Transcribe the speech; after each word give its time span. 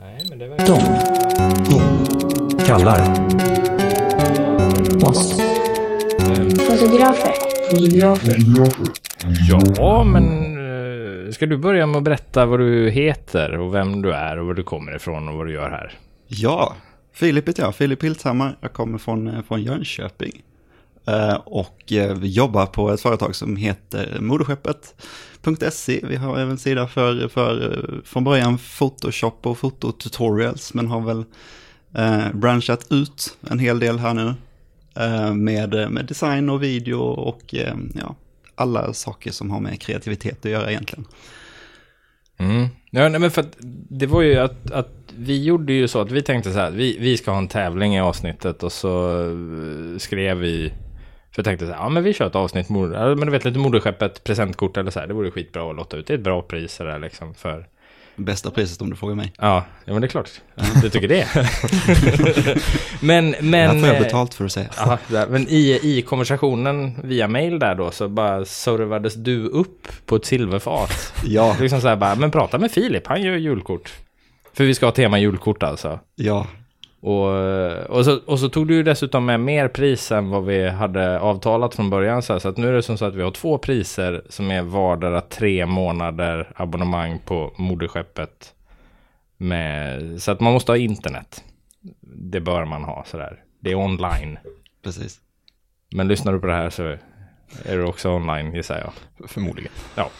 Nej, 0.00 0.26
men 0.28 0.38
det 0.38 0.48
verkar... 0.48 0.66
kallar 2.66 3.00
oss. 5.08 5.40
Fotografer. 6.68 7.32
Ja, 9.76 10.04
men 10.04 10.24
eh, 11.26 11.30
ska 11.32 11.46
du 11.46 11.56
börja 11.56 11.86
med 11.86 11.96
att 11.96 12.02
berätta 12.02 12.46
vad 12.46 12.60
du 12.60 12.90
heter 12.90 13.58
och 13.58 13.74
vem 13.74 14.02
du 14.02 14.12
är 14.12 14.38
och 14.38 14.46
var 14.46 14.54
du 14.54 14.62
kommer 14.62 14.96
ifrån 14.96 15.28
och 15.28 15.34
vad 15.34 15.46
du 15.46 15.52
gör 15.52 15.70
här? 15.70 15.92
Ja, 16.26 16.76
Filip 17.12 17.48
heter 17.48 17.62
jag, 17.62 17.74
Filip 17.74 18.04
Hilthammar. 18.04 18.56
Jag 18.60 18.72
kommer 18.72 18.98
från, 18.98 19.28
eh, 19.28 19.42
från 19.42 19.62
Jönköping. 19.62 20.42
Eh, 21.08 21.34
och 21.34 21.92
eh, 21.92 22.14
vi 22.14 22.28
jobbar 22.28 22.66
på 22.66 22.90
ett 22.90 23.00
företag 23.00 23.36
som 23.36 23.56
heter 23.56 24.16
Moderskeppet.se. 24.20 26.00
Vi 26.02 26.16
har 26.16 26.38
även 26.38 26.58
sida 26.58 26.86
för, 26.86 27.28
för 27.28 27.72
eh, 27.72 28.02
från 28.04 28.24
början 28.24 28.58
Photoshop 28.58 29.46
och 29.46 29.58
fototutorials, 29.58 30.74
men 30.74 30.86
har 30.86 31.00
väl 31.00 31.24
eh, 31.94 32.32
branchat 32.34 32.86
ut 32.90 33.36
en 33.50 33.58
hel 33.58 33.78
del 33.78 33.98
här 33.98 34.14
nu. 34.14 34.34
Eh, 34.96 35.34
med, 35.34 35.90
med 35.90 36.06
design 36.06 36.50
och 36.50 36.62
video 36.62 36.98
och 37.00 37.54
eh, 37.54 37.74
ja, 37.94 38.14
alla 38.54 38.92
saker 38.92 39.30
som 39.30 39.50
har 39.50 39.60
med 39.60 39.80
kreativitet 39.80 40.44
att 40.44 40.50
göra 40.50 40.70
egentligen. 40.70 41.04
Mm. 42.38 42.68
Ja, 42.90 43.08
nej, 43.08 43.20
men 43.20 43.30
för 43.30 43.40
att 43.40 43.56
det 43.90 44.06
var 44.06 44.22
ju 44.22 44.38
att, 44.38 44.70
att 44.70 44.92
vi 45.16 45.44
gjorde 45.44 45.72
ju 45.72 45.88
så 45.88 46.00
att 46.00 46.10
vi 46.10 46.22
tänkte 46.22 46.52
så 46.52 46.58
här, 46.58 46.70
vi, 46.70 46.98
vi 47.00 47.16
ska 47.16 47.30
ha 47.30 47.38
en 47.38 47.48
tävling 47.48 47.96
i 47.96 48.00
avsnittet 48.00 48.62
och 48.62 48.72
så 48.72 49.22
skrev 49.98 50.36
vi, 50.36 50.72
för 51.38 51.40
jag 51.40 51.44
tänkte 51.44 51.66
så 51.66 51.72
här, 51.72 51.78
ja 51.78 51.88
men 51.88 52.02
vi 52.02 52.12
kör 52.12 52.26
ett 52.26 52.34
avsnitt, 52.34 52.66
ja, 52.68 53.14
men 53.14 53.20
du 53.20 53.30
vet 53.30 53.44
lite 53.44 53.58
moderskeppet, 53.58 54.24
presentkort 54.24 54.76
eller 54.76 54.90
så 54.90 55.00
här, 55.00 55.06
det 55.06 55.14
vore 55.14 55.30
skitbra 55.30 55.70
att 55.70 55.76
lotta 55.76 55.96
ut, 55.96 56.06
det 56.06 56.12
är 56.12 56.18
ett 56.18 56.24
bra 56.24 56.42
pris 56.42 56.72
så 56.72 56.84
där 56.84 56.98
liksom 56.98 57.34
för, 57.34 57.66
Bästa 58.16 58.50
priset 58.50 58.82
om 58.82 58.90
du 58.90 58.96
frågar 58.96 59.14
mig. 59.14 59.32
ja, 59.38 59.64
ja 59.84 59.92
men 59.92 60.00
det 60.00 60.06
är 60.06 60.08
klart, 60.08 60.30
du 60.82 60.90
tycker 60.90 61.08
det. 61.08 61.26
men, 63.00 63.30
Det 63.30 63.42
men... 63.42 63.70
här 63.70 63.78
får 63.78 63.88
jag 63.88 63.96
eh, 63.96 64.02
betalt 64.02 64.34
för 64.34 64.44
att 64.44 64.52
säga. 64.52 64.98
Där. 65.08 65.26
men 65.26 65.48
i, 65.48 65.80
i 65.82 66.02
konversationen 66.02 66.94
via 67.04 67.28
mail 67.28 67.58
där 67.58 67.74
då 67.74 67.90
så 67.90 68.08
bara 68.08 68.44
servades 68.44 69.14
du 69.14 69.46
upp 69.46 69.88
på 70.06 70.16
ett 70.16 70.24
silverfat. 70.24 71.12
Ja, 71.24 71.56
Liksom 71.60 71.80
så 71.80 71.88
här 71.88 71.96
bara, 71.96 72.14
men 72.14 72.30
prata 72.30 72.58
med 72.58 72.70
Filip, 72.70 73.06
han 73.06 73.22
gör 73.22 73.36
julkort. 73.36 73.92
För 74.52 74.64
vi 74.64 74.74
ska 74.74 74.86
ha 74.86 74.92
tema 74.92 75.18
julkort 75.18 75.62
alltså. 75.62 76.00
ja, 76.14 76.46
Och, 77.00 77.26
och, 77.96 78.04
så, 78.04 78.18
och 78.26 78.38
så 78.38 78.48
tog 78.48 78.68
du 78.68 78.74
ju 78.74 78.82
dessutom 78.82 79.26
med 79.26 79.40
mer 79.40 79.68
pris 79.68 80.12
än 80.12 80.30
vad 80.30 80.44
vi 80.44 80.68
hade 80.68 81.20
avtalat 81.20 81.74
från 81.74 81.90
början. 81.90 82.22
Så, 82.22 82.32
här, 82.32 82.40
så 82.40 82.48
att 82.48 82.56
nu 82.56 82.68
är 82.68 82.72
det 82.72 82.82
som 82.82 82.98
så 82.98 83.04
att 83.04 83.14
vi 83.14 83.22
har 83.22 83.30
två 83.30 83.58
priser 83.58 84.22
som 84.28 84.50
är 84.50 84.62
vardera 84.62 85.20
tre 85.20 85.66
månader 85.66 86.52
abonnemang 86.56 87.18
på 87.24 87.52
moderskeppet. 87.56 88.54
Med, 89.36 90.22
så 90.22 90.30
att 90.30 90.40
man 90.40 90.52
måste 90.52 90.72
ha 90.72 90.76
internet. 90.76 91.44
Det 92.00 92.40
bör 92.40 92.64
man 92.64 92.84
ha 92.84 93.04
sådär. 93.06 93.42
Det 93.60 93.70
är 93.70 93.74
online. 93.74 94.38
precis. 94.84 95.20
Men 95.94 96.08
lyssnar 96.08 96.32
du 96.32 96.40
på 96.40 96.46
det 96.46 96.52
här 96.52 96.70
så 96.70 96.82
är 97.64 97.76
du 97.76 97.84
också 97.84 98.10
online 98.10 98.54
gissar 98.54 98.78
jag. 98.78 98.92
Förmodligen. 99.28 99.72
Ja. 99.94 100.10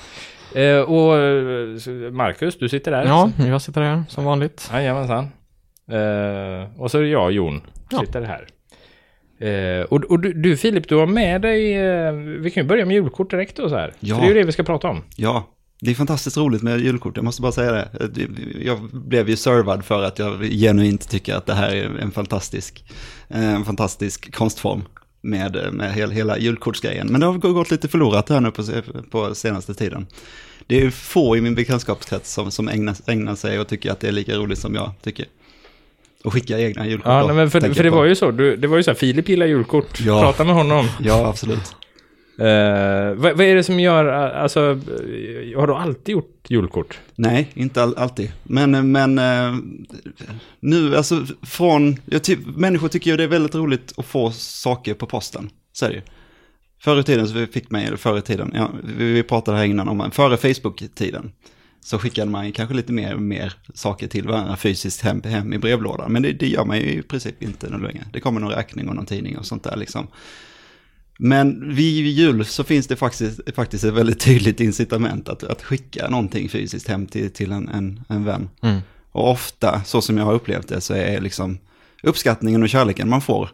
Eh, 0.60 0.80
och 0.80 1.16
eh, 1.16 2.10
Marcus, 2.12 2.58
du 2.58 2.68
sitter 2.68 2.90
där. 2.90 3.04
Ja, 3.04 3.30
jag 3.38 3.62
sitter 3.62 3.80
här 3.80 4.04
som 4.08 4.24
vanligt. 4.24 4.70
Jajamensan. 4.72 5.28
Eh, 5.90 6.80
och 6.80 6.90
så 6.90 6.98
är 6.98 7.02
det 7.02 7.08
jag, 7.08 7.32
Jon, 7.32 7.60
Ja. 7.90 8.00
sitter 8.00 8.22
här. 8.22 8.46
Eh, 9.40 9.82
och 9.84 10.04
och 10.04 10.20
du, 10.20 10.32
du 10.32 10.56
Filip, 10.56 10.88
du 10.88 10.94
har 10.94 11.06
med 11.06 11.42
dig, 11.42 11.74
eh, 11.74 12.12
vi 12.12 12.50
kan 12.50 12.62
ju 12.62 12.68
börja 12.68 12.86
med 12.86 12.94
julkort 12.94 13.30
direkt 13.30 13.56
då 13.56 13.68
så 13.68 13.76
här. 13.76 13.94
Ja. 14.00 14.14
För 14.14 14.22
det 14.22 14.26
är 14.26 14.34
ju 14.34 14.40
det 14.40 14.46
vi 14.46 14.52
ska 14.52 14.62
prata 14.62 14.88
om. 14.88 15.02
Ja, 15.16 15.48
det 15.80 15.90
är 15.90 15.94
fantastiskt 15.94 16.36
roligt 16.36 16.62
med 16.62 16.80
julkort, 16.80 17.16
jag 17.16 17.24
måste 17.24 17.42
bara 17.42 17.52
säga 17.52 17.72
det. 17.72 17.88
Jag 18.64 18.80
blev 18.92 19.28
ju 19.28 19.36
servad 19.36 19.84
för 19.84 20.02
att 20.02 20.18
jag 20.18 20.42
genuint 20.42 21.10
tycker 21.10 21.34
att 21.34 21.46
det 21.46 21.54
här 21.54 21.70
är 21.76 21.98
en 21.98 22.10
fantastisk, 22.10 22.84
eh, 23.28 23.54
en 23.54 23.64
fantastisk 23.64 24.34
konstform 24.34 24.82
med, 25.20 25.56
med 25.72 25.92
hela, 25.94 26.12
hela 26.12 26.38
julkortsgrejen. 26.38 27.06
Men 27.06 27.20
det 27.20 27.26
har 27.26 27.38
gått 27.38 27.70
lite 27.70 27.88
förlorat 27.88 28.28
här 28.28 28.40
nu 28.40 28.50
på, 28.50 28.62
på 29.10 29.34
senaste 29.34 29.74
tiden. 29.74 30.06
Det 30.66 30.82
är 30.82 30.90
få 30.90 31.36
i 31.36 31.40
min 31.40 31.54
bekantskapskrets 31.54 32.32
som, 32.32 32.50
som 32.50 32.68
ägnar, 32.68 32.96
ägnar 33.06 33.34
sig 33.34 33.60
och 33.60 33.68
tycker 33.68 33.92
att 33.92 34.00
det 34.00 34.08
är 34.08 34.12
lika 34.12 34.34
roligt 34.36 34.58
som 34.58 34.74
jag 34.74 34.92
tycker. 35.02 35.26
Och 36.24 36.32
skicka 36.32 36.58
egna 36.58 36.86
julkort. 36.86 37.06
Ja, 37.06 37.26
nej, 37.26 37.36
men 37.36 37.50
för, 37.50 37.60
för 37.60 37.82
det 37.82 37.90
på. 37.90 37.96
var 37.96 38.04
ju 38.04 38.14
så, 38.14 38.30
du, 38.30 38.56
det 38.56 38.66
var 38.66 38.76
ju 38.76 38.82
så 38.82 38.90
här, 38.90 38.98
Filip 38.98 39.28
gillar 39.28 39.46
julkort. 39.46 40.00
Ja. 40.00 40.20
Prata 40.20 40.44
med 40.44 40.54
honom. 40.54 40.86
Ja, 41.00 41.26
absolut. 41.28 41.74
Eh, 42.38 43.14
vad, 43.14 43.36
vad 43.36 43.40
är 43.40 43.54
det 43.54 43.64
som 43.64 43.80
gör, 43.80 44.06
eh, 44.06 44.42
alltså, 44.42 44.60
eh, 44.70 45.58
har 45.58 45.66
du 45.66 45.74
alltid 45.74 46.12
gjort 46.12 46.46
julkort? 46.48 46.98
Nej, 47.14 47.50
inte 47.54 47.82
all, 47.82 47.94
alltid. 47.96 48.32
Men, 48.42 48.92
men 48.92 49.18
eh, 49.18 49.54
nu, 50.60 50.96
alltså 50.96 51.26
från, 51.42 51.96
jag 52.04 52.24
ty, 52.24 52.36
människor 52.56 52.88
tycker 52.88 53.10
ju 53.10 53.16
det 53.16 53.24
är 53.24 53.28
väldigt 53.28 53.54
roligt 53.54 53.92
att 53.96 54.06
få 54.06 54.30
saker 54.30 54.94
på 54.94 55.06
posten. 55.06 55.50
Så 55.72 55.84
är 55.84 55.88
det 55.88 55.94
ju. 55.94 56.02
Förr 56.80 57.00
i 57.00 57.02
tiden, 57.02 57.28
så 57.28 57.46
fick 57.46 57.70
mig, 57.70 57.86
eller 57.86 57.96
förr 57.96 58.18
i 58.18 58.22
tiden, 58.22 58.52
ja, 58.54 58.70
vi, 58.84 59.12
vi 59.12 59.22
pratade 59.22 59.58
här 59.58 59.64
innan 59.64 59.88
om, 59.88 60.10
före 60.10 60.36
Facebook-tiden, 60.36 61.32
så 61.80 61.98
skickade 61.98 62.30
man 62.30 62.52
kanske 62.52 62.74
lite 62.74 62.92
mer, 62.92 63.16
mer 63.16 63.52
saker 63.74 64.08
till 64.08 64.26
varandra 64.26 64.56
fysiskt 64.56 65.00
hem, 65.00 65.22
hem 65.22 65.52
i 65.52 65.58
brevlådan. 65.58 66.12
Men 66.12 66.22
det, 66.22 66.32
det 66.32 66.48
gör 66.48 66.64
man 66.64 66.76
ju 66.76 66.84
i 66.84 67.02
princip 67.02 67.42
inte 67.42 67.70
nu 67.70 67.78
längre. 67.78 68.06
Det 68.12 68.20
kommer 68.20 68.40
någon 68.40 68.50
räkning 68.50 68.88
och 68.88 68.96
någon 68.96 69.06
tidning 69.06 69.38
och 69.38 69.46
sånt 69.46 69.64
där 69.64 69.76
liksom. 69.76 70.06
Men 71.18 71.74
vid 71.74 72.06
jul 72.06 72.44
så 72.44 72.64
finns 72.64 72.86
det 72.86 72.96
faktiskt, 72.96 73.40
faktiskt 73.54 73.84
ett 73.84 73.94
väldigt 73.94 74.20
tydligt 74.20 74.60
incitament 74.60 75.28
att, 75.28 75.44
att 75.44 75.62
skicka 75.62 76.08
någonting 76.08 76.48
fysiskt 76.48 76.88
hem 76.88 77.06
till, 77.06 77.30
till 77.30 77.52
en, 77.52 77.68
en, 77.68 78.00
en 78.08 78.24
vän. 78.24 78.48
Mm. 78.62 78.80
Och 79.10 79.30
ofta, 79.30 79.82
så 79.84 80.00
som 80.00 80.18
jag 80.18 80.24
har 80.24 80.32
upplevt 80.32 80.68
det, 80.68 80.80
så 80.80 80.94
är 80.94 81.20
liksom 81.20 81.58
uppskattningen 82.02 82.62
och 82.62 82.68
kärleken 82.68 83.08
man 83.08 83.20
får 83.20 83.50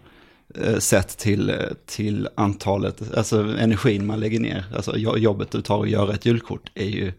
eh, 0.54 0.78
sett 0.78 1.18
till, 1.18 1.52
till 1.86 2.28
antalet, 2.34 3.14
alltså 3.16 3.56
energin 3.58 4.06
man 4.06 4.20
lägger 4.20 4.41
ner. 4.41 4.64
Alltså 4.76 4.96
jo- 4.96 5.18
jobbet 5.18 5.50
du 5.50 5.62
tar 5.62 5.82
att 5.82 5.91
göra 5.91 6.14
ett 6.14 6.26
julkort 6.26 6.70
är 6.74 6.88
ju, 6.88 7.12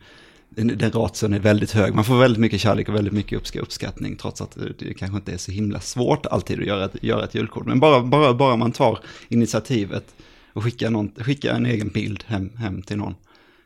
den, 0.56 0.78
den 0.78 0.92
ratien 0.92 1.34
är 1.34 1.40
väldigt 1.40 1.72
hög. 1.72 1.96
Man 1.96 2.04
får 2.04 2.20
väldigt 2.20 2.40
mycket 2.40 2.62
kärlek 2.62 2.90
och 2.90 2.96
väldigt 2.96 3.14
mycket 3.14 3.42
uppsk- 3.42 3.60
uppskattning, 3.60 4.16
trots 4.16 4.42
att 4.42 4.58
det, 4.80 4.94
kanske 4.94 5.18
inte 5.18 5.34
är 5.34 5.38
så 5.38 5.52
himla 5.52 5.80
svårt 5.80 6.26
alltid 6.26 6.60
att 6.60 6.66
göra 6.66 6.86
ett, 6.86 7.04
göra 7.04 7.24
ett 7.24 7.36
julkort. 7.36 7.66
Men 7.66 7.80
bara, 7.80 8.02
bara, 8.02 8.34
bara 8.34 8.56
man 8.56 8.72
tar 8.72 9.00
initiativet 9.30 10.06
och 10.54 10.64
skickar, 10.64 10.90
någon, 10.90 11.12
skickar 11.18 11.54
en 11.54 11.66
egen 11.66 11.88
bild 11.88 12.24
hem, 12.28 12.50
hem 12.58 12.82
till 12.82 12.98
någon, 12.98 13.16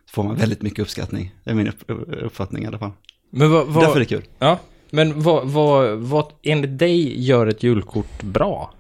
så 0.05 0.13
får 0.13 0.23
man 0.23 0.35
väldigt 0.35 0.61
mycket 0.61 0.79
uppskattning. 0.79 1.35
Det 1.44 1.51
är 1.51 1.55
min 1.55 1.67
upp, 1.67 1.83
uppfattning 2.23 2.63
i 2.63 2.67
alla 2.67 2.79
fall. 2.79 2.91
Men 3.29 3.51
vad, 3.51 3.67
vad, 3.67 3.83
Därför 3.83 3.95
är 3.95 4.00
det 4.00 4.06
kul. 4.06 4.23
Ja, 4.39 4.59
men 4.89 5.21
vad, 5.21 5.47
vad, 5.47 5.97
vad 5.97 6.25
enligt 6.44 6.79
dig 6.79 7.25
gör 7.25 7.47
ett 7.47 7.63
julkort 7.63 8.23
bra? 8.23 8.73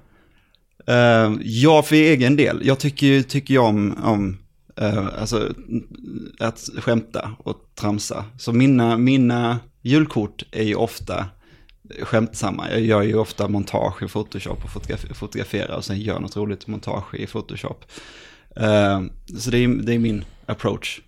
Uh, 0.89 1.37
ja, 1.41 1.83
för 1.83 1.95
egen 1.95 2.35
del. 2.35 2.61
Jag 2.63 2.79
tycker, 2.79 3.21
tycker 3.21 3.53
ju 3.53 3.59
om, 3.59 3.97
om 4.03 4.37
Eh, 4.81 5.07
alltså, 5.21 5.53
att 6.39 6.69
skämta 6.77 7.31
och 7.37 7.57
tramsa. 7.75 8.25
Så 8.37 8.53
mina, 8.53 8.97
mina 8.97 9.59
julkort 9.81 10.43
är 10.51 10.63
ju 10.63 10.75
ofta 10.75 11.25
skämtsamma. 12.01 12.71
Jag 12.71 12.81
gör 12.81 13.01
ju 13.01 13.15
ofta 13.15 13.47
montage 13.47 14.03
i 14.03 14.07
Photoshop 14.07 14.63
och 14.63 15.17
fotograferar 15.17 15.75
och 15.75 15.85
sen 15.85 15.99
gör 15.99 16.19
något 16.19 16.37
roligt 16.37 16.67
montage 16.67 17.15
i 17.15 17.27
Photoshop. 17.27 17.85
Eh, 18.55 19.01
så 19.37 19.51
det 19.51 19.57
är, 19.57 19.67
det 19.67 19.93
är 19.93 19.99
min 19.99 20.25
approach 20.45 21.01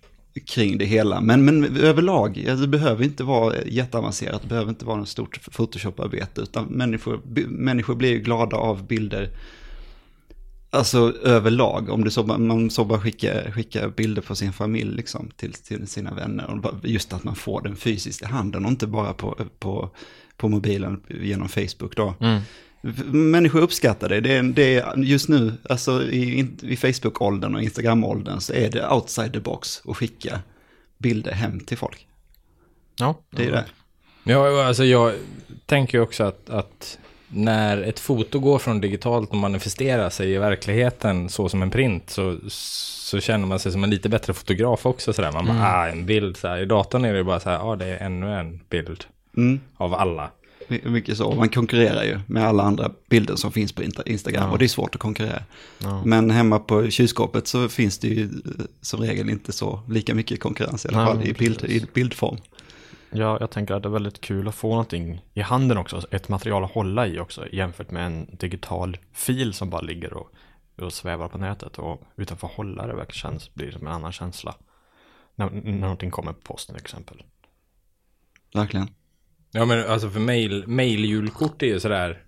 kring 0.46 0.78
det 0.78 0.84
hela. 0.84 1.20
Men, 1.20 1.44
men 1.44 1.76
överlag, 1.76 2.44
det 2.60 2.68
behöver 2.68 3.04
inte 3.04 3.24
vara 3.24 3.54
jätteavancerat, 3.66 4.42
det 4.42 4.48
behöver 4.48 4.70
inte 4.70 4.84
vara 4.84 4.96
något 4.96 5.08
stort 5.08 5.40
Photoshop-arbete, 5.52 6.40
utan 6.40 6.64
människor, 6.64 7.20
människor 7.48 7.94
blir 7.94 8.10
ju 8.10 8.18
glada 8.18 8.56
av 8.56 8.86
bilder 8.86 9.30
Alltså 10.74 11.12
överlag, 11.22 11.88
om 11.90 12.04
du 12.04 12.10
så, 12.10 12.22
man 12.22 12.70
så 12.70 12.84
bara 12.84 13.00
skickar, 13.00 13.50
skickar 13.50 13.88
bilder 13.88 14.22
på 14.22 14.34
sin 14.34 14.52
familj 14.52 14.96
liksom, 14.96 15.30
till, 15.36 15.52
till 15.52 15.86
sina 15.86 16.14
vänner. 16.14 16.50
Och 16.50 16.88
just 16.88 17.12
att 17.12 17.24
man 17.24 17.34
får 17.34 17.62
den 17.62 17.76
fysiskt 17.76 18.22
i 18.22 18.24
handen 18.24 18.64
och 18.64 18.70
inte 18.70 18.86
bara 18.86 19.12
på, 19.12 19.46
på, 19.58 19.90
på 20.36 20.48
mobilen 20.48 21.02
genom 21.08 21.48
Facebook 21.48 21.96
då. 21.96 22.14
Mm. 22.20 22.40
Människor 23.30 23.60
uppskattar 23.60 24.08
det. 24.08 24.20
det, 24.20 24.36
är, 24.36 24.42
det 24.42 24.78
är, 24.78 24.96
just 24.96 25.28
nu, 25.28 25.52
alltså 25.68 26.02
i, 26.02 26.48
i 26.62 26.76
Facebook-åldern 26.76 27.54
och 27.54 27.62
Instagram-åldern 27.62 28.40
så 28.40 28.52
är 28.52 28.70
det 28.70 28.88
outside 28.88 29.32
the 29.32 29.40
box 29.40 29.82
att 29.84 29.96
skicka 29.96 30.40
bilder 30.98 31.32
hem 31.32 31.60
till 31.60 31.78
folk. 31.78 32.06
Ja, 32.98 33.20
Det 33.30 33.44
är 33.44 33.50
det. 33.50 33.64
Ja, 34.24 34.66
alltså 34.66 34.84
jag 34.84 35.14
tänker 35.66 36.00
också 36.00 36.24
att, 36.24 36.50
att 36.50 36.98
när 37.34 37.82
ett 37.82 38.00
foto 38.00 38.38
går 38.38 38.58
från 38.58 38.80
digitalt 38.80 39.30
och 39.30 39.36
manifesterar 39.36 40.10
sig 40.10 40.32
i 40.32 40.38
verkligheten 40.38 41.28
så 41.28 41.48
som 41.48 41.62
en 41.62 41.70
print 41.70 42.10
så, 42.10 42.36
så 42.48 43.20
känner 43.20 43.46
man 43.46 43.58
sig 43.58 43.72
som 43.72 43.84
en 43.84 43.90
lite 43.90 44.08
bättre 44.08 44.32
fotograf 44.34 44.86
också 44.86 45.12
sådär. 45.12 45.32
Man 45.32 45.46
bara, 45.46 45.62
ah, 45.62 45.88
en 45.88 46.06
bild 46.06 46.36
så 46.36 46.48
här. 46.48 46.58
I 46.58 46.64
datorn 46.64 47.04
är 47.04 47.14
det 47.14 47.24
bara 47.24 47.40
så 47.40 47.50
här, 47.50 47.72
ah, 47.72 47.76
det 47.76 47.86
är 47.86 48.06
ännu 48.06 48.34
en 48.34 48.60
bild 48.70 49.04
Mm. 49.36 49.60
av 49.76 49.94
alla. 49.94 50.30
My- 50.68 50.80
Mycket 50.84 51.16
så. 51.16 51.34
Man 51.34 51.48
konkurrerar 51.48 52.04
ju 52.04 52.20
med 52.26 52.46
alla 52.46 52.62
andra 52.62 52.90
bilder 53.08 53.36
som 53.36 53.52
finns 53.52 53.72
på 53.72 53.82
Insta- 53.82 54.02
Instagram 54.08 54.44
Ja. 54.44 54.50
och 54.52 54.58
det 54.58 54.64
är 54.64 54.68
svårt 54.68 54.94
att 54.94 55.00
konkurrera. 55.00 55.42
Ja. 55.78 56.02
Men 56.04 56.30
hemma 56.30 56.58
på 56.58 56.90
kylskåpet 56.90 57.46
så 57.46 57.68
finns 57.68 57.98
det 57.98 58.08
ju 58.08 58.22
eh, 58.24 58.30
som 58.80 59.00
regel 59.00 59.30
inte 59.30 59.52
så 59.52 59.80
lika 59.88 60.14
mycket 60.14 60.40
konkurrens 60.40 60.84
i 60.84 60.88
alla 60.88 60.98
Nej, 61.04 61.06
fall 61.06 61.22
i, 61.28 61.32
bild, 61.32 61.64
i 61.64 61.86
bildform. 61.94 62.36
Ja, 63.14 63.36
jag 63.40 63.50
tänker 63.50 63.74
att 63.74 63.82
det 63.82 63.88
är 63.88 63.90
väldigt 63.90 64.20
kul 64.20 64.48
att 64.48 64.54
få 64.54 64.68
någonting 64.68 65.20
i 65.34 65.40
handen 65.40 65.78
också, 65.78 66.02
ett 66.10 66.28
material 66.28 66.64
att 66.64 66.70
hålla 66.70 67.06
i 67.06 67.18
också, 67.18 67.48
jämfört 67.52 67.90
med 67.90 68.06
en 68.06 68.36
digital 68.36 68.96
fil 69.12 69.54
som 69.54 69.70
bara 69.70 69.80
ligger 69.80 70.12
och, 70.12 70.30
och 70.76 70.92
svävar 70.92 71.28
på 71.28 71.38
nätet 71.38 71.78
och 71.78 72.02
utanför 72.16 72.46
hållare 72.46 72.94
verkligen 72.96 73.32
känns, 73.32 73.54
blir 73.54 73.70
som 73.70 73.86
en 73.86 73.92
annan 73.92 74.12
känsla. 74.12 74.54
När, 75.34 75.50
när 75.50 75.72
någonting 75.72 76.10
kommer 76.10 76.32
på 76.32 76.40
posten 76.40 76.74
till 76.74 76.84
exempel. 76.84 77.22
Verkligen. 78.54 78.88
Ja 79.50 79.64
men 79.64 79.90
alltså 79.90 80.10
för 80.10 80.20
mail, 80.20 80.64
mail-julkort 80.66 81.62
är 81.62 81.66
ju 81.66 81.80
sådär, 81.80 82.22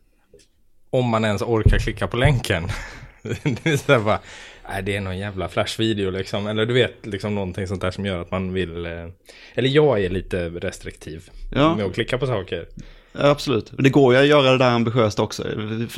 om 0.90 1.08
man 1.08 1.24
ens 1.24 1.42
orkar 1.42 1.78
klicka 1.78 2.06
på 2.08 2.16
länken. 2.16 2.68
det 3.22 3.66
är 3.66 3.76
sådär 3.76 4.00
bara, 4.00 4.20
nej 4.68 4.82
det 4.82 4.96
är 4.96 5.00
någon 5.00 5.18
jävla 5.18 5.48
flashvideo 5.48 6.10
liksom. 6.10 6.46
Eller 6.46 6.66
du 6.66 6.74
vet, 6.74 7.06
liksom 7.06 7.34
någonting 7.34 7.66
sånt 7.66 7.80
där 7.80 7.90
som 7.90 8.06
gör 8.06 8.20
att 8.20 8.30
man 8.30 8.52
vill, 8.52 8.86
eh, 8.86 8.92
eller 9.54 9.68
jag 9.68 10.00
är 10.04 10.10
lite 10.10 10.48
restriktiv 10.48 11.28
Ja. 11.54 11.74
med 11.76 11.86
att 11.86 11.94
klicka 11.94 12.18
på 12.18 12.26
saker. 12.26 12.66
Ja, 13.12 13.28
absolut. 13.28 13.72
Det 13.78 13.90
går 13.90 14.14
ju 14.14 14.20
att 14.20 14.26
göra 14.26 14.50
det 14.52 14.58
där 14.58 14.70
ambitiöst 14.70 15.18
också. 15.18 15.44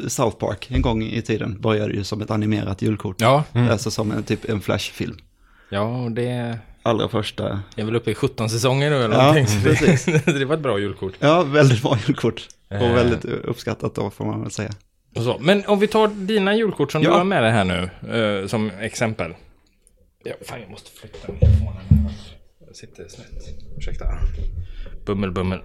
South 0.08 0.36
Park 0.36 0.66
en 0.70 0.82
gång 0.82 1.02
i 1.02 1.22
tiden 1.22 1.60
började 1.60 1.94
ju 1.94 2.04
som 2.04 2.20
ett 2.20 2.30
animerat 2.30 2.82
julkort. 2.82 3.20
Ja, 3.20 3.44
Alltså 3.70 3.90
som 3.90 4.10
en, 4.12 4.22
typ 4.22 4.48
en 4.48 4.60
flashfilm. 4.60 5.16
ja 5.70 6.08
det 6.10 6.58
Allra 6.82 7.08
första. 7.08 7.62
är 7.76 7.84
väl 7.84 7.96
uppe 7.96 8.10
i 8.10 8.14
17 8.14 8.50
säsonger 8.50 8.90
nu 8.90 8.96
eller 8.96 9.16
Ja, 9.16 9.22
någonting. 9.22 9.46
Så 9.46 9.60
precis. 9.68 10.04
det, 10.04 10.38
det 10.38 10.44
var 10.44 10.54
ett 10.54 10.60
bra 10.62 10.78
julkort. 10.78 11.12
Ja, 11.18 11.42
väldigt 11.42 11.82
bra 11.82 11.98
julkort. 12.06 12.48
Och 12.68 12.76
Eh. 12.76 12.94
väldigt 12.94 13.24
uppskattat 13.24 13.94
då 13.94 14.10
får 14.10 14.24
man 14.24 14.42
väl 14.42 14.50
säga. 14.50 14.70
Så. 15.24 15.38
Men 15.40 15.64
om 15.66 15.78
vi 15.78 15.86
tar 15.86 16.08
dina 16.08 16.54
julkort 16.56 16.92
som 16.92 17.02
Ja. 17.02 17.10
du 17.10 17.16
har 17.16 17.24
med 17.24 17.42
dig 17.42 17.52
här 17.52 17.64
nu, 17.64 17.90
eh, 18.40 18.46
som 18.46 18.70
exempel. 18.80 19.34
Ja, 20.24 20.32
fan, 20.46 20.60
jag 20.60 20.70
måste 20.70 20.90
flytta 20.90 21.32
mikrofonen. 21.32 22.08
Jag 22.66 22.76
sitter 22.76 23.08
snett. 23.08 23.28
Ursäkta. 23.78 24.04
Bummel, 25.06 25.30
bummel. 25.30 25.60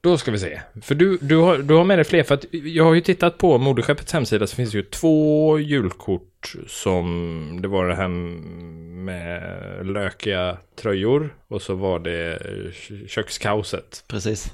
Då 0.00 0.18
ska 0.18 0.30
vi 0.30 0.38
se. 0.38 0.60
För 0.82 0.94
du, 0.94 1.18
du, 1.20 1.36
har, 1.36 1.58
du 1.58 1.74
har 1.74 1.84
med 1.84 1.98
dig 1.98 2.04
fler. 2.04 2.22
För 2.22 2.34
att 2.34 2.44
jag 2.50 2.84
har 2.84 2.94
ju 2.94 3.00
tittat 3.00 3.38
på 3.38 3.58
moderskeppets 3.58 4.12
hemsida 4.12 4.46
så 4.46 4.56
finns 4.56 4.70
det 4.70 4.76
ju 4.78 4.84
två 4.84 5.58
julkort 5.58 6.54
som 6.66 7.58
det 7.62 7.68
var 7.68 7.88
det 7.88 7.94
här 7.94 8.08
med 8.08 9.86
lökiga 9.86 10.56
tröjor 10.80 11.34
och 11.48 11.62
så 11.62 11.74
var 11.74 11.98
det 11.98 12.38
kö- 12.74 13.06
kökskaoset 13.08 14.04
Precis. 14.08 14.52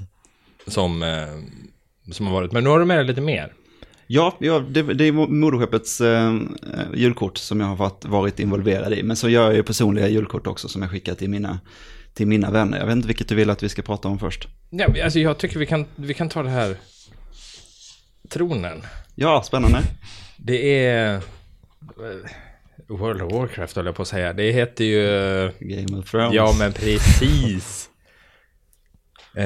som, 0.67 1.03
eh, 1.03 2.13
som 2.13 2.27
har 2.27 2.35
varit. 2.35 2.53
Men 2.53 2.65
nu 2.65 2.71
har 2.71 2.79
du 2.79 2.85
med 2.85 2.99
dig 2.99 3.07
lite 3.07 3.21
mer. 3.21 3.53
Ja, 4.07 4.37
ja 4.39 4.59
det, 4.71 4.83
det 4.83 5.05
är 5.05 5.13
moderskeppets 5.13 6.01
eh, 6.01 6.35
julkort 6.95 7.39
som 7.39 7.61
jag 7.61 7.67
har 7.67 7.77
varit, 7.77 8.05
varit 8.05 8.41
involverad 8.41 8.93
i. 8.93 9.03
Men 9.03 9.17
så 9.17 9.29
gör 9.29 9.45
jag 9.45 9.55
ju 9.55 9.63
personliga 9.63 10.09
julkort 10.09 10.47
också 10.47 10.69
som 10.69 10.83
jag 10.83 10.91
skickar 10.91 11.15
till 11.15 11.31
mina, 11.31 11.61
till 12.15 12.27
mina 12.27 12.51
vänner. 12.51 12.79
Jag 12.79 12.87
vet 12.87 12.97
inte 12.97 13.09
vilket 13.09 13.29
du 13.29 13.35
vill 13.35 13.51
att 13.51 13.63
vi 13.63 13.69
ska 13.69 13.83
prata 13.83 14.09
om 14.09 14.19
först. 14.19 14.49
Ja, 14.71 14.87
alltså 15.05 15.19
jag 15.19 15.39
tycker 15.39 15.59
vi 15.59 15.67
kan, 15.67 15.87
vi 15.97 16.15
kan 16.15 16.29
ta 16.29 16.43
det 16.43 16.51
här. 16.51 16.77
Tronen. 18.29 18.83
Ja, 19.15 19.43
spännande. 19.43 19.79
Det 20.37 20.85
är... 20.87 21.15
eh, 21.15 21.21
World 22.89 23.23
of 23.23 23.33
Warcraft 23.33 23.77
höll 23.77 23.87
jag 23.87 23.95
på 23.95 24.03
att 24.03 24.09
säga. 24.09 24.33
Det 24.33 24.53
heter 24.53 24.85
ju... 24.85 25.03
Game 25.61 25.99
of 25.99 26.11
Thrones. 26.11 26.35
Ja, 26.35 26.55
men 26.59 26.73
precis. 26.73 27.91
Eh, 29.37 29.45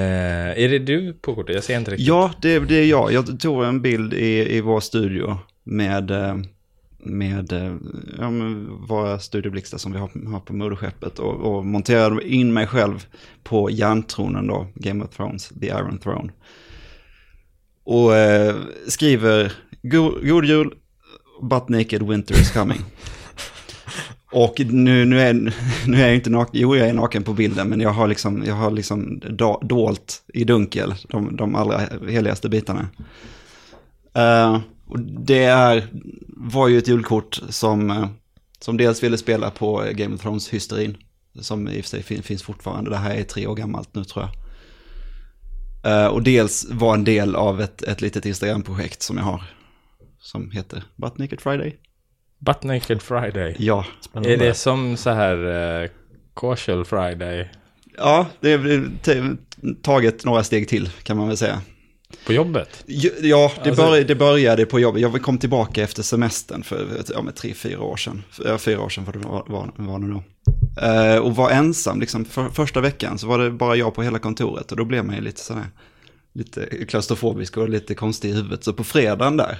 är 0.64 0.68
det 0.68 0.78
du 0.78 1.12
på 1.12 1.34
kortet? 1.34 1.54
Jag 1.54 1.64
ser 1.64 1.78
inte 1.78 1.90
riktigt. 1.90 2.06
Ja, 2.06 2.32
det, 2.42 2.58
det 2.58 2.74
är 2.74 2.86
jag. 2.86 3.12
Jag 3.12 3.40
tog 3.40 3.64
en 3.64 3.82
bild 3.82 4.14
i, 4.14 4.56
i 4.56 4.60
vår 4.60 4.80
studio 4.80 5.38
med, 5.64 6.10
eh, 6.10 6.36
med 6.98 7.52
eh, 7.52 7.76
ja, 8.18 8.30
våra 8.88 9.18
studioblixtar 9.18 9.78
som 9.78 9.92
vi 9.92 9.98
har, 9.98 10.30
har 10.30 10.40
på 10.40 10.52
moderskeppet 10.52 11.18
och, 11.18 11.34
och 11.34 11.66
monterade 11.66 12.28
in 12.28 12.52
mig 12.52 12.66
själv 12.66 13.06
på 13.42 13.70
järntronen 13.70 14.46
då, 14.46 14.66
Game 14.74 15.04
of 15.04 15.10
Thrones, 15.10 15.48
The 15.60 15.66
Iron 15.66 15.98
Throne. 15.98 16.32
Och 17.84 18.16
eh, 18.16 18.56
skriver 18.88 19.52
"God- 19.82 20.28
God 20.28 20.44
jul, 20.44 20.74
but 21.42 21.68
naked 21.68 22.02
winter 22.02 22.34
is 22.40 22.50
coming. 22.50 22.80
Och 24.32 24.60
nu, 24.60 25.04
nu, 25.04 25.20
är, 25.20 25.32
nu 25.86 25.96
är 26.02 26.06
jag 26.06 26.14
inte 26.14 26.30
naken, 26.30 26.60
jo 26.60 26.76
jag 26.76 26.88
är 26.88 26.92
naken 26.92 27.22
på 27.22 27.32
bilden, 27.32 27.68
men 27.68 27.80
jag 27.80 27.90
har 27.90 28.08
liksom, 28.08 28.44
jag 28.46 28.54
har 28.54 28.70
liksom 28.70 29.18
do, 29.18 29.58
dolt 29.62 30.22
i 30.34 30.44
dunkel 30.44 30.94
de, 31.08 31.36
de 31.36 31.54
allra 31.54 31.80
heligaste 32.08 32.48
bitarna. 32.48 32.88
Eh, 34.14 34.60
och 34.88 35.00
det 35.00 35.44
är, 35.44 35.86
var 36.26 36.68
ju 36.68 36.78
ett 36.78 36.88
julkort 36.88 37.40
som, 37.48 37.90
eh, 37.90 38.08
som 38.60 38.76
dels 38.76 39.02
ville 39.02 39.18
spela 39.18 39.50
på 39.50 39.84
Game 39.92 40.14
of 40.14 40.20
Thrones-hysterin, 40.20 40.96
som 41.40 41.68
i 41.68 41.80
och 41.80 41.84
för 41.84 41.90
sig 41.90 42.02
fin, 42.02 42.22
finns 42.22 42.42
fortfarande, 42.42 42.90
det 42.90 42.96
här 42.96 43.14
är 43.14 43.22
tre 43.22 43.46
år 43.46 43.54
gammalt 43.54 43.94
nu 43.94 44.04
tror 44.04 44.24
jag. 44.24 44.34
Eh, 45.92 46.06
och 46.06 46.22
dels 46.22 46.66
var 46.70 46.94
en 46.94 47.04
del 47.04 47.36
av 47.36 47.60
ett, 47.60 47.82
ett 47.82 48.00
litet 48.00 48.26
Instagram-projekt 48.26 49.02
som 49.02 49.16
jag 49.16 49.24
har, 49.24 49.42
som 50.20 50.50
heter 50.50 50.82
Butt 50.96 51.18
Naked 51.18 51.40
Friday. 51.40 51.76
Butt 52.38 52.62
Naked 52.62 53.02
Friday. 53.02 53.56
Ja, 53.58 53.86
Spännande. 54.00 54.34
Är 54.34 54.38
det 54.38 54.54
som 54.54 54.96
så 54.96 55.10
här 55.10 55.36
uh, 55.82 55.90
Casual 56.34 56.84
Friday 56.84 57.50
Ja, 57.98 58.26
det 58.40 58.52
är 58.52 59.36
taget 59.82 60.24
några 60.24 60.44
steg 60.44 60.68
till 60.68 60.90
kan 61.02 61.16
man 61.16 61.28
väl 61.28 61.36
säga. 61.36 61.60
På 62.26 62.32
jobbet? 62.32 62.84
Ja, 62.86 63.08
det, 63.22 63.32
Alltså- 63.68 63.82
började, 63.82 64.04
det 64.04 64.14
började 64.14 64.66
på 64.66 64.80
jobbet. 64.80 65.02
Jag 65.02 65.22
kom 65.22 65.38
tillbaka 65.38 65.82
efter 65.82 66.02
semestern 66.02 66.62
för 66.62 66.86
ja, 67.14 67.22
med 67.22 67.34
tre, 67.34 67.54
fyra 67.54 67.82
år 67.82 67.96
sedan. 67.96 68.22
Fyra 68.58 68.80
år 68.80 68.88
sedan 68.88 69.04
var 69.04 69.12
det 69.12 69.18
var, 69.18 69.44
var, 69.46 69.72
var 69.76 69.98
det 69.98 70.06
nog. 70.06 70.22
Eh, 70.82 71.16
och 71.18 71.36
var 71.36 71.50
ensam, 71.50 72.00
liksom 72.00 72.24
för, 72.24 72.48
första 72.48 72.80
veckan 72.80 73.18
så 73.18 73.26
var 73.26 73.38
det 73.38 73.50
bara 73.50 73.76
jag 73.76 73.94
på 73.94 74.02
hela 74.02 74.18
kontoret. 74.18 74.70
Och 74.70 74.76
då 74.76 74.84
blev 74.84 75.04
man 75.04 75.14
ju 75.14 75.20
lite 75.20 75.40
sådär, 75.40 75.66
lite 76.32 76.84
klaustrofobisk 76.88 77.56
och 77.56 77.68
lite 77.68 77.94
konstig 77.94 78.28
i 78.30 78.32
huvudet. 78.32 78.64
Så 78.64 78.72
på 78.72 78.84
fredagen 78.84 79.36
där, 79.36 79.58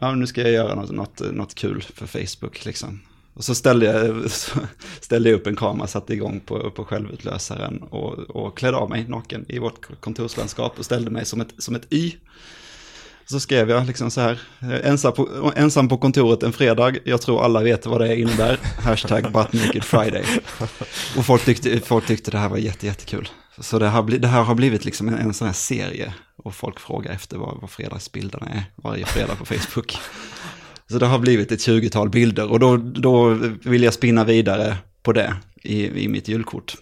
ja 0.00 0.14
nu 0.14 0.26
ska 0.26 0.40
jag 0.42 0.50
göra 0.52 0.74
något, 0.74 0.90
något, 0.90 1.20
något 1.32 1.54
kul 1.54 1.84
för 1.94 2.06
Facebook 2.06 2.64
liksom. 2.64 3.00
Och 3.34 3.44
så 3.44 3.54
ställde 3.54 3.86
jag, 3.86 4.30
så 4.30 4.58
ställde 5.00 5.30
jag 5.30 5.36
upp 5.36 5.46
en 5.46 5.56
kamera, 5.56 5.86
satte 5.86 6.14
igång 6.14 6.40
på, 6.40 6.70
på 6.70 6.84
självutlösaren 6.84 7.82
och, 7.82 8.12
och 8.18 8.58
klädde 8.58 8.76
av 8.76 8.90
mig 8.90 9.08
naken 9.08 9.44
i 9.48 9.58
vårt 9.58 10.00
kontorslandskap 10.00 10.78
och 10.78 10.84
ställde 10.84 11.10
mig 11.10 11.24
som 11.24 11.40
ett, 11.40 11.54
som 11.58 11.74
ett 11.74 11.92
Y. 11.92 12.12
Så 13.26 13.40
skrev 13.40 13.70
jag 13.70 13.86
liksom 13.86 14.10
så 14.10 14.20
här, 14.20 14.40
ensam 14.84 15.12
på, 15.12 15.52
ensam 15.56 15.88
på 15.88 15.98
kontoret 15.98 16.42
en 16.42 16.52
fredag, 16.52 16.92
jag 17.04 17.22
tror 17.22 17.44
alla 17.44 17.60
vet 17.60 17.86
vad 17.86 18.00
det 18.00 18.16
innebär, 18.16 18.58
hashtag 18.78 19.22
butt 19.32 19.52
naked 19.52 19.84
friday. 19.84 20.24
Och 21.16 21.26
folk 21.26 21.44
tyckte, 21.44 21.80
folk 21.80 22.06
tyckte 22.06 22.30
det 22.30 22.38
här 22.38 22.48
var 22.48 22.56
jätte, 22.56 22.86
jättekul. 22.86 23.28
Så 23.58 23.78
det 23.78 23.88
här, 23.88 24.02
det 24.02 24.28
här 24.28 24.42
har 24.42 24.54
blivit 24.54 24.84
liksom 24.84 25.08
en, 25.08 25.18
en 25.18 25.34
sån 25.34 25.46
här 25.46 25.54
serie 25.54 26.14
och 26.36 26.54
folk 26.54 26.80
frågar 26.80 27.12
efter 27.12 27.36
vad, 27.36 27.60
vad 27.60 27.70
fredagsbilderna 27.70 28.46
är 28.46 28.64
varje 28.76 29.06
fredag 29.06 29.34
på 29.34 29.44
Facebook. 29.44 29.98
Så 30.92 30.98
det 30.98 31.06
har 31.06 31.18
blivit 31.18 31.52
ett 31.52 31.60
20-tal 31.60 32.10
bilder 32.10 32.50
och 32.50 32.58
då, 32.60 32.76
då 32.76 33.28
vill 33.64 33.82
jag 33.82 33.94
spinna 33.94 34.24
vidare 34.24 34.76
på 35.02 35.12
det 35.12 35.34
i, 35.62 36.04
i 36.04 36.08
mitt 36.08 36.28
julkort. 36.28 36.74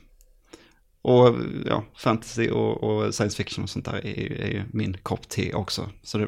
Och 1.03 1.35
ja, 1.67 1.85
fantasy 1.97 2.51
och, 2.51 2.83
och 2.85 3.15
science 3.15 3.37
fiction 3.37 3.65
och 3.65 3.71
sånt 3.71 3.85
där 3.85 4.07
är, 4.07 4.41
är 4.41 4.65
min 4.73 4.97
kopp 5.03 5.29
te 5.29 5.55
också. 5.55 5.89
Så 6.03 6.19
det 6.19 6.27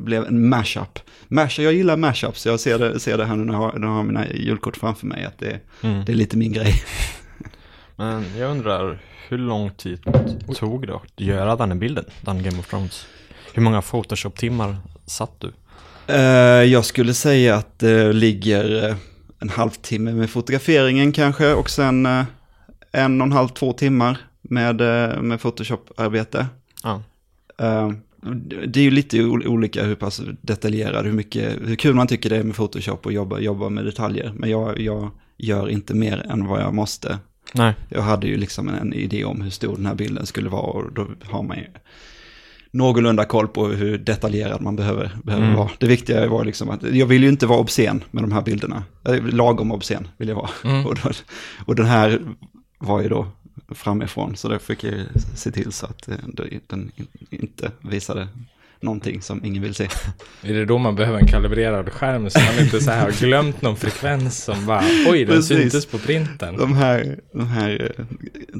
blev 0.00 0.24
en 0.26 0.48
mashup. 0.48 0.98
Mash, 1.28 1.60
jag 1.60 1.72
gillar 1.72 1.96
mashups, 1.96 2.46
jag 2.46 2.60
ser 2.60 2.78
det, 2.78 3.00
ser 3.00 3.18
det 3.18 3.24
här 3.24 3.36
nu 3.36 3.44
när 3.44 3.52
jag, 3.52 3.60
har, 3.60 3.78
när 3.78 3.86
jag 3.88 3.94
har 3.94 4.02
mina 4.02 4.26
julkort 4.32 4.76
framför 4.76 5.06
mig, 5.06 5.24
att 5.24 5.38
det, 5.38 5.60
Mm. 5.82 6.04
det 6.04 6.12
är 6.12 6.16
lite 6.16 6.36
min 6.36 6.52
grej. 6.52 6.74
Men 7.96 8.24
jag 8.38 8.50
undrar, 8.50 9.02
hur 9.28 9.38
lång 9.38 9.70
tid 9.70 10.00
tog 10.54 10.86
det 10.86 10.94
att 10.94 11.20
göra 11.20 11.56
den 11.56 11.70
här 11.70 11.78
bilden, 11.78 12.04
den 12.20 12.42
Game 12.42 12.58
of 12.58 12.68
Thrones? 12.70 13.06
Hur 13.54 13.62
många 13.62 13.82
Photoshop-timmar 13.82 14.76
satt 15.06 15.40
du? 15.40 15.52
Eh, 16.08 16.64
jag 16.64 16.84
skulle 16.84 17.14
säga 17.14 17.56
att 17.56 17.78
det 17.78 18.12
ligger 18.12 18.88
eh, 18.88 18.96
en 19.38 19.48
halvtimme 19.48 20.12
med 20.12 20.30
fotograferingen 20.30 21.12
kanske 21.12 21.54
och 21.54 21.70
sen 21.70 22.06
eh, 22.06 22.24
en 22.92 23.20
och 23.20 23.26
en 23.26 23.32
halv, 23.32 23.48
två 23.48 23.72
timmar 23.72 24.18
med, 24.42 24.76
med 25.22 25.40
Photoshop-arbete. 25.40 26.46
Ja. 26.82 27.02
Det 28.66 28.80
är 28.80 28.84
ju 28.84 28.90
lite 28.90 29.24
olika 29.24 29.84
hur 29.84 29.94
pass 29.94 30.20
detaljerad, 30.40 31.04
hur, 31.04 31.12
mycket, 31.12 31.52
hur 31.66 31.76
kul 31.76 31.94
man 31.94 32.06
tycker 32.06 32.30
det 32.30 32.36
är 32.36 32.42
med 32.42 32.56
Photoshop 32.56 33.06
och 33.06 33.12
jobba, 33.12 33.38
jobba 33.38 33.68
med 33.68 33.84
detaljer. 33.84 34.32
Men 34.34 34.50
jag, 34.50 34.80
jag 34.80 35.10
gör 35.36 35.68
inte 35.68 35.94
mer 35.94 36.26
än 36.30 36.46
vad 36.46 36.60
jag 36.60 36.74
måste. 36.74 37.18
Nej. 37.54 37.74
Jag 37.88 38.02
hade 38.02 38.26
ju 38.26 38.36
liksom 38.36 38.68
en, 38.68 38.74
en 38.74 38.92
idé 38.92 39.24
om 39.24 39.40
hur 39.40 39.50
stor 39.50 39.76
den 39.76 39.86
här 39.86 39.94
bilden 39.94 40.26
skulle 40.26 40.48
vara 40.48 40.62
och 40.62 40.92
då 40.92 41.06
har 41.30 41.42
man 41.42 41.56
ju 41.56 41.66
någorlunda 42.78 43.24
koll 43.24 43.48
på 43.48 43.66
hur 43.66 43.98
detaljerad 43.98 44.62
man 44.62 44.76
behöver, 44.76 45.10
behöver 45.24 45.44
Mm. 45.46 45.56
vara. 45.58 45.70
Det 45.78 45.86
viktiga 45.86 46.28
var 46.28 46.44
liksom 46.44 46.70
att 46.70 46.82
jag 46.82 47.06
vill 47.06 47.22
ju 47.22 47.28
inte 47.28 47.46
vara 47.46 47.58
obscen 47.58 48.04
med 48.10 48.22
de 48.22 48.32
här 48.32 48.42
bilderna. 48.42 48.82
Eh, 49.08 49.24
Lagom 49.26 49.72
obscen 49.72 50.08
vill 50.16 50.28
jag 50.28 50.36
vara. 50.36 50.50
Mm. 50.64 50.86
Och, 50.86 50.94
då, 50.94 51.10
och 51.66 51.74
den 51.76 51.86
här 51.86 52.20
var 52.78 53.02
ju 53.02 53.08
då 53.08 53.26
framifrån 53.74 54.36
så 54.36 54.48
då 54.48 54.58
fick 54.58 54.84
jag 54.84 54.94
se 55.36 55.50
till 55.50 55.72
så 55.72 55.86
att 55.86 56.08
eh, 56.08 56.14
den 56.66 56.90
inte 57.30 57.70
visade 57.80 58.28
någonting 58.80 59.22
som 59.22 59.44
ingen 59.44 59.62
vill 59.62 59.74
se. 59.74 59.88
Är 60.42 60.54
det 60.54 60.64
då 60.64 60.78
man 60.78 60.96
behöver 60.96 61.18
en 61.18 61.26
kalibrerad 61.26 61.92
skärm 61.92 62.30
så 62.30 62.38
man 62.40 62.64
inte 62.64 62.80
så 62.80 62.90
här 62.90 63.00
har 63.02 63.10
glömt 63.20 63.62
någon 63.62 63.76
frekvens 63.76 64.44
som 64.44 64.66
bara 64.66 64.84
oj 65.08 65.24
den 65.24 65.36
Precis. 65.36 65.58
syntes 65.58 65.86
på 65.86 65.98
printen. 65.98 66.56
De 66.56 66.74
här, 66.74 67.18
de 67.32 67.46
här 67.48 67.92
eh, 67.98 68.04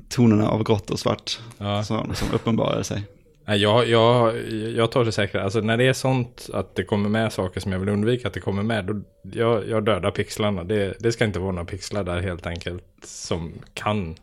tonerna 0.09 0.49
av 0.49 0.65
grått 0.65 0.91
och 0.91 0.99
svart 0.99 1.39
Ja. 1.59 1.85
som, 1.85 2.15
som 2.15 2.29
uppenbarar 2.35 2.83
sig. 2.83 3.03
Nej, 3.49 3.59
jag, 3.63 3.89
jag, 3.89 4.37
jag 4.77 4.93
tar 4.93 5.05
det 5.05 5.13
säkert. 5.13 5.41
Alltså 5.43 5.61
när 5.61 5.77
det 5.77 5.85
är 5.85 5.93
sånt 5.93 6.49
att 6.55 6.75
det 6.77 6.85
kommer 6.85 7.09
med 7.09 7.33
saker 7.33 7.61
som 7.61 7.73
jag 7.73 7.79
vill 7.79 7.89
undvika 7.89 8.29
att 8.29 8.35
det 8.35 8.41
kommer 8.41 8.63
med. 8.63 8.85
Då, 8.85 8.95
jag, 9.33 9.69
jag 9.69 9.85
dödar 9.85 10.11
pixlarna. 10.11 10.65
Det, 10.65 10.95
det 11.01 11.13
ska 11.13 11.25
inte 11.25 11.39
vara 11.39 11.53
några 11.53 11.65
pixlar 11.65 12.05
där 12.05 12.21
helt 12.21 12.47
enkelt. 12.47 12.85
Som 13.05 13.53
kan. 13.75 14.17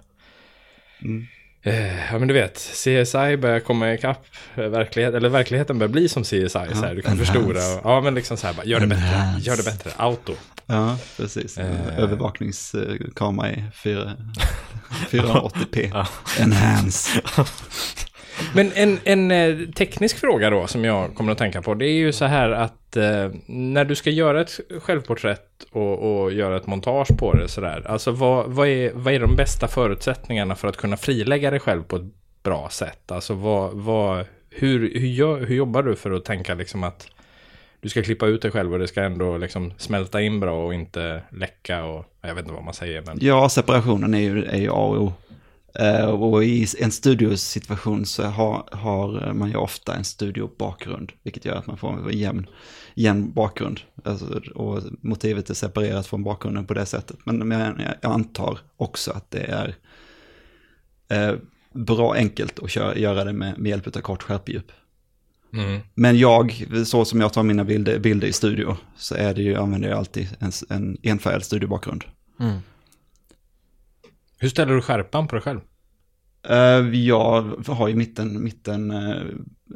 Eh, 1.64 2.12
ja 2.12 2.20
men 2.20 2.28
du 2.28 2.34
vet, 2.34 2.56
CSI 2.58 3.38
börjar 3.38 3.60
komma 3.60 3.94
ikapp 3.94 4.26
eh, 4.56 4.64
verklighet, 4.66 5.14
eller 5.14 5.30
verkligheten 5.30 5.80
börjar 5.80 5.92
bli 5.92 6.10
som 6.10 6.24
CSI. 6.24 6.50
så 6.50 6.60
här, 6.60 6.96
du 6.96 7.02
kan 7.02 7.12
enhance. 7.14 7.26
förstora. 7.34 7.60
och- 7.76 7.82
Ja 7.84 8.02
men 8.02 8.16
liksom 8.16 8.38
så 8.38 8.48
här, 8.48 8.54
bara, 8.54 8.66
gör 8.66 8.80
det 8.80 8.88
bättre, 8.88 9.06
Enhance. 9.06 9.50
gör 9.50 9.58
det 9.58 9.64
bättre, 9.66 9.92
auto. 9.98 10.34
Ja, 10.66 10.98
precis. 11.18 11.58
Eh. 11.58 12.00
Övervakningskamera 12.00 13.52
i 13.52 13.64
4, 13.84 14.12
480p. 15.10 16.06
Enhance. 16.42 17.22
Men 18.54 18.72
en, 18.76 19.00
en 19.04 19.32
eh, 19.32 19.70
teknisk 19.70 20.18
fråga 20.18 20.50
då 20.50 20.68
som 20.68 20.86
jag 20.86 21.16
kommer 21.16 21.32
att 21.32 21.38
tänka 21.38 21.62
på. 21.62 21.74
Det 21.74 21.86
är 21.86 21.94
ju 21.94 22.12
så 22.12 22.26
här 22.26 22.50
att 22.50 22.98
eh, 22.98 23.32
när 23.46 23.86
du 23.86 23.96
ska 23.96 24.10
göra 24.10 24.42
ett 24.42 24.60
självporträtt 24.82 25.66
och, 25.72 26.24
och 26.24 26.34
göra 26.34 26.58
ett 26.58 26.68
montage 26.68 27.18
på 27.18 27.34
det 27.34 27.48
sådär. 27.48 27.84
Alltså 27.88 28.12
vad, 28.12 28.46
vad, 28.48 28.68
är, 28.68 28.92
vad 28.94 29.14
är 29.14 29.20
de 29.20 29.36
bästa 29.36 29.68
förutsättningarna 29.68 30.56
för 30.56 30.68
att 30.68 30.78
kunna 30.78 30.98
frilägga 30.98 31.52
dig 31.52 31.60
själv 31.60 31.84
på 31.84 31.96
ett 31.96 32.12
bra 32.44 32.70
sätt? 32.72 33.12
Alltså 33.12 33.34
vad, 33.34 33.74
vad, 33.74 34.26
hur, 34.50 35.00
hur, 35.00 35.46
hur 35.46 35.56
jobbar 35.56 35.84
du 35.84 35.96
för 35.96 36.12
att 36.12 36.26
tänka 36.26 36.54
liksom 36.54 36.84
att 36.84 37.08
du 37.82 37.90
ska 37.90 38.04
klippa 38.04 38.26
ut 38.26 38.42
dig 38.42 38.52
själv 38.52 38.74
och 38.74 38.80
det 38.80 38.88
ska 38.88 39.02
ändå 39.02 39.38
liksom 39.38 39.74
smälta 39.78 40.22
in 40.22 40.40
bra 40.40 40.66
och 40.66 40.74
inte 40.74 41.22
läcka 41.30 41.84
och 41.84 42.06
jag 42.22 42.36
vet 42.36 42.44
inte 42.44 42.54
vad 42.54 42.64
man 42.64 42.74
säger 42.74 43.02
men. 43.02 43.18
Ja, 43.22 43.50
separationen 43.50 44.14
är 44.14 44.20
ju, 44.20 44.44
är 44.44 44.58
ju 44.58 44.70
A 44.70 44.74
och 44.74 45.04
O. 45.04 45.14
Eh, 45.80 46.06
och 46.06 46.44
i 46.44 46.68
en 46.80 46.92
studiosituation 46.92 48.06
så 48.06 48.24
har, 48.24 48.70
har 48.72 49.34
man 49.34 49.50
ju 49.50 49.56
ofta 49.56 49.96
en 49.96 50.04
studiobakgrund, 50.04 51.12
vilket 51.24 51.46
gör 51.46 51.56
att 51.56 51.68
man 51.68 51.78
får 51.78 52.10
en 52.10 52.18
jämn, 52.18 52.48
jämn 52.94 53.32
bakgrund. 53.32 53.80
Alltså, 54.04 54.42
och 54.56 54.82
motivet 55.02 55.50
är 55.50 55.54
separerat 55.54 56.08
från 56.08 56.24
bakgrunden 56.24 56.66
på 56.66 56.74
det 56.74 56.86
sättet. 56.86 57.18
Men 57.24 57.48
men 57.48 57.60
jag, 57.60 57.96
jag 58.02 58.12
antar 58.12 58.60
också 58.78 59.12
att 59.12 59.32
det 59.32 59.44
är 59.44 59.76
eh, 61.10 61.36
bra 61.74 62.14
enkelt 62.14 62.60
att 62.60 62.72
köra, 62.72 62.98
göra 62.98 63.24
det 63.24 63.34
med, 63.34 63.60
med 63.60 63.70
hjälp 63.70 63.96
av 63.96 64.02
kort 64.02 64.24
skärpedjup. 64.24 64.72
Mm. 65.54 65.80
Men 65.94 66.18
jag, 66.18 66.66
så 66.86 67.06
som 67.06 67.22
jag 67.22 67.34
tar 67.34 67.44
mina 67.44 67.64
bilder, 67.64 68.00
bilder 68.00 68.28
i 68.28 68.34
studio, 68.34 68.78
så 68.98 69.16
är 69.16 69.34
det 69.34 69.42
ju, 69.42 69.56
använder 69.56 69.90
jag 69.90 69.98
alltid 69.98 70.28
en, 70.40 70.52
en 70.70 70.98
enfärgad 71.04 71.44
studiobakgrund. 71.44 72.04
Mm. 72.40 72.60
Hur 74.46 74.50
ställer 74.50 74.74
du 74.74 74.82
skärpan 74.82 75.28
på 75.28 75.36
dig 75.36 75.42
själv? 75.44 75.60
Eh, 76.50 77.00
jag 77.00 77.42
har 77.68 77.88
ju 77.88 77.96
mitten, 77.96 78.44
mitten 78.44 78.92
eh, 78.92 79.10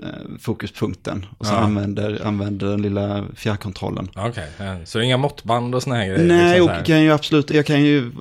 eh, 0.04 0.38
fokuspunkten 0.40 1.26
och 1.38 1.46
så 1.46 1.54
Ja. 1.54 1.58
använder, 1.58 2.26
använder 2.26 2.68
den 2.68 2.82
lilla 2.82 3.26
fjärrkontrollen. 3.36 4.10
Okej, 4.16 4.50
ja. 4.58 4.86
så 4.86 5.02
inga 5.02 5.18
måttband 5.18 5.76
och 5.76 5.84
såna 5.84 5.96
här 5.96 6.06
grejer? 6.06 6.28
Nej, 6.28 6.54
liksom 6.54 6.70
och 6.70 6.76
här. 6.76 6.86
kan 6.86 7.04
ju 7.04 7.12
absolut, 7.12 7.52
jag 7.52 7.66
kan 7.66 7.84
ju, 7.84 8.12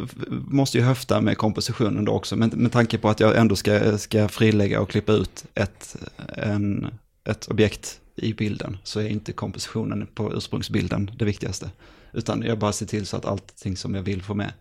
måste 0.48 0.78
ju 0.78 0.84
höfta 0.84 1.20
med 1.20 1.38
kompositionen 1.38 2.04
då 2.04 2.12
också, 2.12 2.36
men 2.36 2.50
med 2.50 2.72
tanke 2.72 2.98
på 2.98 3.08
att 3.08 3.20
jag 3.20 3.36
ändå 3.36 3.56
ska, 3.56 3.98
ska 3.98 4.28
frilägga 4.28 4.80
och 4.80 4.90
klippa 4.90 5.12
ut 5.12 5.44
ett, 5.54 5.96
en, 6.36 6.86
ett 7.24 7.46
objekt 7.46 8.00
i 8.16 8.34
bilden, 8.34 8.76
så 8.84 9.00
är 9.00 9.08
inte 9.08 9.32
kompositionen 9.32 10.06
på 10.14 10.32
ursprungsbilden 10.36 11.10
det 11.18 11.24
viktigaste. 11.24 11.70
Utan 12.12 12.42
jag 12.42 12.58
bara 12.58 12.72
ser 12.72 12.86
till 12.86 13.06
så 13.06 13.16
att 13.16 13.24
allting 13.24 13.76
som 13.76 13.94
jag 13.94 14.02
vill 14.02 14.22
få 14.22 14.34
med 14.34 14.52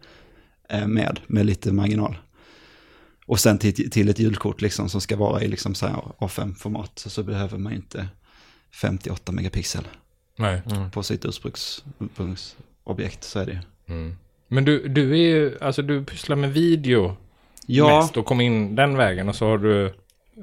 med, 0.87 1.19
med 1.27 1.45
lite 1.45 1.71
marginal. 1.71 2.17
Och 3.25 3.39
sen 3.39 3.57
till, 3.57 3.91
till 3.91 4.09
ett 4.09 4.19
ljudkort 4.19 4.61
liksom 4.61 4.89
som 4.89 5.01
ska 5.01 5.15
vara 5.17 5.43
i 5.43 5.47
liksom 5.47 5.75
så 5.75 5.87
här 5.87 5.95
A5-format, 6.19 6.99
så, 6.99 7.09
så 7.09 7.23
behöver 7.23 7.57
man 7.57 7.73
inte 7.73 8.07
58 8.81 9.31
megapixel 9.31 9.87
Nej. 10.35 10.61
på 10.93 11.03
sitt 11.03 11.25
ursprungs, 11.25 11.83
ursprungsobjekt, 11.99 13.23
så 13.23 13.39
är 13.39 13.45
det 13.45 13.51
ju. 13.51 13.59
Mm. 13.95 14.15
Men 14.47 14.65
du, 14.65 14.87
du 14.87 15.11
är 15.11 15.15
ju, 15.15 15.57
alltså 15.61 15.81
du 15.81 16.05
pysslar 16.05 16.35
med 16.35 16.53
video 16.53 17.17
Ja, 17.69 17.99
mest 17.99 18.17
och 18.17 18.25
kom 18.25 18.41
in 18.41 18.75
den 18.75 18.97
vägen 18.97 19.29
och 19.29 19.35
så 19.35 19.45
har 19.45 19.57
du... 19.57 19.93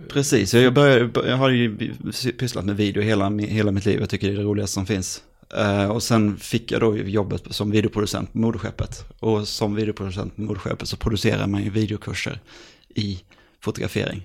precis. 0.08 0.54
Jag, 0.54 0.74
började, 0.74 1.28
jag 1.28 1.36
har 1.36 1.50
ju 1.50 1.92
pysslat 2.38 2.64
med 2.64 2.76
video 2.76 3.02
hela, 3.02 3.30
hela 3.30 3.70
mitt 3.70 3.86
liv. 3.86 4.00
Jag 4.00 4.10
tycker 4.10 4.26
det 4.26 4.34
är 4.34 4.36
det 4.36 4.44
roligaste 4.44 4.74
som 4.74 4.86
finns. 4.86 5.22
Eh, 5.56 5.90
och 5.90 6.02
sen 6.02 6.36
fick 6.36 6.72
jag 6.72 6.80
då 6.80 6.96
jobbet 6.96 7.42
som 7.50 7.70
videoproducent 7.70 8.32
på 8.32 8.38
Moderskeppet. 8.38 9.04
Och 9.18 9.48
som 9.48 9.74
videoproducent 9.74 10.36
på 10.36 10.42
Moderskeppet 10.42 10.88
så 10.88 10.96
producerar 10.96 11.46
man 11.46 11.62
ju 11.62 11.70
videokurser 11.70 12.40
i 12.88 13.22
fotografering. 13.60 14.24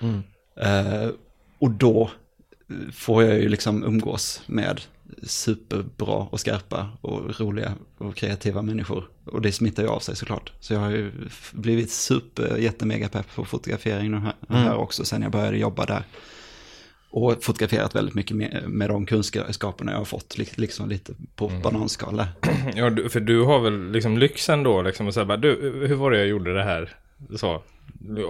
Mm. 0.00 0.22
Eh, 0.56 1.10
och 1.58 1.70
då 1.70 2.10
får 2.92 3.24
jag 3.24 3.38
ju 3.38 3.48
liksom 3.48 3.84
umgås 3.84 4.42
med 4.46 4.80
superbra 5.22 6.14
och 6.14 6.40
skarpa 6.40 6.88
och 7.00 7.40
roliga 7.40 7.74
och 7.98 8.16
kreativa 8.16 8.62
människor. 8.62 9.08
Och 9.24 9.42
det 9.42 9.52
smittar 9.52 9.82
ju 9.82 9.88
av 9.88 10.00
sig 10.00 10.16
såklart. 10.16 10.52
Så 10.60 10.72
jag 10.72 10.80
har 10.80 10.90
ju 10.90 11.12
blivit 11.52 11.90
super, 11.90 12.56
jättemega 12.56 13.08
pepp 13.08 13.34
på 13.34 13.44
fotografering 13.44 14.14
här, 14.14 14.34
här 14.48 14.76
också 14.76 15.04
sen 15.04 15.22
jag 15.22 15.32
började 15.32 15.58
jobba 15.58 15.86
där. 15.86 16.04
Och 17.12 17.44
fotograferat 17.44 17.94
väldigt 17.94 18.14
mycket 18.14 18.36
med, 18.36 18.62
med 18.68 18.90
de 18.90 19.06
kunskaperna 19.06 19.92
jag 19.92 19.98
har 19.98 20.04
fått, 20.04 20.38
li- 20.38 20.48
liksom 20.54 20.88
lite 20.88 21.12
på 21.36 21.48
bananskal 21.62 22.16
där. 22.16 22.28
Ja, 22.74 23.08
för 23.08 23.20
du 23.20 23.42
har 23.42 23.60
väl 23.60 23.90
liksom 23.92 24.18
lyxen 24.18 24.62
då 24.62 24.82
liksom 24.82 25.06
och 25.06 25.14
säga 25.14 25.26
bara 25.26 25.36
du, 25.36 25.48
hur 25.88 25.94
var 25.94 26.10
det 26.10 26.18
jag 26.18 26.26
gjorde 26.28 26.54
det 26.54 26.62
här? 26.62 26.96
Så. 27.36 27.62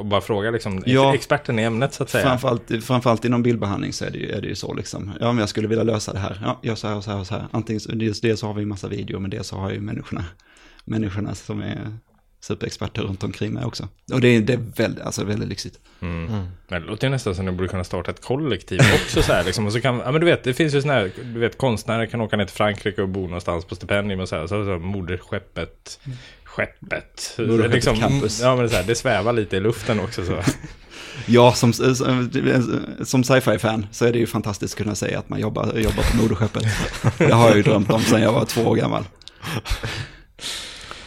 Bara 0.05 0.21
fråga 0.21 0.51
liksom 0.51 0.83
Ja. 0.87 1.15
experten 1.15 1.59
i 1.59 1.63
ämnet 1.63 1.95
så 1.95 2.03
att 2.03 2.11
säga. 2.11 2.25
Framförallt, 2.25 2.85
framförallt 2.85 3.25
inom 3.25 3.43
bildbehandling 3.43 3.93
så 3.93 4.05
är 4.05 4.11
det, 4.11 4.19
ju, 4.19 4.31
är 4.31 4.41
det 4.43 4.49
ju 4.49 4.55
så 4.55 4.75
liksom. 4.75 5.13
Ja, 5.21 5.33
men 5.33 5.39
jag 5.39 5.49
skulle 5.49 5.69
vilja 5.69 5.85
lösa 5.85 6.13
det 6.13 6.19
här. 6.19 6.41
Ja, 6.45 6.61
gör 6.63 6.75
så 6.75 6.89
här 6.89 6.97
och 6.97 7.05
så 7.05 7.11
här 7.11 7.21
och 7.21 7.27
så 7.27 7.35
här. 7.35 7.47
Antingen, 7.51 7.81
dels, 7.99 8.21
dels 8.21 8.41
så 8.41 8.47
har 8.47 8.55
vi 8.55 8.63
en 8.63 8.69
massa 8.69 8.89
video, 8.89 9.19
men 9.21 9.31
dels 9.31 9.47
så 9.49 9.57
har 9.57 9.63
jag 9.65 9.75
ju 9.75 9.81
människorna, 9.81 10.25
människorna 10.85 11.35
som 11.35 11.61
är 11.63 11.79
superexperter 12.41 13.03
runt 13.03 13.25
omkring 13.25 13.53
mig 13.53 13.65
också. 13.65 13.89
Och 14.13 14.21
det 14.21 14.29
är, 14.29 14.41
det 14.41 14.53
är 14.53 14.61
väldigt, 14.77 15.05
alltså 15.05 15.25
väldigt 15.25 15.49
lyxigt. 15.49 15.79
Mm. 16.01 16.27
Men 16.69 16.83
det 16.83 16.89
låter 16.89 17.07
ju 17.07 17.11
nästan 17.11 17.35
som 17.35 17.47
du 17.47 17.53
borde 17.53 17.69
kunna 17.69 17.85
starta 17.85 18.11
ett 18.11 18.21
kollektiv 18.21 18.81
också 18.95 19.23
så 19.23 19.33
här 19.33 19.45
liksom. 19.45 19.67
Och 19.67 19.73
så 19.73 19.81
kan, 19.81 19.99
ja 19.99 20.13
men 20.13 20.21
du 20.21 20.27
vet, 20.27 20.45
det 20.45 20.55
finns 20.55 20.75
ju 20.75 20.83
sådana 20.83 21.01
här, 21.01 21.11
du 21.35 21.41
vet 21.41 21.59
konstnärer 21.59 22.07
kan 22.07 22.21
åka 22.21 22.37
ner 22.37 22.45
till 22.45 22.57
Frankrike 22.57 23.03
och 23.03 23.09
bo 23.09 23.23
någonstans 23.23 23.65
på 23.65 23.75
stipendium 23.75 24.21
och 24.21 24.29
så 24.29 24.37
här. 24.37 24.47
Så, 24.47 24.65
så 24.65 24.79
moderskeppet, 24.79 26.01
skeppet. 26.45 27.35
Moderskeppet 27.39 27.75
liksom, 27.75 27.97
campus. 27.97 28.41
Ja 28.41 28.57
men 28.57 28.59
det, 28.59 28.65
är 28.65 28.69
så 28.69 28.77
här, 28.77 28.85
det 28.85 28.95
svävar 28.95 29.33
lite 29.33 29.57
i 29.57 29.61
luften 29.61 30.01
också 30.01 30.25
så. 30.27 30.43
Ja, 31.27 31.53
som, 31.53 31.73
som, 31.73 32.31
som 33.05 33.25
sci-fi-fan 33.25 33.87
så 33.93 34.05
är 34.05 34.13
det 34.13 34.19
ju 34.19 34.27
fantastiskt 34.27 34.75
att 34.75 34.79
kunna 34.79 34.95
säga 34.95 35.19
att 35.19 35.29
man 35.29 35.41
jobbar, 35.41 35.79
jobbar 35.79 36.11
på 36.11 36.17
moderskeppet. 36.17 36.65
Det 37.19 37.33
har 37.33 37.49
jag 37.49 37.57
ju 37.57 37.63
drömt 37.63 37.91
om 37.91 38.03
sedan 38.03 38.23
jag 38.23 38.33
var 38.33 38.45
två 38.45 38.63
år 38.63 38.77
gammal. 38.77 39.05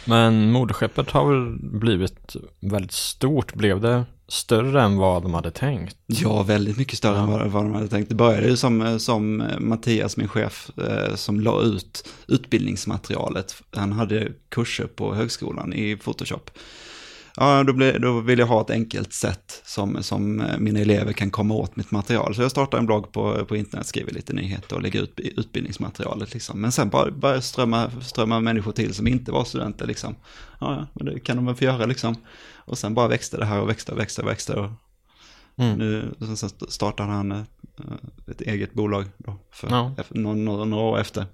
Men 0.04 0.50
moderskeppet 0.50 1.10
har 1.10 1.30
väl 1.30 1.58
blivit 1.80 2.36
väldigt 2.60 2.92
stort. 2.92 3.54
Blev 3.54 3.80
det 3.80 4.04
större 4.28 4.82
än 4.82 4.96
vad 4.96 5.22
de 5.22 5.34
hade 5.34 5.50
tänkt? 5.50 5.96
Ja, 6.06 6.42
väldigt 6.42 6.76
mycket 6.76 6.98
större 6.98 7.18
än 7.18 7.26
vad, 7.26 7.50
vad 7.50 7.64
de 7.64 7.74
hade 7.74 7.88
tänkt. 7.88 8.08
Det 8.08 8.14
började 8.14 8.48
ju 8.48 8.56
som, 8.56 9.00
som 9.00 9.44
Mattias, 9.58 10.16
min 10.16 10.28
chef, 10.28 10.70
eh, 10.78 11.14
som 11.14 11.40
la 11.40 11.62
ut 11.62 12.08
utbildningsmaterialet. 12.28 13.62
Han 13.70 13.92
hade 13.92 14.32
kurser 14.48 14.86
på 14.86 15.14
högskolan 15.14 15.72
i 15.72 15.96
Photoshop. 15.96 16.50
Ja, 17.36 17.62
då, 17.64 17.72
blev, 17.72 18.00
då 18.00 18.20
vill 18.20 18.38
jag 18.38 18.46
ha 18.46 18.60
ett 18.60 18.70
enkelt 18.70 19.12
sätt 19.12 19.62
som, 19.64 20.02
som 20.02 20.40
eh, 20.40 20.58
mina 20.58 20.80
elever 20.80 21.12
kan 21.12 21.30
komma 21.30 21.54
åt 21.54 21.76
mitt 21.76 21.90
material. 21.90 22.34
Så 22.34 22.42
jag 22.42 22.50
startade 22.50 22.80
en 22.80 22.86
blogg 22.86 23.12
på, 23.12 23.44
på 23.44 23.56
internet, 23.56 23.86
skriver 23.86 24.12
lite 24.12 24.32
nyheter 24.32 24.76
och 24.76 24.82
lägger 24.82 25.02
ut 25.02 25.20
utbildningsmaterialet. 25.20 26.34
Liksom. 26.34 26.60
Men 26.60 26.72
sen 26.72 26.88
bara, 26.88 27.10
bara 27.10 27.40
strömma, 27.40 27.90
strömma 28.02 28.40
människor 28.40 28.72
till 28.72 28.94
som 28.94 29.06
inte 29.06 29.32
var 29.32 29.44
studenter. 29.44 29.86
Liksom. 29.86 30.14
Ja, 30.60 30.86
men 30.92 31.06
det 31.06 31.20
kan 31.20 31.36
de 31.36 31.46
väl 31.46 31.54
få 31.54 31.64
göra 31.64 31.86
liksom. 31.86 32.16
Och 32.54 32.78
sen 32.78 32.94
bara 32.94 33.08
växte 33.08 33.36
det 33.36 33.44
här 33.44 33.60
och 33.60 33.68
växte 33.68 33.92
och 33.92 33.98
växte 33.98 34.22
och 34.22 34.28
växte. 34.28 34.54
Och 34.54 34.70
Mm. 35.56 35.78
nu 35.78 36.14
sen 36.36 36.50
startade 36.68 37.12
han 37.12 37.32
eh, 37.32 37.42
ett 38.30 38.40
eget 38.40 38.72
bolag 38.72 39.04
då, 39.16 39.36
för, 39.50 39.68
Ja. 39.70 39.94
några, 40.10 40.64
några, 40.64 40.82
år 40.82 41.00
efter. 41.00 41.26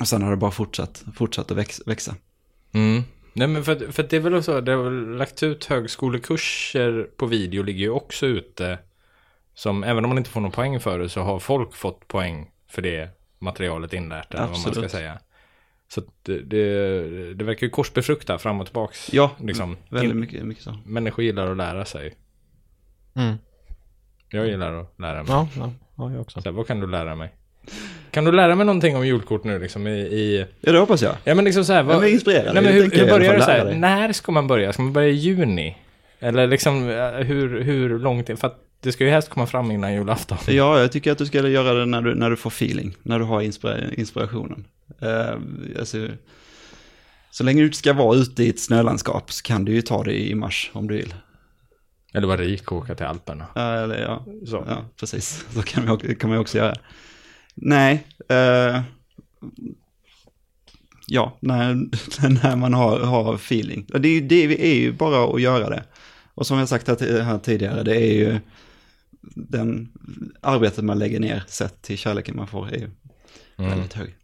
Och 0.00 0.08
sen 0.08 0.22
har 0.22 0.30
det 0.30 0.36
bara 0.36 0.50
fortsatt, 0.50 1.04
fortsatt 1.14 1.50
att 1.50 1.56
väx, 1.56 1.80
växa. 1.86 2.14
Mm. 2.72 3.02
Nej 3.32 3.48
men 3.48 3.64
för, 3.64 3.72
att- 3.72 3.94
för 3.94 4.02
att 4.02 4.10
det 4.10 4.16
är 4.16 4.20
väl 4.20 4.34
också, 4.34 4.60
det 4.60 4.72
har 4.72 4.82
väl 4.82 5.16
lagt 5.16 5.42
ut 5.42 5.64
högskolekurser 5.64 7.10
på 7.16 7.26
video 7.26 7.62
ligger 7.62 7.80
ju 7.80 7.90
också 7.90 8.26
ute. 8.26 8.78
Som 9.54 9.84
även 9.84 10.04
om 10.04 10.08
man 10.08 10.18
inte 10.18 10.30
får 10.30 10.40
någon 10.40 10.50
poäng 10.50 10.80
för 10.80 10.98
det 10.98 11.08
så 11.08 11.20
har 11.20 11.38
folk 11.38 11.74
fått 11.74 12.08
poäng 12.08 12.50
för 12.70 12.82
det 12.82 13.08
materialet 13.38 13.92
inlärt. 13.92 14.30
Eller 14.34 14.40
vad 14.42 14.50
man 14.50 14.58
ska 14.60 14.68
Absolut. 14.68 14.90
säga. 14.90 15.18
Så 15.88 16.02
det, 16.22 16.38
det, 16.42 17.34
det 17.34 17.44
verkar 17.44 17.66
ju 17.66 17.70
korsbefrukta 17.70 18.38
fram 18.38 18.60
och 18.60 18.66
tillbaks. 18.66 19.12
Ja, 19.12 19.30
Liksom, 19.40 19.76
väldigt 19.90 20.16
mycket, 20.16 20.44
mycket 20.46 20.64
så. 20.64 20.76
människor 20.86 21.24
gillar 21.24 21.50
att 21.50 21.56
lära 21.56 21.84
sig. 21.84 22.14
Mm. 23.14 23.34
Jag 24.30 24.46
gillar 24.48 24.72
att 24.80 24.94
lära 24.98 25.22
mig. 25.22 25.32
Ja, 25.32 25.48
ja, 25.56 25.72
ja 25.96 26.12
jag 26.12 26.20
också. 26.20 26.40
Så 26.42 26.48
här, 26.48 26.56
vad 26.56 26.66
kan 26.66 26.80
du 26.80 26.86
lära 26.86 27.14
mig? 27.14 27.34
Kan 28.10 28.24
du 28.24 28.32
lära 28.32 28.54
mig 28.54 28.66
någonting 28.66 28.96
om 28.96 29.06
julkort 29.06 29.44
nu 29.44 29.58
liksom 29.58 29.86
i... 29.86 29.90
i... 30.00 30.46
Ja, 30.60 30.72
det 30.72 30.78
hoppas 30.78 31.02
jag. 31.02 31.14
Ja 31.24 31.34
men 31.34 31.44
liksom 31.44 31.64
så 31.64 31.72
här, 31.72 31.82
vad... 31.82 31.96
Jag 31.96 32.04
är 32.04 32.12
inspirerad. 32.12 32.54
Nej, 32.54 32.62
men 32.62 32.72
hur, 32.72 32.90
hur 32.90 33.06
börjar 33.06 33.34
det 33.34 33.44
så 33.44 33.50
här? 33.50 33.74
När 33.74 34.12
ska 34.12 34.32
man 34.32 34.46
börja? 34.46 34.72
Ska 34.72 34.82
man 34.82 34.92
börja 34.92 35.08
i 35.08 35.12
juni? 35.12 35.76
Eller 36.20 36.46
liksom 36.46 36.90
eh, 36.90 37.10
hur, 37.10 37.60
hur 37.60 37.98
långt? 37.98 38.26
För 38.40 38.46
att 38.46 38.64
det 38.80 38.92
ska 38.92 39.04
ju 39.04 39.10
helst 39.10 39.28
komma 39.28 39.46
fram 39.46 39.70
innan 39.70 39.94
julafton. 39.94 40.38
Ja, 40.46 40.80
jag 40.80 40.92
tycker 40.92 41.12
att 41.12 41.18
du 41.18 41.26
ska 41.26 41.48
göra 41.48 41.72
det 41.72 41.86
när 41.86 42.02
du, 42.02 42.14
när 42.14 42.30
du 42.30 42.36
får 42.36 42.50
feeling, 42.50 42.96
när 43.02 43.18
du 43.18 43.24
har 43.24 43.42
inspira- 43.42 43.94
inspirationen. 43.94 44.64
Uh, 45.02 45.38
alltså, 45.78 46.08
så 47.30 47.44
länge 47.44 47.60
du 47.60 47.66
inte 47.66 47.78
ska 47.78 47.92
vara 47.92 48.16
ute 48.16 48.44
i 48.44 48.48
ett 48.48 48.60
snölandskap 48.60 49.32
så 49.32 49.42
kan 49.42 49.64
du 49.64 49.72
ju 49.72 49.82
ta 49.82 50.04
det 50.04 50.20
i 50.20 50.34
mars 50.34 50.70
om 50.72 50.88
du 50.88 50.94
vill. 50.94 51.14
Eller 52.14 52.26
vara 52.26 52.36
rik 52.40 52.72
och 52.72 52.78
åka 52.78 52.94
till 52.94 53.06
Alperna. 53.06 53.46
Ja, 53.54 53.74
eller 53.74 54.02
ja, 54.02 54.24
Så. 54.46 54.64
ja 54.68 54.84
precis. 55.00 55.44
Så 55.54 55.62
kan 55.62 55.86
man, 55.86 55.98
kan 55.98 56.30
man 56.30 56.38
också 56.38 56.58
göra. 56.58 56.74
Nej, 57.62 58.06
eh, 58.28 58.82
ja, 61.06 61.36
när, 61.40 61.74
när 62.44 62.56
man 62.56 62.74
har, 62.74 63.00
har 63.00 63.34
feeling. 63.34 63.86
Det 63.88 64.08
är, 64.08 64.12
ju- 64.12 64.28
det 64.28 64.66
är 64.66 64.74
ju 64.74 64.92
bara 64.92 65.34
att 65.34 65.40
göra 65.40 65.68
det. 65.70 65.84
Och 66.34 66.46
som 66.46 66.58
jag 66.58 66.68
sagt 66.68 66.88
här, 66.88 66.94
ti- 66.94 67.20
här 67.22 67.38
tidigare, 67.38 67.82
det 67.82 67.96
är 67.96 68.12
ju 68.14 68.38
den 69.34 69.92
arbetet 70.40 70.84
man 70.84 70.98
lägger 70.98 71.20
ner 71.20 71.44
sett 71.46 71.82
till 71.82 71.98
kärleken 71.98 72.36
man 72.36 72.46
får 72.46 72.68
är 72.68 72.78
ju 72.78 72.90
Mm. 73.58 73.70
väldigt 73.70 73.92
hög. 73.92 74.14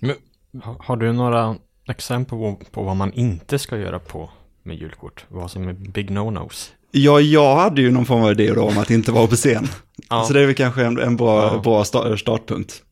Men, 0.00 0.14
Har, 0.62 0.76
har 0.80 0.96
du 0.96 1.12
några 1.12 1.56
exempel 1.88 2.38
på, 2.38 2.60
på 2.70 2.82
vad 2.82 2.96
man 2.96 3.12
inte 3.12 3.58
ska 3.58 3.78
göra 3.78 3.98
på 3.98 4.30
med 4.62 4.76
julkort? 4.78 5.24
Vad 5.28 5.50
som 5.50 5.68
är 5.68 5.72
big 5.72 6.10
no-nos? 6.10 6.72
Ja, 6.90 7.20
jag 7.20 7.56
hade 7.56 7.80
ju 7.82 7.90
någon 7.90 8.06
form 8.06 8.22
av 8.22 8.30
idé 8.30 8.52
då 8.54 8.62
om 8.62 8.78
att 8.78 8.90
inte 8.90 9.12
vara 9.12 9.26
på 9.26 9.36
scen. 9.36 9.68
Ja. 10.10 10.24
Så 10.24 10.32
det 10.32 10.40
är 10.40 10.46
väl 10.46 10.54
kanske 10.54 10.84
en, 10.84 10.98
en 10.98 11.16
bra, 11.16 11.42
Ja. 11.54 11.60
bra 11.62 11.82
sta- 11.82 12.16
startpunkt. 12.16 12.82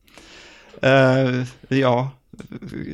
Eh, 0.81 1.43
ja, 1.77 2.09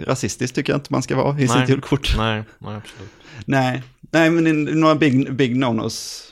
rasistiskt 0.08 0.56
tycker 0.56 0.74
jag 0.74 0.78
inte 0.78 0.94
man 0.94 1.04
ska 1.04 1.16
vara 1.16 1.40
i 1.40 1.46
Nej. 1.46 1.48
sitt 1.48 1.70
julkort. 1.70 2.14
Nej, 2.18 2.44
nej 2.60 2.76
absolut. 2.76 3.10
Nej, 3.46 3.84
nej 4.02 4.30
men 4.30 4.48
in- 4.48 4.64
några 4.80 4.96
big, 4.96 5.34
big 5.36 5.56
no-nos. 5.56 6.30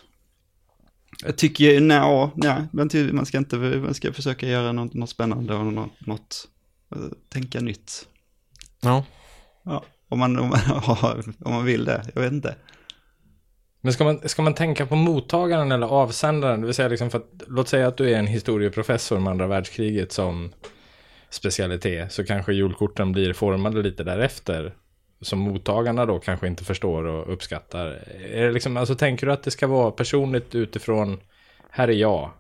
Jag 1.26 1.38
tycker 1.38 1.82
nej, 1.82 2.30
nej, 2.36 2.62
men 2.72 2.90
till, 2.90 3.14
man 3.14 3.26
ska 3.26 3.38
inte, 3.38 3.56
man 3.56 3.94
ska 3.94 4.14
försöka 4.14 4.48
göra 4.48 4.72
något, 4.72 4.94
något 4.94 5.10
spännande 5.10 5.54
och 5.56 5.66
något, 5.66 5.92
något 6.08 6.48
eh, 6.96 7.02
tänka 7.34 7.60
nytt. 7.60 8.08
Ja, 8.82 9.06
Ja, 9.64 9.84
om 10.10 10.20
man, 10.20 10.40
om, 10.40 10.50
man, 10.50 10.60
om 11.46 11.54
man 11.54 11.66
vill 11.66 11.86
det, 11.86 12.06
jag 12.16 12.22
vet 12.22 12.32
inte 12.32 12.56
men 13.82 13.94
ska, 13.94 14.04
man, 14.04 14.30
ska 14.30 14.42
man 14.42 14.54
tänka 14.54 14.86
på 14.86 14.96
mottagaren 14.96 15.72
eller 15.72 15.88
avsändaren? 15.88 16.62
Det 16.62 16.66
vill 16.66 16.76
säga 16.76 16.88
liksom 16.88 17.10
för 17.10 17.18
att, 17.18 17.44
låt 17.48 17.68
säga 17.68 17.88
att 17.88 17.98
du 17.98 18.10
är 18.10 18.20
en 18.20 18.28
historieprofessor 18.28 19.20
med 19.20 19.32
andra 19.32 19.48
världskriget 19.48 20.12
som 20.12 20.52
specialitet. 21.30 22.12
Så 22.12 22.24
kanske 22.24 22.54
julkorten 22.54 23.12
blir 23.12 23.34
formade 23.34 23.82
lite 23.82 24.04
därefter. 24.04 24.74
Som 25.22 25.40
mottagarna 25.40 26.06
då 26.06 26.20
kanske 26.20 26.48
inte 26.48 26.64
förstår 26.64 27.04
och 27.04 27.34
uppskattar. 27.34 27.88
Är 28.32 28.46
det 28.46 28.52
liksom, 28.52 28.78
alltså 28.78 28.96
tänker 28.96 29.28
du 29.28 29.34
att 29.34 29.44
det 29.44 29.52
ska 29.52 29.68
vara 29.68 29.92
personligt 29.92 30.56
utifrån, 30.56 31.20
här 31.70 31.88
är 31.88 31.94
jag. 31.94 32.32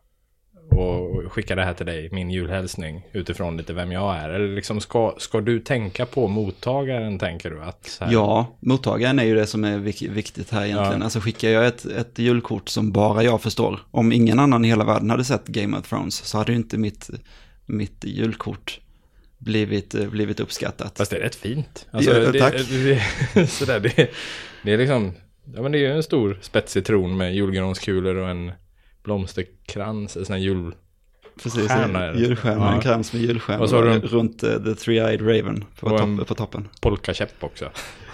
Och 0.71 1.31
skicka 1.31 1.55
det 1.55 1.63
här 1.63 1.73
till 1.73 1.85
dig, 1.85 2.09
min 2.11 2.29
julhälsning, 2.31 3.01
utifrån 3.11 3.57
lite 3.57 3.73
vem 3.73 3.91
jag 3.91 4.15
är. 4.17 4.29
Eller 4.29 4.55
liksom 4.55 4.81
ska, 4.81 5.15
ska 5.17 5.41
du 5.41 5.59
tänka 5.59 6.05
på 6.05 6.27
mottagaren, 6.27 7.19
tänker 7.19 7.49
du? 7.49 7.61
Att 7.61 8.01
Ja, 8.09 8.57
mottagaren 8.59 9.19
är 9.19 9.23
ju 9.23 9.35
det 9.35 9.47
som 9.47 9.63
är 9.63 9.77
vik- 9.77 10.09
viktigt 10.09 10.51
här 10.51 10.65
egentligen. 10.65 10.99
Ja. 10.99 11.03
Alltså 11.03 11.19
skickar 11.19 11.49
jag 11.49 11.67
ett, 11.67 11.85
ett 11.85 12.19
julkort 12.19 12.69
som 12.69 12.91
bara 12.91 13.23
jag 13.23 13.41
förstår, 13.41 13.79
om 13.91 14.11
ingen 14.11 14.39
annan 14.39 14.65
i 14.65 14.67
hela 14.67 14.83
världen 14.83 15.09
hade 15.09 15.23
sett 15.23 15.47
Game 15.47 15.77
of 15.77 15.89
Thrones 15.89 16.15
så 16.15 16.37
hade 16.37 16.51
ju 16.51 16.57
inte 16.57 16.77
mitt, 16.77 17.09
mitt 17.65 18.03
julkort 18.05 18.79
blivit, 19.37 19.95
eh, 19.95 20.07
blivit 20.09 20.39
uppskattat. 20.39 20.97
Fast 20.97 21.11
det 21.11 21.17
är 21.17 21.21
rätt 21.21 21.35
fint. 21.35 21.87
Alltså, 21.91 22.11
Ja, 22.11 22.31
det, 22.31 22.39
tack. 22.39 22.53
Det, 23.33 23.47
sådär, 23.49 23.79
det, 23.79 24.11
det 24.63 24.73
är 24.73 24.77
liksom, 24.77 25.11
ja 25.55 25.61
men 25.61 25.71
det 25.71 25.77
är 25.77 25.79
ju 25.79 25.91
en 25.91 26.03
stor 26.03 26.37
spetsig 26.41 26.85
tron 26.85 27.17
med 27.17 27.35
julgranskulor 27.35 28.15
och 28.15 28.29
en 28.29 28.51
blomsterkrans, 29.03 30.17
en 30.17 30.25
sån 30.25 30.33
här 30.33 30.41
jul... 30.41 30.75
Precis, 31.43 31.67
stjärna 31.67 32.13
julstjärna, 32.15 32.65
Ja. 32.65 32.73
en 32.73 32.81
krans 32.81 33.13
med 33.13 33.21
julstjärna 33.21 33.67
så 33.67 33.81
du 33.81 33.99
runt 33.99 34.43
eh, 34.43 34.49
The 34.49 34.69
Three-Eyed 34.73 35.19
Raven 35.21 35.63
på, 35.79 35.89
topp, 35.97 36.27
på 36.27 36.35
toppen. 36.35 36.67
polkakäpp 36.81 37.43
också. 37.43 37.69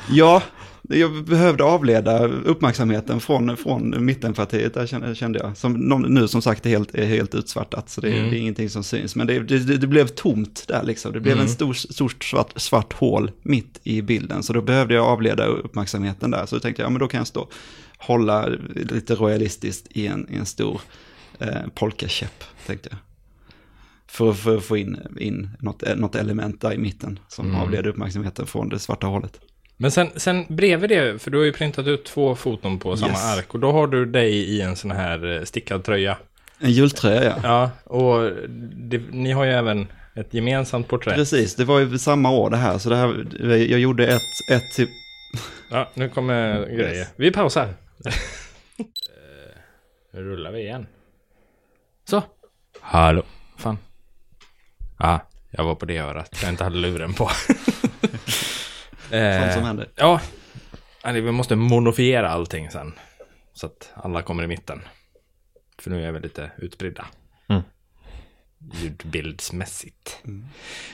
Ja, 0.10 0.44
jag 0.90 1.26
behövde 1.26 1.64
avleda 1.64 2.28
uppmärksamheten 2.28 3.20
från, 3.20 3.58
från 3.58 4.06
mittenpartiet, 4.06 4.74
där 4.74 5.16
kände, 5.16 5.40
jag. 5.40 5.58
Som 5.58 5.74
nu 6.08 6.28
som 6.28 6.42
sagt 6.42 6.66
är 6.66 6.70
helt, 6.70 6.96
är 6.96 7.06
helt 7.06 7.36
utsvartat, 7.36 7.90
så 7.90 8.02
det, 8.02 8.10
är- 8.10 8.18
Mm. 8.18 8.30
det 8.30 8.38
är 8.38 8.40
ingenting 8.40 8.70
som 8.70 8.84
syns. 8.84 9.16
Men 9.16 9.28
det, 9.28 9.40
det, 9.40 9.78
det 9.78 9.88
blev 9.88 10.08
tomt 10.08 10.66
där 10.68 10.84
liksom. 10.84 11.14
Det 11.14 11.20
blev 11.20 11.34
Mm. 11.34 11.44
en 11.44 11.50
stor, 11.50 11.74
stort 11.74 12.24
svart, 12.24 12.54
svart 12.56 12.94
hål 12.94 13.32
mitt 13.42 13.80
i 13.84 14.02
bilden. 14.02 14.44
Så 14.44 14.54
då 14.54 14.62
behövde 14.62 14.94
jag 14.94 15.06
avleda 15.06 15.46
uppmärksamheten 15.46 16.32
där. 16.32 16.46
Så 16.46 16.56
då 16.56 16.60
tänkte 16.60 16.82
jag, 16.82 16.88
ja 16.88 16.90
men 16.92 17.00
då 17.00 17.08
kan 17.08 17.18
jag 17.18 17.28
stå, 17.28 17.48
hålla 17.98 18.46
lite 18.76 19.16
royalistiskt 19.16 19.88
i 19.90 20.08
en, 20.08 20.28
i 20.34 20.36
en 20.38 20.46
stor 20.46 20.82
eh, 21.40 21.62
polkakäpp, 21.76 22.44
tänkte 22.66 22.90
jag. 22.92 23.00
För, 24.08 24.34
för 24.34 24.58
att 24.58 24.64
få 24.64 24.78
in, 24.78 24.98
in 25.20 25.50
något, 25.60 25.84
något 25.96 26.16
element 26.16 26.62
där 26.62 26.74
i 26.74 26.78
mitten 26.78 27.20
som 27.28 27.46
Mm. 27.50 27.62
avleder 27.62 27.88
uppmärksamheten 27.90 28.48
från 28.48 28.70
det 28.70 28.80
svarta 28.80 29.08
hålet. 29.08 29.40
Men 29.78 29.92
sen, 29.92 30.08
sen 30.16 30.46
bredvid 30.50 30.90
det, 30.90 31.22
för 31.22 31.32
du 31.32 31.38
har 31.38 31.46
ju 31.46 31.54
printat 31.54 31.88
ut 31.88 32.06
två 32.06 32.36
foton 32.36 32.80
på 32.80 32.98
samma 32.98 33.12
Yes. 33.12 33.38
ark 33.38 33.54
och 33.54 33.60
då 33.60 33.72
har 33.72 33.88
du 33.88 34.06
dig 34.06 34.32
i 34.34 34.62
en 34.62 34.76
sån 34.76 34.92
här 34.92 35.36
eh, 35.38 35.44
stickad 35.44 35.84
tröja. 35.84 36.18
En 36.60 36.72
jultröja, 36.72 37.24
ja. 37.24 37.36
Ja, 37.44 37.72
och 37.84 38.32
det, 38.76 39.02
ni 39.12 39.32
har 39.32 39.46
ju 39.46 39.52
även 39.52 39.88
ett 40.16 40.34
gemensamt 40.34 40.88
porträtt. 40.88 41.16
Precis, 41.16 41.56
det 41.56 41.66
var 41.66 41.80
ju 41.80 41.98
samma 41.98 42.32
år 42.32 42.50
det 42.50 42.58
här, 42.58 42.78
så 42.78 42.90
det 42.90 42.96
här, 42.96 43.26
jag 43.72 43.80
gjorde 43.80 44.08
ett, 44.08 44.22
ett 44.52 44.72
till... 44.76 44.88
Ja, 45.72 45.92
nu 45.94 46.10
kommer 46.10 46.66
grejer. 46.78 47.08
Vi 47.16 47.32
pausar. 47.32 47.74
Eh, 48.08 49.58
Nu 50.12 50.24
rullar 50.24 50.52
vi 50.52 50.60
igen. 50.62 50.88
Så. 52.10 52.24
Hallå. 52.82 53.24
Fan. 53.58 53.78
Ja, 55.00 55.20
jag 55.52 55.64
var 55.64 55.76
på 55.76 55.86
det 55.86 55.98
örat. 55.98 56.40
Jag 56.42 56.50
inte 56.52 56.64
hade 56.64 56.78
luren 56.78 57.14
på. 57.14 57.30
Eh, 59.12 59.42
Sånt 59.42 59.54
som 59.54 59.64
händer. 59.64 59.90
Ja. 59.96 60.22
Vi 61.04 61.22
måste 61.32 61.56
monofiera 61.56 62.30
allting 62.30 62.72
sen. 62.72 62.94
Så 63.54 63.66
att 63.66 63.92
alla 63.96 64.22
kommer 64.22 64.44
i 64.44 64.48
mitten. 64.48 64.82
För 65.80 65.90
nu 65.90 66.06
är 66.06 66.12
vi 66.12 66.20
lite 66.20 66.52
utspridda. 66.58 67.06
Mm. 68.62 68.84
Ljudbildsmässigt. 68.84 70.18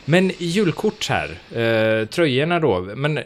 Men 0.06 0.32
julkort 0.38 1.10
här, 1.10 1.30
eh, 1.62 2.08
tröjorna 2.08 2.60
då, 2.60 2.82
men 2.82 3.17
eh, 3.17 3.23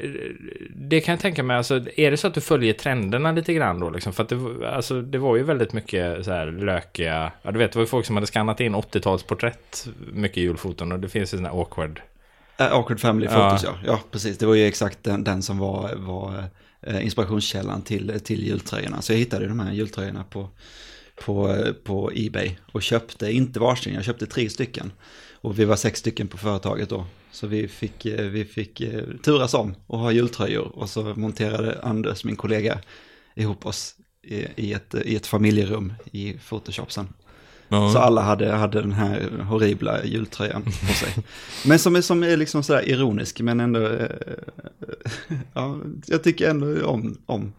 det 0.76 1.02
kan 1.02 1.12
jag 1.14 1.20
tänka 1.22 1.44
mig, 1.44 1.58
alltså, 1.58 1.76
är 1.96 2.12
det 2.12 2.18
så 2.18 2.28
att 2.28 2.34
du 2.34 2.42
följer 2.42 2.74
trenderna 2.74 3.32
lite 3.32 3.54
grann 3.54 3.80
då? 3.80 3.90
Liksom? 3.90 4.14
För 4.14 4.24
att 4.24 4.30
det, 4.30 4.36
var- 4.36 4.64
alltså, 4.66 5.02
det 5.02 5.18
var 5.18 5.36
ju 5.38 5.44
väldigt 5.44 5.74
mycket 5.74 6.26
så 6.26 6.32
här 6.32 6.46
lökiga, 6.52 7.32
ja 7.42 7.52
du 7.52 7.60
vet, 7.60 7.72
det 7.72 7.78
var 7.80 7.84
ju 7.84 7.88
folk 7.88 8.06
som 8.06 8.16
hade 8.16 8.28
skannat 8.28 8.60
in 8.60 8.76
80-talsporträtt, 8.76 9.88
mycket 10.14 10.38
julfoton 10.38 10.92
och 10.92 11.00
det 11.00 11.10
finns 11.10 11.34
ju 11.34 11.38
sådana 11.38 11.50
awkward. 11.50 12.02
Äh, 12.60 12.72
Awkward 12.74 13.00
Family 13.00 13.28
Ja. 13.32 13.50
Photos, 13.50 13.64
ja. 13.64 13.76
ja. 13.86 14.00
precis. 14.12 14.38
Det 14.38 14.46
var 14.46 14.56
ju 14.56 14.66
exakt 14.66 15.04
den, 15.04 15.24
den 15.24 15.42
som 15.42 15.58
var, 15.58 15.96
var 15.96 16.44
eh, 16.82 17.04
inspirationskällan 17.06 17.82
till, 17.82 18.20
till 18.24 18.48
jultröjorna. 18.48 19.02
Så 19.02 19.14
jag 19.14 19.18
hittade 19.18 19.48
de 19.48 19.60
här 19.60 19.72
jultröjorna 19.74 20.24
på, 20.24 20.50
på, 21.26 21.64
på 21.84 22.12
Ebay 22.16 22.56
och 22.72 22.82
köpte, 22.82 23.32
inte 23.32 23.60
varsin, 23.60 23.94
jag 23.94 24.04
köpte 24.04 24.26
tre 24.26 24.50
stycken. 24.50 24.92
Och 25.42 25.60
vi 25.60 25.66
var 25.66 25.76
sex 25.76 26.00
stycken 26.00 26.28
på 26.28 26.38
företaget 26.38 26.90
då. 26.90 27.06
Så 27.32 27.48
vi 27.48 27.68
fick, 27.68 28.06
eh, 28.06 28.26
vi 28.26 28.46
fick 28.46 28.82
eh, 28.82 29.04
turas 29.24 29.54
om 29.54 29.76
och 29.88 30.00
ha 30.00 30.12
jultröjor. 30.12 30.72
Och 30.76 30.90
så 30.90 31.04
monterade 31.04 31.80
Anders, 31.84 32.24
min 32.24 32.36
kollega, 32.36 32.80
ihop 33.36 33.66
oss 33.66 33.96
i, 34.56 34.74
ett, 34.74 34.96
i 35.06 35.16
ett 35.16 35.28
familjerum 35.28 35.94
i 36.12 36.34
Photoshop 36.34 36.92
sen. 36.92 37.08
Så 37.70 37.98
alla 37.98 38.22
hade, 38.22 38.52
hade 38.52 38.82
den 38.82 38.92
här 38.92 39.30
horribla 39.44 40.06
jultröjan 40.06 40.64
på 40.64 40.94
sig. 40.94 41.24
Men 41.66 41.80
som 41.80 41.96
är, 41.96 42.02
som 42.02 42.24
är 42.24 42.38
liksom 42.38 42.64
sådär 42.64 42.90
ironisk, 42.90 43.42
men 43.42 43.60
ändå... 43.60 43.88
Eh, 43.88 44.08
ja, 45.54 45.78
jag 46.06 46.24
tycker 46.24 46.50
ändå 46.50 46.86
om, 46.86 47.18
om 47.26 47.54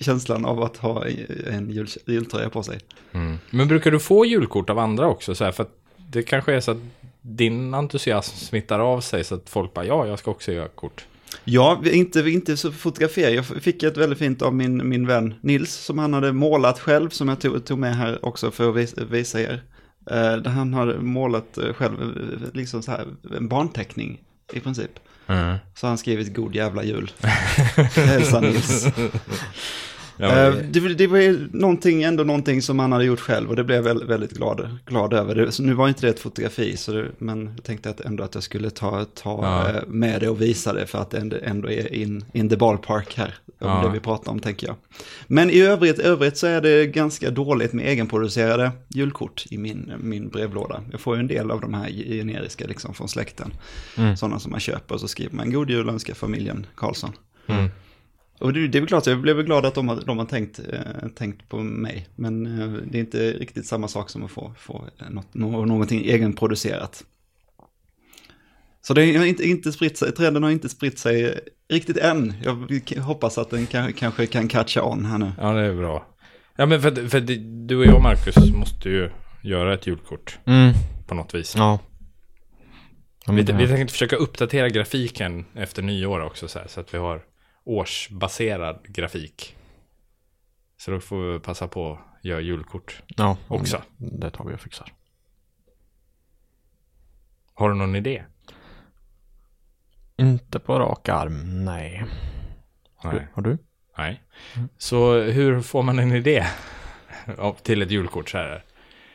känslan 0.00 0.44
av 0.44 0.62
att 0.62 0.76
ha 0.76 1.04
en 1.46 1.70
jul, 1.70 1.88
jultröja 2.06 2.50
på 2.50 2.62
sig. 2.62 2.78
Mm. 3.12 3.38
Men 3.50 3.68
brukar 3.68 3.90
du 3.90 3.98
få 3.98 4.24
julkort 4.24 4.70
av 4.70 4.78
andra 4.78 5.06
också? 5.06 5.34
Så 5.34 5.44
här, 5.44 5.52
för 5.52 5.62
att 5.62 5.76
det 5.96 6.22
kanske 6.22 6.54
är 6.54 6.60
så 6.60 6.70
att 6.70 6.82
din 7.22 7.74
entusiasm 7.74 8.36
smittar 8.36 8.78
av 8.78 9.00
sig 9.00 9.24
så 9.24 9.34
att 9.34 9.50
folk 9.50 9.74
bara, 9.74 9.84
ja, 9.84 10.06
jag 10.06 10.18
ska 10.18 10.30
också 10.30 10.52
göra 10.52 10.68
kort. 10.68 11.06
Ja, 11.44 11.82
inte, 11.84 12.20
inte 12.20 12.56
så 12.56 12.72
fotograferar. 12.72 13.30
Jag 13.30 13.46
fick 13.46 13.82
ett 13.82 13.96
väldigt 13.96 14.18
fint 14.18 14.42
av 14.42 14.54
min, 14.54 14.88
min 14.88 15.06
vän 15.06 15.34
Nils 15.40 15.74
som 15.74 15.98
han 15.98 16.14
hade 16.14 16.32
målat 16.32 16.80
själv, 16.80 17.10
som 17.10 17.28
jag 17.28 17.40
tog, 17.40 17.64
tog 17.64 17.78
med 17.78 17.96
här 17.96 18.24
också 18.24 18.50
för 18.50 18.70
att 18.70 18.76
visa, 18.76 19.04
visa 19.04 19.40
er. 19.40 19.62
Där 20.04 20.50
han 20.50 20.74
hade 20.74 20.98
målat 20.98 21.58
eh, 21.58 21.72
själv, 21.72 22.00
eh, 22.00 22.48
liksom 22.52 22.82
så 22.82 22.90
här, 22.90 23.06
en 23.36 23.48
barnteckning 23.48 24.20
i 24.52 24.60
princip. 24.60 24.90
Så 25.74 25.86
har 25.86 25.88
han 25.88 25.98
skrivit 25.98 26.34
god 26.34 26.54
jävla 26.54 26.84
jul. 26.84 27.10
Hälsa 27.94 28.40
Nils. 28.40 28.86
Eh, 30.22 30.54
det, 30.70 30.94
det 30.94 31.06
var 31.06 31.18
ju 31.18 31.48
någonting, 31.52 32.02
ändå 32.02 32.24
någonting 32.24 32.62
som 32.62 32.78
han 32.78 32.92
hade 32.92 33.04
gjort 33.04 33.20
själv 33.20 33.48
och 33.50 33.56
det 33.56 33.64
blev 33.64 33.76
jag 33.76 33.82
väldigt, 33.82 34.08
väldigt 34.08 34.32
glad, 34.32 34.78
glad 34.86 35.12
över. 35.12 35.34
Det, 35.34 35.58
nu 35.58 35.74
var 35.74 35.88
inte 35.88 36.06
det 36.06 36.10
ett 36.10 36.20
fotografi, 36.20 36.76
så 36.76 36.92
det, 36.92 37.06
men 37.18 37.46
jag 37.56 37.64
tänkte 37.64 37.90
att 37.90 38.00
ändå 38.00 38.24
att 38.24 38.34
jag 38.34 38.44
skulle 38.44 38.70
ta, 38.70 39.04
ta 39.04 39.38
Ja. 39.42 39.68
eh, 39.68 39.86
med 39.86 40.20
det 40.20 40.28
och 40.28 40.40
visa 40.40 40.72
det 40.72 40.86
för 40.86 40.98
att 40.98 41.10
det 41.10 41.18
ändå, 41.18 41.36
ändå 41.42 41.70
är 41.70 41.94
in, 41.94 42.24
in 42.32 42.48
the 42.48 42.56
ballpark 42.56 43.14
här. 43.16 43.34
Om 43.60 43.68
Ja. 43.68 43.82
det 43.86 43.92
vi 43.92 44.00
pratar 44.00 44.32
om 44.32 44.40
tänker 44.40 44.66
jag. 44.66 44.76
Men 45.26 45.50
i 45.50 45.60
övrigt, 45.60 45.98
övrigt 45.98 46.36
så 46.36 46.46
är 46.46 46.60
det 46.60 46.86
ganska 46.86 47.30
dåligt 47.30 47.72
med 47.72 47.86
egenproducerade 47.86 48.70
julkort 48.88 49.44
i 49.50 49.58
min, 49.58 49.92
min 50.02 50.28
brevlåda. 50.28 50.82
Jag 50.90 51.00
får 51.00 51.16
ju 51.16 51.20
en 51.20 51.26
del 51.26 51.50
av 51.50 51.60
de 51.60 51.74
här 51.74 51.88
generiska 51.90 52.66
liksom 52.66 52.94
från 52.94 53.08
släkten. 53.08 53.52
Mm. 53.96 54.16
Sådana 54.16 54.38
som 54.38 54.50
man 54.50 54.60
köper 54.60 54.94
och 54.94 55.00
så 55.00 55.08
skriver 55.08 55.36
man 55.36 55.52
God 55.52 55.70
Jul 55.70 55.88
önskar 55.88 56.14
familjen 56.14 56.66
Karlsson. 56.74 57.12
Mm. 57.46 57.68
Och 58.40 58.52
det, 58.52 58.68
det 58.68 58.78
är 58.78 58.80
väl 58.80 58.88
klart, 58.88 59.06
jag 59.06 59.20
blev 59.20 59.36
väl 59.36 59.44
glad 59.46 59.66
att 59.66 59.74
de 59.74 59.88
har, 59.88 60.02
de 60.06 60.18
har 60.18 60.24
tänkt, 60.26 60.58
eh, 60.72 61.08
tänkt 61.16 61.48
på 61.48 61.56
mig. 61.56 62.08
Men 62.16 62.60
eh, 62.60 62.68
det 62.90 62.98
är 62.98 63.00
inte 63.00 63.32
riktigt 63.32 63.66
samma 63.66 63.88
sak 63.88 64.10
som 64.10 64.24
att 64.24 64.30
få, 64.30 64.54
få 64.58 64.84
något, 65.10 65.34
nå- 65.34 65.64
någonting 65.64 66.00
egenproducerat. 66.04 67.04
Så 68.82 68.94
det 68.94 69.16
har 69.16 69.24
inte, 69.24 69.48
inte 69.48 69.72
spritt 69.72 69.98
sig, 69.98 70.12
trenden 70.12 70.42
har 70.42 70.50
inte 70.50 70.68
spritt 70.68 70.98
sig 70.98 71.40
riktigt 71.68 71.96
än. 71.96 72.34
Jag 72.44 72.82
hoppas 73.02 73.38
att 73.38 73.50
den 73.50 73.66
kan, 73.66 73.92
kanske 73.92 74.26
kan 74.26 74.48
catcha 74.48 74.82
on 74.82 75.04
här 75.04 75.18
nu. 75.18 75.32
Ja, 75.40 75.52
det 75.52 75.60
är 75.66 75.74
bra. 75.74 76.06
Ja, 76.56 76.66
men 76.66 76.82
för, 76.82 77.08
för 77.08 77.20
du 77.66 77.76
och 77.76 77.84
jag, 77.86 78.02
Marcus, 78.02 78.52
måste 78.54 78.88
ju 78.90 79.10
göra 79.42 79.74
ett 79.74 79.86
julkort 79.86 80.38
Mm. 80.44 80.72
på 81.06 81.14
något 81.14 81.34
vis. 81.34 81.54
Ja. 81.56 81.78
Ja, 83.26 83.32
Vi, 83.32 83.42
vi 83.42 83.68
tänkte 83.68 83.92
försöka 83.92 84.16
uppdatera 84.16 84.68
grafiken 84.68 85.44
efter 85.54 85.82
nyår 85.82 86.20
också, 86.20 86.48
så, 86.48 86.58
här, 86.58 86.66
så 86.68 86.80
att 86.80 86.94
vi 86.94 86.98
har 86.98 87.22
årsbaserad 87.64 88.86
grafik. 88.88 89.56
Så 90.76 90.90
då 90.90 91.00
får 91.00 91.32
vi 91.32 91.38
passa 91.38 91.68
på 91.68 91.92
att 91.92 92.24
göra 92.24 92.40
julkort. 92.40 93.02
ja, 93.06 93.36
också. 93.48 93.82
Det, 93.96 94.16
det 94.18 94.30
tar 94.30 94.44
vi 94.44 94.54
och 94.54 94.60
fixar. 94.60 94.92
Har 97.54 97.68
du 97.68 97.74
någon 97.74 97.96
idé? 97.96 98.24
Inte 100.16 100.58
på 100.58 100.78
rak 100.78 101.08
arm, 101.08 101.64
nej. 101.64 102.04
Nej. 103.04 103.26
Har 103.32 103.42
du? 103.42 103.58
Nej. 103.98 104.22
Så 104.78 105.20
hur 105.20 105.60
får 105.60 105.82
man 105.82 105.98
en 105.98 106.12
idé 106.12 106.46
till 107.62 107.82
ett 107.82 107.90
julkort 107.90 108.28
så 108.28 108.38
här? 108.38 108.64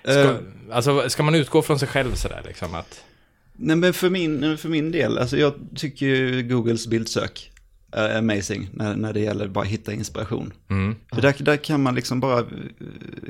Ska, 0.04 0.12
Eh, 0.12 0.38
alltså, 0.72 1.10
ska 1.10 1.24
man 1.24 1.36
utgå 1.36 1.62
från 1.62 1.80
sig 1.80 1.88
själv 1.88 2.14
så 2.14 2.28
där 2.28 2.44
liksom 2.46 2.76
att... 2.76 3.06
nej 3.54 3.76
men 3.76 3.94
för 3.94 4.10
min, 4.10 4.58
för 4.58 4.70
min 4.70 4.92
del, 4.92 5.18
alltså 5.18 5.38
jag 5.38 5.54
tycker 5.76 6.06
ju 6.06 6.44
Googles 6.44 6.88
bildsök 6.88 7.52
amazing 7.96 8.70
när, 8.74 8.96
när 8.96 9.14
det 9.14 9.20
gäller 9.20 9.48
bara 9.48 9.66
hitta 9.66 9.94
inspiration. 9.94 10.54
Mm. 10.70 10.96
För 11.14 11.22
där, 11.22 11.36
där 11.40 11.58
kan 11.58 11.84
man 11.84 11.96
liksom 11.96 12.20
bara, 12.20 12.40
eh, 12.40 12.46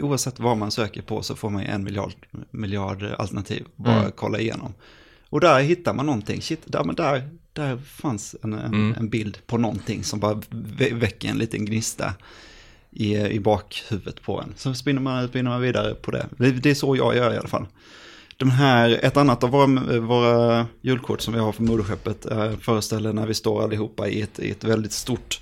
oavsett 0.03 0.39
vad 0.39 0.57
man 0.57 0.71
söker 0.71 1.01
på 1.01 1.21
så 1.23 1.35
får 1.35 1.49
man 1.49 1.61
en 1.63 1.83
miljard, 1.83 2.13
miljard 2.51 3.03
alternativ. 3.17 3.65
Bara 3.75 3.99
Mm. 3.99 4.11
kolla 4.15 4.39
igenom. 4.39 4.73
Och 5.29 5.39
där 5.41 5.59
hittar 5.61 5.93
man 5.93 6.05
någonting. 6.05 6.41
Shit, 6.41 6.61
där, 6.65 6.83
men 6.83 6.95
där, 6.95 7.29
där 7.53 7.77
fanns 7.77 8.35
en, 8.43 8.53
en, 8.53 8.73
Mm. 8.73 8.95
en 8.99 9.09
bild 9.09 9.37
på 9.47 9.57
någonting 9.57 10.03
som 10.03 10.19
bara 10.19 10.33
vä- 10.49 10.93
väcker 10.99 11.29
en 11.29 11.37
liten 11.37 11.65
gnista 11.65 12.13
i, 12.91 13.17
i 13.17 13.39
bakhuvudet 13.39 14.21
på 14.21 14.41
en. 14.41 14.53
Så 14.57 14.73
spinner 14.73 15.01
man, 15.01 15.27
spinner 15.27 15.51
man 15.51 15.61
vidare 15.61 15.93
på 15.95 16.11
det. 16.11 16.27
Det 16.37 16.65
är 16.69 16.75
så 16.75 16.95
jag 16.95 17.15
gör 17.15 17.33
i 17.33 17.37
alla 17.37 17.47
fall. 17.47 17.65
De 18.37 18.51
här, 18.51 18.99
ett 19.03 19.17
annat 19.17 19.43
av 19.43 19.49
våra, 19.49 19.99
våra 19.99 20.67
julkort 20.81 21.21
som 21.21 21.33
vi 21.33 21.39
har 21.39 21.51
för 21.51 21.63
moderskeppet 21.63 22.25
eh, 22.25 22.57
föreställer 22.57 23.13
när 23.13 23.27
vi 23.27 23.33
står 23.33 23.63
allihopa 23.63 24.07
i 24.07 24.21
ett, 24.21 24.39
i 24.39 24.51
ett 24.51 24.63
väldigt 24.63 24.91
stort 24.91 25.39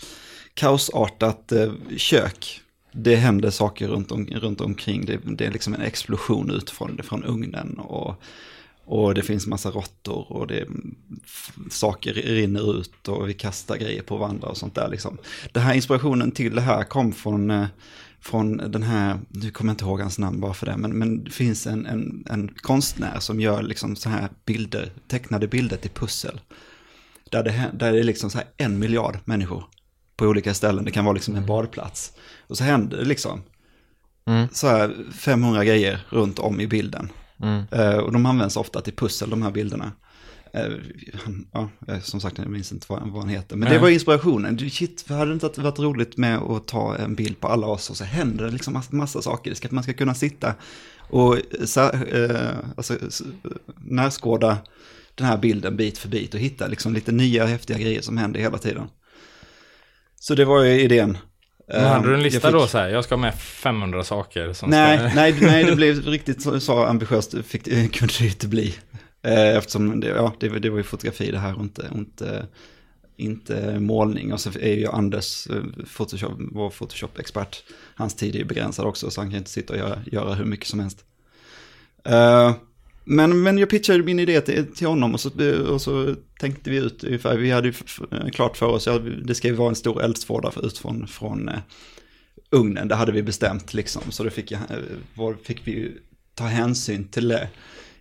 kaosartat 0.53 1.51
eh, 1.51 1.71
kök. 1.97 2.61
Det 2.91 3.15
händer 3.15 3.49
saker 3.49 3.87
runt, 3.87 4.11
om, 4.11 4.27
runt 4.27 4.61
omkring. 4.61 5.05
Det, 5.05 5.19
det 5.23 5.45
är 5.45 5.51
liksom 5.51 5.73
en 5.73 5.81
explosion 5.81 6.51
utifrån 6.51 6.99
från 7.03 7.23
ugnen. 7.23 7.79
Och, 7.79 8.23
och 8.85 9.13
det 9.13 9.21
finns 9.21 9.47
massa 9.47 9.69
råttor 9.69 10.31
och 10.31 10.47
det, 10.47 10.67
saker 11.69 12.13
rinner 12.13 12.79
ut 12.79 13.07
och 13.07 13.29
vi 13.29 13.33
kastar 13.33 13.77
grejer 13.77 14.01
på 14.01 14.17
varandra 14.17 14.47
och 14.47 14.57
sånt 14.57 14.75
där. 14.75 14.89
Liksom. 14.89 15.17
Den 15.51 15.63
här 15.63 15.73
inspirationen 15.73 16.31
till 16.31 16.55
det 16.55 16.61
här 16.61 16.83
kom 16.83 17.13
från, 17.13 17.51
eh, 17.51 17.65
från 18.23 18.57
den 18.57 18.83
här, 18.83 19.19
nu 19.29 19.51
kommer 19.51 19.69
jag 19.69 19.73
inte 19.73 19.85
ihåg 19.85 20.01
hans 20.01 20.19
namn 20.19 20.39
bara 20.39 20.53
för 20.53 20.65
det, 20.65 20.77
men, 20.77 20.91
men 20.91 21.23
det 21.23 21.31
finns 21.31 21.67
en, 21.67 21.85
en, 21.85 22.25
en 22.29 22.47
konstnär 22.47 23.19
som 23.19 23.39
gör 23.39 23.63
liksom 23.63 23.95
så 23.95 24.09
här 24.09 24.29
bilder, 24.45 24.91
tecknade 25.07 25.47
bilder 25.47 25.77
till 25.77 25.91
pussel. 25.91 26.41
Där 27.31 27.43
det, 27.43 27.71
där 27.73 27.91
det 27.91 27.99
är 27.99 28.03
liksom 28.03 28.29
så 28.29 28.37
här 28.37 28.47
en 28.57 28.79
miljard 28.79 29.17
människor 29.25 29.65
på 30.15 30.25
olika 30.25 30.53
ställen. 30.53 30.85
Det 30.85 30.91
kan 30.91 31.05
vara 31.05 31.13
liksom 31.13 31.35
en 31.35 31.45
badplats. 31.45 32.13
Och 32.47 32.57
så 32.57 32.63
händer 32.63 32.97
det 32.97 33.05
liksom 33.05 33.41
Mm. 34.25 34.47
så 34.51 34.67
här 34.67 34.95
500 35.11 35.65
grejer 35.65 35.99
runt 36.09 36.39
om 36.39 36.59
i 36.59 36.67
bilden. 36.67 37.09
Mm. 37.41 37.63
Eh, 37.71 37.97
och 37.97 38.11
de 38.11 38.25
används 38.25 38.57
ofta 38.57 38.81
till 38.81 38.95
pussel, 38.95 39.29
de 39.29 39.41
här 39.41 39.51
bilderna. 39.51 39.91
Eh, 40.53 40.71
ja, 41.51 41.69
som 42.01 42.21
sagt, 42.21 42.37
jag 42.37 42.47
minns 42.47 42.71
inte 42.71 42.85
vad, 42.89 43.01
vad 43.09 43.21
han 43.21 43.29
heter. 43.29 43.55
Men 43.55 43.65
det 43.69 43.73
Nej. 43.75 43.81
var 43.81 43.89
inspirationen. 43.89 44.55
Du, 44.55 44.69
Shit, 44.69 45.05
hade 45.09 45.25
det 45.25 45.45
inte 45.45 45.61
varit 45.61 45.79
roligt 45.79 46.17
med 46.17 46.37
att 46.37 46.67
ta 46.67 46.95
en 46.97 47.15
bild 47.15 47.39
på 47.39 47.47
alla 47.47 47.67
oss 47.67 47.89
och 47.89 47.97
så 47.97 48.03
händer 48.03 48.45
det 48.45 48.51
liksom 48.51 48.73
massa, 48.73 48.95
massa 48.95 49.21
saker. 49.21 49.49
Det 49.49 49.55
ska, 49.55 49.67
man 49.71 49.83
ska 49.83 49.93
kunna 49.93 50.13
sitta 50.13 50.53
och 50.99 51.35
eh, 52.13 52.51
alltså, 52.77 52.97
närskåda 53.85 54.57
den 55.15 55.27
här 55.27 55.37
bilden 55.37 55.75
bit 55.77 55.97
för 55.97 56.09
bit 56.09 56.33
och 56.33 56.39
hitta 56.39 56.67
liksom 56.67 56.93
lite 56.93 57.11
nya 57.11 57.45
häftiga 57.45 57.77
grejer 57.77 58.01
som 58.01 58.17
händer 58.17 58.39
hela 58.39 58.57
tiden. 58.57 58.87
Så 60.19 60.35
det 60.35 60.45
var 60.45 60.63
ju 60.63 60.81
idén. 60.81 61.17
Men 61.67 61.83
hade 61.85 62.07
du 62.07 62.13
en 62.13 62.19
Eh, 62.19 62.23
lista 62.23 62.39
fick- 62.47 62.51
då 62.51 62.67
så 62.67 62.77
här, 62.77 62.89
jag 62.89 63.03
ska 63.03 63.15
ha 63.15 63.21
med 63.21 63.35
500 63.35 64.03
saker 64.03 64.53
som 64.53 64.69
Nej, 64.69 64.97
ska... 64.97 65.15
nej, 65.21 65.35
nej, 65.41 65.63
det 65.63 65.75
blev 65.75 66.01
riktigt 66.05 66.63
så, 66.63 66.83
ambitiöst 66.85 67.35
fick, 67.45 67.65
det- 67.65 67.87
kunde 67.93 68.13
det 68.19 68.25
inte 68.25 68.47
bli. 68.47 68.75
Eh, 69.23 69.57
eftersom 69.57 69.99
det, 69.99 70.07
ja, 70.07 70.33
det, 70.39 70.49
var- 70.49 70.59
det 70.59 70.69
var 70.69 70.77
ju 70.77 70.83
fotografi 70.83 71.31
det 71.31 71.39
här 71.39 71.55
och 71.55 71.63
inte, 71.63 71.89
inte, 71.95 72.47
inte 73.17 73.79
målning. 73.79 74.33
Och 74.33 74.39
så 74.41 74.49
är 74.59 74.73
ju 74.73 74.87
Anders, 74.87 75.47
eh, 75.47 75.63
Photoshop, 75.97 76.31
vår 76.51 76.69
Photoshop-expert, 76.69 77.63
hans 77.95 78.15
tid 78.15 78.35
är 78.35 78.39
ju 78.39 78.45
begränsad 78.45 78.85
också 78.85 79.09
så 79.09 79.21
han 79.21 79.29
kan 79.29 79.37
inte 79.37 79.49
sitta 79.49 79.73
och 79.73 79.79
göra, 79.79 79.99
göra 80.11 80.33
hur 80.33 80.45
mycket 80.45 80.67
som 80.67 80.79
helst. 80.79 81.05
Uh, 82.09 82.55
men, 83.03 83.43
men 83.43 83.57
jag 83.57 83.69
pitchade 83.69 84.03
min 84.03 84.19
idé 84.19 84.41
till, 84.41 84.65
till 84.75 84.87
honom 84.87 85.13
och 85.13 85.19
så, 85.19 85.29
och 85.73 85.81
så 85.81 86.15
tänkte 86.39 86.69
vi 86.69 86.77
ut 86.77 87.03
ungefär, 87.03 87.37
vi 87.37 87.51
hade 87.51 87.67
ju 87.67 87.73
klart 88.33 88.57
för 88.57 88.65
oss, 88.65 88.87
ja, 88.87 88.99
det 88.99 89.35
ska 89.35 89.47
ju 89.47 89.53
vara 89.53 89.69
en 89.69 89.75
stor 89.75 90.03
eldsvåda 90.03 90.51
ut 90.63 90.77
från, 90.77 91.07
från 91.07 91.49
uh, 91.49 91.55
ugnen, 92.49 92.87
det 92.87 92.95
hade 92.95 93.11
vi 93.11 93.23
bestämt 93.23 93.73
liksom. 93.73 94.01
Så 94.09 94.23
då 94.23 94.29
fick, 94.29 94.51
jag, 94.51 94.59
var, 95.15 95.33
fick 95.43 95.67
vi 95.67 95.71
ju 95.71 95.97
ta 96.35 96.43
hänsyn 96.43 97.07
till 97.07 97.27
det 97.27 97.49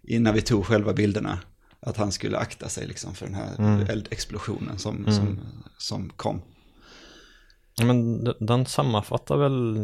innan 0.03 0.35
vi 0.35 0.43
tog 0.43 0.67
själva 0.67 0.93
bilderna. 0.93 1.39
Att 1.81 1.97
han 1.97 2.13
skulle 2.13 2.39
akta 2.39 2.69
sig 2.69 2.87
liksom 2.87 3.15
för 3.15 3.27
den 3.27 3.35
här 3.35 3.55
Mm. 3.59 3.81
eldexplosionen 3.89 4.79
som, 4.79 4.97
Mm. 4.97 5.13
som, 5.13 5.39
som 5.79 6.11
kom. 6.17 6.43
Men 7.83 8.25
den 8.41 8.67
sammanfattar 8.67 9.37
väl 9.37 9.77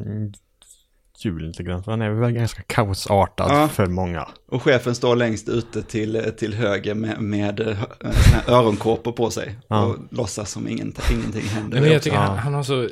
julen 1.25 1.49
lite 1.49 1.63
grann, 1.63 1.85
för 1.85 1.91
den 1.91 2.03
är 2.03 2.11
väl 2.11 2.33
ganska 2.33 2.63
kaosartad 2.63 3.51
Ja. 3.51 3.69
för 3.69 3.87
många. 3.87 4.29
Och 4.49 4.63
chefen 4.63 4.95
står 4.95 5.17
längst 5.17 5.49
ute 5.49 5.83
till, 5.83 6.33
till 6.39 6.55
höger 6.55 6.95
med, 6.95 7.21
med 7.21 7.61
eh, 7.61 7.77
här 8.05 8.51
öronkåpor 8.55 9.13
på 9.13 9.31
sig. 9.31 9.59
Ja. 9.69 9.85
Och 9.85 9.97
låtsas 10.11 10.51
som 10.51 10.69
ingenting, 10.69 11.19
ingenting 11.19 11.43
händer. 11.49 11.81
Men 11.81 11.93
jag 11.93 12.03
tycker 12.03 12.17
Ja. 12.17 12.23
han, 12.23 12.39
han 12.39 12.55
har 12.55 12.63
så, 12.63 12.89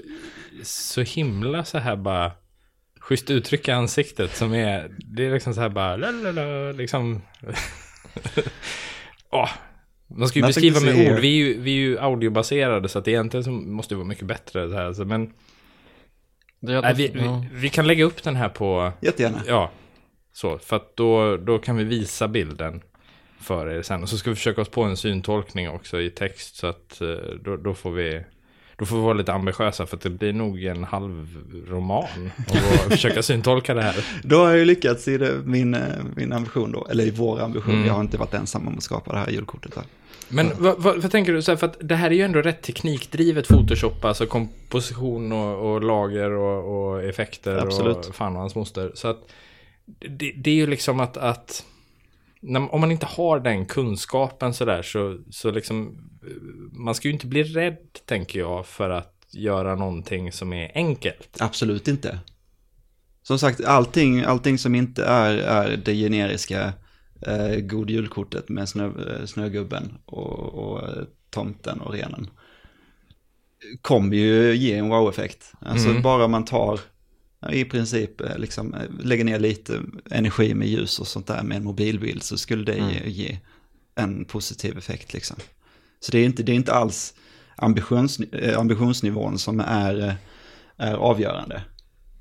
så 0.64 1.00
himla 1.00 1.64
så 1.64 1.78
här 1.78 1.96
bara 1.96 2.32
schysst 3.08 3.30
uttryck 3.30 3.68
i 3.68 3.70
ansiktet 3.70 4.36
som 4.36 4.54
är, 4.54 4.90
det 4.98 5.26
är 5.26 5.32
liksom 5.32 5.54
så 5.54 5.60
här 5.60 5.68
bara, 5.68 5.96
lalala, 5.96 6.72
liksom. 6.72 7.22
Åh, 9.30 9.48
man 10.06 10.28
ska 10.28 10.38
ju 10.38 10.46
beskriva 10.46 10.80
med 10.80 10.94
se- 10.94 11.12
ord, 11.12 11.18
vi 11.18 11.28
är, 11.28 11.46
ju, 11.46 11.60
vi 11.60 11.70
är 11.70 11.76
ju 11.80 11.98
audiobaserade 11.98 12.88
så 12.88 12.98
att 12.98 13.08
egentligen 13.08 13.44
så 13.44 13.50
måste 13.50 13.94
det 13.94 13.96
vara 13.96 14.08
mycket 14.08 14.26
bättre 14.26 14.68
så 14.68 14.74
här, 14.74 14.92
så, 14.92 15.04
men 15.04 15.32
nej, 16.60 16.94
vi, 16.96 17.08
vi, 17.08 17.48
vi 17.52 17.68
kan 17.68 17.86
lägga 17.86 18.04
upp 18.04 18.22
den 18.22 18.36
här 18.36 18.48
på, 18.48 18.92
Jättegärna. 19.00 19.42
ja, 19.46 19.70
så, 20.32 20.58
för 20.58 20.76
att 20.76 20.96
då, 20.96 21.36
då 21.36 21.58
kan 21.58 21.76
vi 21.76 21.84
visa 21.84 22.28
bilden 22.28 22.82
för 23.40 23.68
er 23.70 23.82
sen. 23.82 24.02
Och 24.02 24.08
så 24.08 24.18
ska 24.18 24.30
vi 24.30 24.36
försöka 24.36 24.60
oss 24.60 24.68
på 24.68 24.82
en 24.82 24.96
syntolkning 24.96 25.68
också 25.70 26.00
i 26.00 26.10
text 26.10 26.56
så 26.56 26.66
att 26.66 27.00
eh, 27.00 27.08
då, 27.44 27.56
då 27.56 27.74
får 27.74 27.90
vi 27.90 28.24
då 28.76 28.86
får 28.86 28.96
vi 28.96 29.02
vara 29.02 29.14
lite 29.14 29.32
ambitiösa 29.32 29.86
för 29.86 29.96
att 29.96 30.02
det 30.02 30.10
blir 30.10 30.32
nog 30.32 30.64
en 30.64 30.84
halv 30.84 31.28
roman 31.68 32.30
och 32.48 32.56
försöka 32.92 33.22
syntolka 33.22 33.74
det 33.74 33.82
här. 33.82 34.06
Då 34.22 34.36
har 34.36 34.48
jag 34.48 34.58
ju 34.58 34.64
lyckats 34.64 35.08
i 35.08 35.18
det, 35.18 35.34
min, 35.44 35.74
eh, 35.74 35.80
min 36.16 36.32
ambition 36.32 36.72
då, 36.72 36.86
eller 36.90 37.04
i 37.04 37.10
vår 37.10 37.40
ambition. 37.40 37.74
Mm. 37.74 37.86
Jag 37.86 37.94
har 37.94 38.00
inte 38.00 38.16
varit 38.16 38.34
ensam 38.34 38.68
om 38.68 38.76
att 38.76 38.82
skapa 38.82 39.12
det 39.12 39.18
här 39.18 39.30
julkortet. 39.30 39.74
Här. 39.74 39.84
Men 40.28 40.50
vad, 40.58 40.82
vad, 40.82 41.02
vad 41.02 41.10
tänker 41.10 41.32
du, 41.32 41.42
så 41.42 41.50
här, 41.50 41.56
för 41.56 41.66
att 41.66 41.76
det 41.80 41.94
här 41.94 42.10
är 42.10 42.14
ju 42.14 42.22
ändå 42.22 42.42
rätt 42.42 42.62
teknikdrivet 42.62 43.48
Photoshop, 43.48 44.04
alltså 44.04 44.26
komposition 44.26 45.32
och, 45.32 45.72
och 45.72 45.82
lager 45.82 46.30
och, 46.30 46.92
och 46.92 47.02
effekter 47.02 47.56
Absolut. 47.56 48.06
och 48.06 48.14
fan 48.14 48.32
och 48.32 48.40
hans 48.40 48.54
moster. 48.54 48.90
Så 48.94 49.08
att 49.08 49.18
det, 49.98 50.32
det 50.36 50.50
är 50.50 50.54
ju 50.54 50.66
liksom 50.66 51.00
att, 51.00 51.16
att 51.16 51.64
om 52.70 52.80
man 52.80 52.92
inte 52.92 53.06
har 53.06 53.40
den 53.40 53.66
kunskapen 53.66 54.54
sådär 54.54 54.82
så, 54.82 55.18
så 55.30 55.50
liksom 55.50 55.86
eh, 56.22 56.78
man 56.78 56.94
ska 56.94 57.08
ju 57.08 57.14
inte 57.14 57.26
bli 57.26 57.42
rädd 57.42 57.78
tänker 58.04 58.38
jag 58.38 58.66
för 58.66 58.90
att 58.90 59.12
göra 59.32 59.74
någonting 59.74 60.32
som 60.32 60.52
är 60.52 60.70
enkelt. 60.74 61.36
Absolut 61.40 61.88
inte. 61.88 62.18
Som 63.22 63.38
sagt, 63.38 63.64
allting, 63.64 64.20
allting 64.22 64.58
som 64.58 64.74
inte 64.74 65.04
är, 65.04 65.34
är 65.34 65.76
det 65.76 65.94
generiska 65.94 66.72
eh, 67.26 67.56
god 67.60 67.90
julkortet 67.90 68.48
med 68.48 68.68
snö, 68.68 68.86
eh, 68.86 69.26
snögubben 69.26 69.98
och, 70.04 70.38
och 70.54 70.88
eh, 70.88 71.04
tomten 71.30 71.80
och 71.80 71.92
renen 71.92 72.30
kommer 73.82 74.16
ju 74.16 74.54
ge 74.54 74.74
en 74.74 74.88
wow-effekt. 74.88 75.52
Alltså 75.60 75.88
Mm. 75.88 76.02
bara 76.02 76.28
man 76.28 76.44
tar 76.44 76.80
i 77.52 77.64
princip 77.64 78.20
eh, 78.20 78.38
liksom 78.38 78.74
eh, 78.74 78.80
lägger 79.00 79.24
ner 79.24 79.38
lite 79.38 79.82
energi 80.10 80.54
med 80.54 80.68
ljus 80.68 80.98
och 80.98 81.06
sånt 81.06 81.26
där 81.26 81.42
med 81.42 81.56
en 81.56 81.64
mobilbild 81.64 82.22
så 82.22 82.38
skulle 82.38 82.64
det 82.64 82.76
ge, 82.76 83.10
ge 83.10 83.38
en 83.94 84.24
positiv 84.24 84.78
effekt 84.78 85.12
liksom. 85.12 85.36
Så 86.00 86.12
det 86.12 86.18
är 86.18 86.24
inte, 86.24 86.42
det 86.42 86.52
är 86.52 86.56
inte 86.56 86.72
alls 86.72 87.14
ambitions, 87.56 88.20
eh, 88.20 88.58
ambitionsnivån 88.58 89.38
som 89.38 89.60
är, 89.60 90.16
är 90.76 90.94
avgörande. 90.94 91.62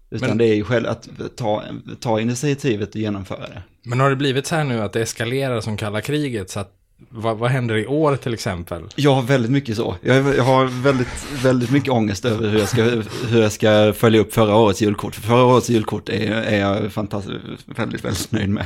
Utan 0.10 0.30
Men- 0.30 0.38
det 0.38 0.46
är 0.46 0.56
ju 0.56 0.64
själv 0.64 0.88
att 0.88 1.10
ta, 1.36 1.64
ta 2.00 2.20
initiativet 2.20 2.90
och 2.90 2.96
genomföra 2.96 3.48
det. 3.48 3.64
Men 3.84 4.00
har 4.00 4.10
det 4.10 4.16
blivit 4.16 4.48
så 4.48 4.56
här 4.56 4.64
nu 4.64 4.82
att 4.82 4.94
det 4.94 5.02
eskalerar 5.02 5.62
som 5.62 5.78
kalla 5.78 6.02
kriget? 6.02 6.50
Så 6.50 6.60
att, 6.60 6.74
vad, 7.10 7.38
vad 7.38 7.52
händer 7.52 7.78
i 7.78 7.88
år 7.88 8.16
till 8.16 8.34
exempel? 8.34 8.84
Jag 8.96 9.16
har 9.16 9.22
väldigt 9.22 9.52
mycket 9.52 9.76
så. 9.76 9.96
Jag, 10.02 10.36
jag 10.36 10.44
har 10.44 10.66
väldigt, 10.66 11.26
väldigt 11.44 11.72
mycket 11.72 11.90
ångest 11.90 12.26
över 12.26 12.50
hur 12.50 12.60
jag, 12.60 12.70
ska, 12.70 12.84
hur 13.28 13.42
jag 13.42 13.52
ska 13.52 13.94
följa 13.94 14.22
upp 14.22 14.34
förra 14.34 14.56
årets 14.56 14.82
julkort. 14.82 15.16
För 15.16 15.22
förra 15.22 15.44
årets 15.44 15.70
julkort 15.70 16.10
är, 16.10 16.32
är 16.32 16.60
jag 16.60 16.94
fantastiskt, 16.94 17.38
väldigt, 17.66 18.06
väldigt 18.06 18.32
nöjd 18.32 18.50
med. 18.50 18.66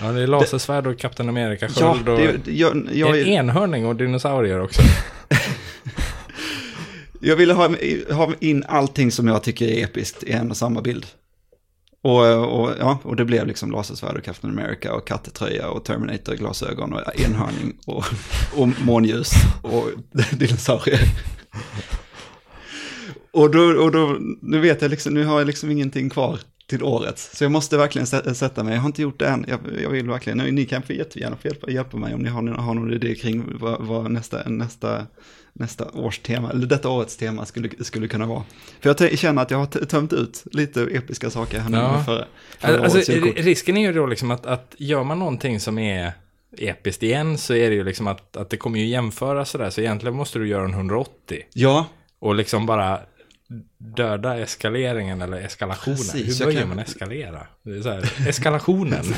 Ja, 0.00 0.12
det 0.12 0.22
är 0.22 0.26
lasersvärd 0.26 0.86
och 0.86 0.98
Kapten 0.98 1.28
Amerika 1.28 1.68
Ja, 1.80 1.90
och 1.90 2.04
det, 2.04 2.38
jag, 2.44 2.88
jag, 2.92 3.20
en 3.20 3.26
enhörning 3.26 3.86
och 3.86 3.96
dinosaurier 3.96 4.60
också. 4.60 4.82
jag 7.20 7.36
ville 7.36 7.52
ha, 7.52 7.70
ha 8.10 8.32
in 8.40 8.64
allting 8.68 9.10
som 9.10 9.28
jag 9.28 9.42
tycker 9.42 9.66
är 9.66 9.84
episkt 9.84 10.22
i 10.22 10.32
en 10.32 10.50
och 10.50 10.56
samma 10.56 10.82
bild. 10.82 11.06
Och, 12.04 12.60
och, 12.60 12.70
ja, 12.78 12.98
och 13.02 13.16
det 13.16 13.24
blev 13.24 13.46
liksom 13.46 13.70
lasersvärd 13.70 14.16
och 14.16 14.24
Captain 14.24 14.58
America 14.58 14.94
och 14.94 15.06
kattetröja 15.06 15.70
och 15.70 15.84
Terminator-glasögon 15.84 16.92
och 16.92 17.20
enhörning 17.20 17.76
och, 17.86 18.04
och 18.56 18.68
månljus 18.84 19.30
och 19.62 19.88
dinosaurier. 20.38 21.00
Och 23.30 23.50
då, 23.50 23.60
och 23.60 23.92
då, 23.92 24.16
nu 24.42 24.60
vet 24.60 24.82
jag 24.82 24.90
liksom, 24.90 25.14
nu 25.14 25.24
har 25.24 25.38
jag 25.38 25.46
liksom 25.46 25.70
ingenting 25.70 26.10
kvar 26.10 26.38
till 26.66 26.82
året. 26.82 27.18
Så 27.18 27.44
jag 27.44 27.52
måste 27.52 27.76
verkligen 27.76 28.06
sätta 28.34 28.64
mig, 28.64 28.74
jag 28.74 28.80
har 28.80 28.86
inte 28.86 29.02
gjort 29.02 29.18
det 29.18 29.28
än, 29.28 29.44
jag, 29.48 29.60
jag 29.82 29.90
vill 29.90 30.08
verkligen, 30.08 30.38
ni 30.38 30.64
kan 30.64 30.82
jättegärna 30.88 31.36
få 31.36 31.48
hjälpa, 31.48 31.70
hjälpa 31.70 31.96
mig 31.96 32.14
om 32.14 32.22
ni 32.22 32.28
har, 32.28 32.42
har 32.42 32.74
någon 32.74 32.92
idé 32.92 33.14
kring 33.14 33.58
vad, 33.58 33.82
vad 33.82 34.10
nästa, 34.10 34.48
nästa, 34.48 35.06
nästa 35.56 35.90
års 35.90 36.18
tema, 36.18 36.50
eller 36.50 36.66
detta 36.66 36.88
årets 36.88 37.16
tema 37.16 37.46
skulle, 37.46 37.68
skulle 37.80 38.08
kunna 38.08 38.26
vara. 38.26 38.42
För 38.80 38.96
jag 39.00 39.18
känner 39.18 39.42
att 39.42 39.50
jag 39.50 39.58
har 39.58 39.66
tömt 39.66 40.12
ut 40.12 40.44
lite 40.52 40.82
episka 40.82 41.30
saker 41.30 41.60
här 41.60 41.70
nu 41.70 41.76
Ja. 41.78 42.02
förra, 42.06 42.24
förra 42.58 42.82
Alltså, 42.82 42.96
årets 42.98 43.08
julkort. 43.08 43.38
risken 43.44 43.76
är 43.76 43.80
ju 43.86 43.92
då 43.92 44.06
liksom 44.06 44.30
att, 44.30 44.46
att 44.46 44.74
gör 44.78 45.04
man 45.04 45.18
någonting 45.18 45.60
som 45.60 45.78
är 45.78 46.12
episkt 46.58 47.02
igen 47.02 47.38
så 47.38 47.54
är 47.54 47.70
det 47.70 47.76
ju 47.76 47.84
liksom 47.84 48.06
att, 48.06 48.36
att 48.36 48.50
det 48.50 48.56
kommer 48.56 48.78
ju 48.78 48.86
jämföras 48.86 49.50
sådär. 49.50 49.70
Så 49.70 49.80
egentligen 49.80 50.16
måste 50.16 50.38
du 50.38 50.48
göra 50.48 50.64
en 50.64 50.74
180. 50.74 51.42
Ja, 51.52 51.86
Och 52.18 52.34
liksom 52.34 52.66
bara 52.66 53.00
döda 53.78 54.38
eskaleringen 54.38 55.22
eller 55.22 55.36
eskalationen. 55.36 55.96
Precis, 55.96 56.40
Hur 56.40 56.44
börjar 56.46 56.60
kan- 56.60 56.68
man 56.68 56.78
eskalera? 56.78 57.46
Det 57.62 57.70
är 57.76 57.80
så 57.82 57.90
här, 57.90 58.28
eskalationen. 58.28 59.04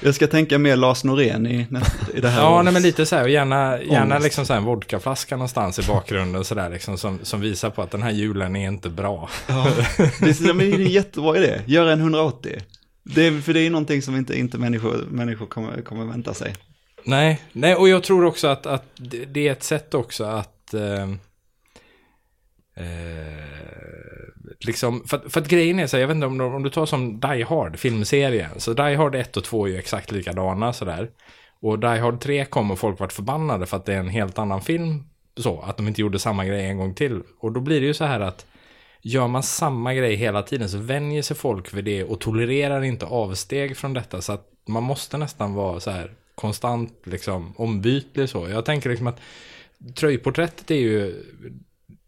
jag 0.00 0.14
ska 0.14 0.26
tänka 0.26 0.58
mer 0.58 0.76
Lars 0.76 1.04
Norén 1.04 1.46
i, 1.46 1.66
i 2.14 2.20
det 2.20 2.28
här 2.28 2.40
ja, 2.40 2.62
nej, 2.62 2.72
men 2.72 2.82
lite 2.82 3.06
så 3.06 3.16
här. 3.16 3.22
Och 3.22 3.30
gärna, 3.30 3.82
gärna 3.82 4.04
Ångest. 4.04 4.24
liksom 4.24 4.46
så 4.46 4.52
här 4.52 4.60
en 4.60 4.66
vodkaflaska 4.66 5.36
någonstans 5.36 5.78
i 5.78 5.82
bakgrunden 5.82 6.44
så 6.44 6.54
där 6.54 6.70
liksom 6.70 6.98
som, 6.98 7.18
som 7.22 7.40
visar 7.40 7.70
på 7.70 7.82
att 7.82 7.90
den 7.90 8.02
här 8.02 8.10
julen 8.10 8.56
är 8.56 8.68
inte 8.68 8.88
bra. 8.88 9.28
Ja, 9.46 9.66
det 10.20 10.40
men 10.40 10.58
det 10.58 10.64
är 10.64 10.74
en 10.74 10.86
jättebra 10.86 11.36
idé. 11.36 11.60
Göra 11.66 11.92
en 11.92 12.00
180. 12.00 12.58
Det 13.02 13.42
för 13.42 13.54
det 13.54 13.60
är 13.60 13.70
någonting 13.70 14.02
som 14.02 14.16
inte, 14.16 14.38
inte 14.38 14.58
människor, 14.58 15.06
människor 15.10 15.46
kommer, 15.46 15.82
kommer 15.82 16.04
vänta 16.04 16.34
sig. 16.34 16.54
Nej, 17.04 17.40
nej, 17.52 17.74
och 17.74 17.88
jag 17.88 18.02
tror 18.02 18.24
också 18.24 18.46
att, 18.46 18.66
att 18.66 18.84
det 18.96 19.24
det 19.24 19.48
är 19.48 19.52
ett 19.52 19.62
sätt 19.62 19.94
också 19.94 20.24
att... 20.24 20.74
Eh, 20.74 21.02
eh, 22.84 23.47
liksom, 24.66 25.04
för, 25.06 25.16
att- 25.16 25.32
för 25.32 25.40
att 25.40 25.48
grejen 25.48 25.78
är 25.78 25.86
så 25.86 25.96
här, 25.96 26.00
jag 26.00 26.08
vet 26.08 26.14
inte 26.14 26.26
om, 26.26 26.38
du- 26.38 26.44
om 26.44 26.62
du 26.62 26.70
tar 26.70 26.86
som 26.86 27.20
Die 27.20 27.42
Hard, 27.42 27.78
filmserien. 27.78 28.50
Så 28.60 28.72
Die 28.72 28.94
Hard 28.94 29.14
1 29.14 29.36
och 29.36 29.44
2 29.44 29.66
är 29.66 29.70
ju 29.70 29.78
exakt 29.78 30.10
likadana 30.10 30.72
sådär. 30.72 31.10
Och 31.60 31.78
Die 31.78 31.86
Hard 31.98 32.20
3 32.20 32.44
kom 32.44 32.70
och 32.70 32.78
folk 32.78 33.00
vart 33.00 33.12
förbannade 33.12 33.66
för 33.66 33.76
att 33.76 33.84
det 33.86 33.94
är 33.94 33.98
en 33.98 34.08
helt 34.08 34.38
annan 34.38 34.60
film. 34.62 35.04
Så, 35.36 35.60
att 35.60 35.76
de 35.76 35.88
inte 35.88 36.00
gjorde 36.00 36.18
samma 36.18 36.44
grej 36.44 36.66
en 36.66 36.78
gång 36.78 36.94
till. 36.94 37.22
Och 37.40 37.52
då 37.52 37.60
blir 37.60 37.80
det 37.80 37.86
ju 37.86 37.94
så 37.94 38.04
här 38.04 38.20
att 38.20 38.46
gör 39.02 39.28
man 39.28 39.42
samma 39.42 39.94
grej 39.94 40.14
hela 40.14 40.42
tiden 40.42 40.68
så 40.68 40.78
vänjer 40.78 41.22
sig 41.22 41.36
folk 41.36 41.74
vid 41.74 41.84
det 41.84 42.04
och 42.04 42.20
tolererar 42.20 42.82
inte 42.82 43.06
avsteg 43.06 43.76
från 43.76 43.92
detta. 43.94 44.20
Så 44.22 44.32
att 44.32 44.46
man 44.68 44.82
måste 44.82 45.18
nästan 45.18 45.54
vara 45.54 45.80
så 45.80 45.90
här 45.90 46.12
konstant 46.34 46.92
liksom 47.04 47.54
ombytlig 47.56 48.28
så. 48.28 48.48
Jag 48.48 48.64
tänker 48.64 48.90
liksom 48.90 49.06
att 49.06 49.20
tröjporträttet 49.96 50.70
är 50.70 50.74
ju 50.74 51.22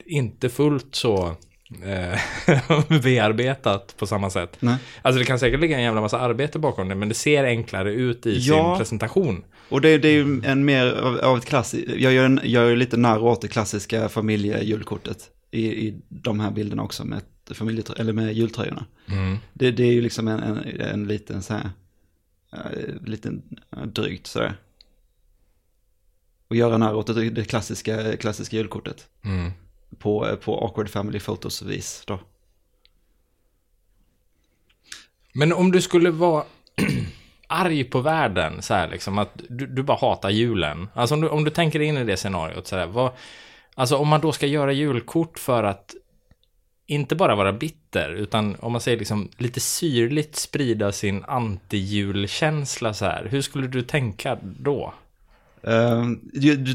inte 0.07 0.49
fullt 0.49 0.95
så 0.95 1.35
bearbetat 3.03 3.95
på 3.99 4.07
samma 4.07 4.31
sätt. 4.31 4.57
Nej. 4.61 4.77
Alltså 5.03 5.19
det 5.19 5.25
kan 5.25 5.39
säkert 5.39 5.61
ligga 5.61 5.77
en 5.77 5.83
jävla 5.83 6.01
massa 6.01 6.21
arbete 6.21 6.59
bakom 6.59 6.89
det, 6.89 6.95
men 6.95 7.09
det 7.09 7.15
ser 7.15 7.45
enklare 7.45 7.93
ut 7.93 8.27
i 8.27 8.39
Ja. 8.39 8.75
sin 8.75 8.79
presentation. 8.79 9.45
Och 9.69 9.81
det, 9.81 9.99
det 9.99 10.09
är 10.09 10.13
ju 10.13 10.43
en 10.45 10.65
mer 10.65 10.87
av, 10.93 11.19
av 11.19 11.37
ett 11.39 11.47
klassiskt, 11.47 11.89
jag 11.97 12.13
gör, 12.13 12.25
en, 12.25 12.41
jag 12.45 12.65
gör 12.69 12.77
lite 12.77 12.97
narr 12.97 13.23
åt 13.23 13.41
det 13.43 13.49
klassiska 13.49 14.09
familjejulkortet 14.09 15.31
i, 15.51 15.67
i 15.89 16.01
de 16.09 16.41
här 16.41 16.51
bilderna 16.51 16.83
också 16.83 17.05
med, 17.05 17.23
familjetrö- 17.51 18.01
eller 18.01 18.13
med 18.13 18.33
jultröjorna. 18.35 18.85
Mm. 19.09 19.37
Det, 19.53 19.71
det 19.71 19.83
är 19.85 19.93
ju 19.93 20.01
liksom 20.01 20.29
en, 20.29 20.41
en, 20.43 20.81
en 20.81 21.09
liten 21.09 21.43
så 21.43 21.55
här, 21.55 21.71
eh, 22.53 22.95
liten 23.07 23.43
eh, 23.77 23.83
drygt 23.87 24.27
sådär. 24.27 24.55
Och 26.49 26.57
göra 26.57 26.79
narr 26.79 26.95
åt 26.95 27.07
det, 27.07 27.31
det 27.31 27.45
klassiska, 27.45 28.17
klassiska 28.17 28.57
julkortet. 28.57 29.07
Mm. 29.25 29.51
På, 29.99 30.37
på 30.45 30.65
awkward 30.65 30.91
family 30.91 31.21
photos 31.21 31.63
vis 31.63 32.03
då. 32.07 32.19
Men 35.33 35.53
om 35.53 35.73
du 35.73 35.83
skulle 35.83 36.11
vara 36.11 36.45
arg 37.47 37.85
på 37.85 38.01
världen, 38.01 38.63
så 38.63 38.75
här 38.75 38.89
liksom, 38.89 39.19
att 39.19 39.31
du, 39.49 39.67
du 39.67 39.83
bara 39.83 39.99
hatar 39.99 40.31
julen. 40.31 40.89
Alltså 40.95 41.15
om 41.15 41.21
du, 41.21 41.29
om 41.29 41.45
du 41.45 41.51
tänker 41.51 41.81
in 41.81 41.97
i 41.97 42.05
det 42.05 42.17
scenariot, 42.17 42.67
så 42.67 42.77
här, 42.77 42.87
vad, 42.87 43.13
alltså 43.75 43.97
om 43.97 44.09
man 44.09 44.21
då 44.21 44.33
ska 44.33 44.47
göra 44.47 44.73
julkort 44.73 45.39
för 45.39 45.65
att 45.65 45.95
inte 46.87 47.17
bara 47.17 47.35
vara 47.35 47.53
bitter, 47.53 48.11
utan 48.11 48.57
om 48.61 48.73
man 48.73 48.81
säger 48.81 48.99
liksom 48.99 49.29
lite 49.39 49.61
syrligt 49.61 50.37
sprida 50.37 50.93
sin 50.93 51.25
anti-julkänsla 51.25 52.93
så 52.93 53.05
här. 53.05 53.29
Hur 53.31 53.43
skulle 53.43 53.67
du 53.67 53.83
tänka 53.83 54.39
då? 54.43 54.95
Uh, 55.69 56.07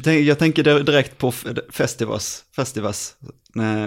tänk- 0.03 0.25
jag 0.27 0.39
tänker 0.39 0.63
direkt 0.83 1.17
på 1.17 1.33
Festivus. 1.71 2.43
Festivus. 2.55 3.13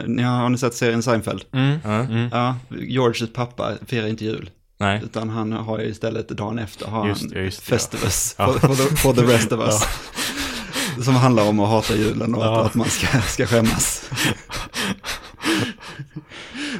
Ni 0.07 0.23
har, 0.23 0.37
har 0.37 0.49
ni 0.49 0.59
sett 0.59 0.75
serien 0.75 1.03
Seinfeld? 1.03 1.45
Mm. 1.53 1.79
Ja. 1.85 1.91
Mm. 1.91 2.29
Ja, 2.33 2.57
Georges 2.81 3.33
pappa 3.33 3.73
firar 3.87 4.07
inte 4.07 4.25
jul. 4.25 4.51
Nej. 4.81 5.01
Utan 5.05 5.29
han 5.29 5.53
har 5.53 5.79
ju 5.79 5.85
istället 5.87 6.29
dagen 6.29 6.59
efter 6.59 6.87
har 6.87 7.09
Just 7.09 7.21
han 7.35 7.45
just 7.45 7.59
det, 7.67 7.71
ja. 7.73 7.79
Festivus 7.79 8.35
for, 8.35 8.53
for, 8.53 8.75
the, 8.75 8.97
for 8.97 9.13
the 9.13 9.23
rest 9.23 9.53
of 9.53 9.61
us. 9.61 9.83
Som 11.05 11.15
handlar 11.15 11.49
om 11.49 11.61
att 11.61 11.69
hata 11.69 11.97
julen 11.97 12.35
och 12.35 12.43
Ja. 12.45 12.61
att, 12.61 12.67
att 12.67 12.75
man 12.75 12.89
ska, 12.91 13.07
ska 13.21 13.47
skämmas. 13.47 14.11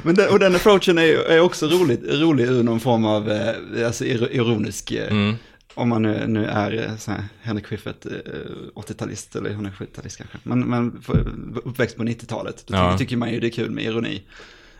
Men 0.03 0.15
den, 0.15 0.29
och 0.29 0.39
den 0.39 0.55
approachen 0.55 0.97
är, 0.97 1.03
är 1.07 1.39
också 1.39 1.67
rolig, 1.67 1.99
rolig 2.09 2.43
ur 2.45 2.63
någon 2.63 2.79
form 2.79 3.05
av 3.05 3.31
eh, 3.31 3.85
alltså, 3.87 4.03
ir- 4.03 4.31
ironisk, 4.31 4.91
eh, 4.91 5.11
Mm. 5.11 5.35
Om 5.79 5.89
man 5.89 6.01
nu, 6.01 6.27
nu 6.27 6.45
är 6.45 6.87
eh, 6.89 6.95
så 6.97 7.11
här, 7.11 7.23
Henrik 7.41 7.65
Schyffert, 7.65 8.05
eh, 8.05 8.11
80-talist 8.75 9.35
eller 9.35 9.49
170-talist 9.49 10.17
kanske. 10.17 10.37
Men, 10.43 10.59
men 10.59 11.01
uppväxt 11.65 11.97
på 11.97 12.03
90-talet, 12.03 12.63
då 12.67 12.75
Ja. 12.75 12.97
tycker 12.97 13.17
man 13.17 13.31
ju 13.31 13.39
det 13.39 13.47
är 13.47 13.51
kul 13.51 13.71
med 13.71 13.83
ironi. 13.83 14.23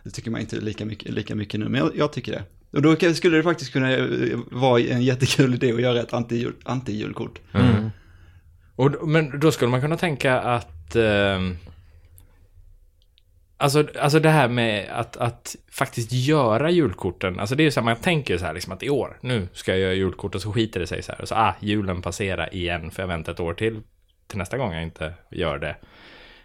Det 0.04 0.10
tycker 0.10 0.32
man 0.32 0.42
inte 0.42 0.56
lika 0.62 0.86
mycket, 0.86 1.14
lika 1.14 1.36
mycket 1.36 1.60
nu, 1.60 1.70
men 1.70 1.80
jag, 1.82 1.92
jag 1.96 2.14
tycker 2.14 2.32
det. 2.32 2.44
Och 2.72 2.82
då 2.82 2.96
skulle 3.14 3.38
det 3.38 3.44
faktiskt 3.44 3.72
kunna 3.74 3.92
eh, 3.98 4.40
vara 4.52 4.82
en 4.82 5.02
jättekul 5.04 5.54
idé 5.54 5.72
att 5.74 5.82
göra 5.82 6.00
ett 6.02 6.12
anti-jul, 6.14 6.54
anti-julkort. 6.64 7.40
Mm. 7.54 7.90
Och, 8.76 9.08
men 9.10 9.40
då 9.40 9.52
skulle 9.52 9.72
man 9.72 9.82
kunna 9.82 9.98
tänka 9.98 10.40
att... 10.40 10.96
ehm, 10.96 11.58
alltså, 13.60 13.88
alltså 14.00 14.20
det 14.20 14.30
här 14.30 14.48
med 14.48 14.90
att, 14.92 15.18
att 15.18 15.56
faktiskt 15.72 16.12
göra 16.12 16.72
julkorten. 16.72 17.40
Alltså 17.40 17.56
det 17.56 17.64
är 17.64 17.66
ju 17.66 17.72
så 17.72 17.80
här, 17.80 17.86
man 17.86 17.96
tänker 17.96 18.38
så 18.38 18.46
här 18.46 18.54
liksom 18.54 18.74
att 18.74 18.84
i 18.84 18.90
år, 18.90 19.18
nu 19.22 19.48
ska 19.54 19.72
jag 19.72 19.80
göra 19.80 19.94
julkort 19.94 20.36
och 20.36 20.42
så 20.42 20.54
skiter 20.54 20.80
det 20.80 20.88
sig 20.88 21.04
så 21.04 21.12
här. 21.12 21.22
Och 21.22 21.28
så, 21.28 21.36
ah, 21.36 21.56
julen 21.60 22.02
passerar 22.02 22.56
igen 22.56 22.92
för 22.92 23.04
jag 23.04 23.08
väntar 23.08 23.34
ett 23.34 23.40
år 23.40 23.54
till. 23.54 23.82
Till 24.28 24.38
nästa 24.38 24.58
gång 24.58 24.74
jag 24.74 24.84
inte 24.84 25.14
gör 25.32 25.58
det. 25.58 25.76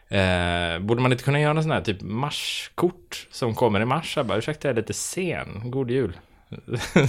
Eh, 0.09 0.79
borde 0.79 1.03
man 1.03 1.13
inte 1.13 1.25
kunna 1.25 1.41
göra 1.41 1.57
en 1.57 1.63
sån 1.63 1.73
här 1.73 1.81
typ 1.81 2.03
marskort 2.03 3.27
som 3.31 3.55
kommer 3.55 3.81
i 3.81 3.85
mars? 3.85 4.17
Jag 4.17 4.27
bara, 4.27 4.39
ursäkta 4.39 4.69
jag 4.69 4.73
är 4.73 4.77
lite 4.77 4.93
sen, 4.93 5.63
god 5.65 5.91
jul. 5.91 6.19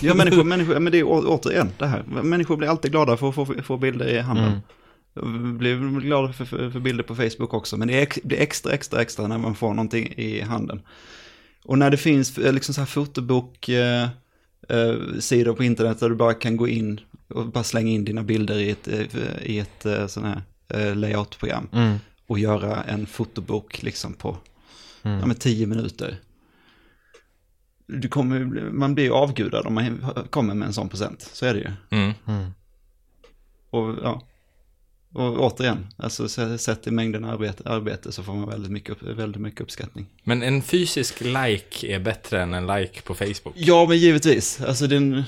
Ja, 0.01 0.13
människor, 0.13 0.43
människor, 0.43 0.79
men 0.79 0.91
det 0.91 0.99
är 0.99 1.03
återigen 1.07 1.71
det 1.77 1.87
här. 1.87 2.03
Människor 2.03 2.57
blir 2.57 2.69
alltid 2.69 2.91
glada 2.91 3.17
för 3.17 3.29
att 3.29 3.35
få, 3.35 3.45
få 3.45 3.77
bilder 3.77 4.07
i 4.07 4.19
handen. 4.19 4.45
Mm. 4.45 4.59
Jag 5.15 5.53
blir 5.57 5.99
glad 5.99 6.35
för, 6.35 6.45
för, 6.45 6.69
för 6.69 6.79
bilder 6.79 7.03
på 7.03 7.15
Facebook 7.15 7.53
också, 7.53 7.77
men 7.77 7.87
det 7.87 8.01
är 8.01 8.27
blir 8.27 8.39
extra, 8.39 8.71
extra, 8.73 9.01
extra 9.01 9.27
när 9.27 9.37
man 9.37 9.55
får 9.55 9.69
någonting 9.73 10.13
i 10.17 10.41
handen. 10.41 10.81
Och 11.63 11.77
när 11.77 11.89
det 11.89 11.97
finns 11.97 12.37
eh, 12.37 12.53
liksom 12.53 12.73
så 12.73 12.81
här 12.81 12.85
fotobok, 12.85 13.69
eh, 13.69 14.03
eh, 14.69 14.95
sidor 15.19 15.53
på 15.53 15.63
internet 15.63 15.99
där 15.99 16.09
du 16.09 16.15
bara 16.15 16.33
kan 16.33 16.57
gå 16.57 16.67
in 16.67 16.99
och 17.27 17.47
bara 17.47 17.63
slänga 17.63 17.91
in 17.91 18.05
dina 18.05 18.23
bilder 18.23 18.59
i 18.59 18.69
ett, 18.69 18.87
eh, 18.87 19.41
i 19.43 19.59
ett 19.59 20.11
sån 20.11 20.23
här 20.23 20.41
layoutprogram 20.95 21.67
Mm. 21.73 21.97
och 22.27 22.39
göra 22.39 22.83
en 22.83 23.05
fotobok 23.05 23.83
liksom 23.83 24.13
på 24.13 24.37
Mm. 25.03 25.19
ja, 25.19 25.25
med 25.25 25.39
tio 25.39 25.67
minuter. 25.67 26.17
Du 27.87 28.07
kommer, 28.07 28.39
man 28.71 28.95
blir 28.95 29.03
ju 29.05 29.11
avgudad 29.11 29.65
om 29.65 29.73
man 29.73 30.05
kommer 30.29 30.53
med 30.53 30.65
en 30.65 30.73
sån 30.73 30.89
present, 30.89 31.29
så 31.33 31.45
är 31.45 31.53
det 31.53 31.59
ju. 31.59 31.71
Mm. 31.97 32.13
Mm. 32.27 32.51
Och, 33.69 33.95
ja. 34.03 34.21
Och 35.15 35.39
återigen, 35.39 35.87
alltså 35.97 36.29
sett 36.57 36.87
i 36.87 36.91
mängden 36.91 37.25
arbete, 37.25 37.69
arbete 37.69 38.11
så 38.11 38.23
får 38.23 38.33
man 38.33 38.49
väldigt 38.49 38.71
mycket, 38.71 39.03
väldigt 39.03 39.41
mycket 39.41 39.61
uppskattning. 39.61 40.05
Men 40.23 40.43
en 40.43 40.61
fysisk 40.61 41.21
like 41.21 41.95
är 41.95 41.99
bättre 41.99 42.41
än 42.41 42.53
en 42.53 42.67
like 42.67 43.01
på 43.01 43.15
Facebook. 43.15 43.53
Ja, 43.55 43.85
men 43.89 43.97
givetvis. 43.97 44.61
Alltså 44.61 44.87
den, 44.87 45.23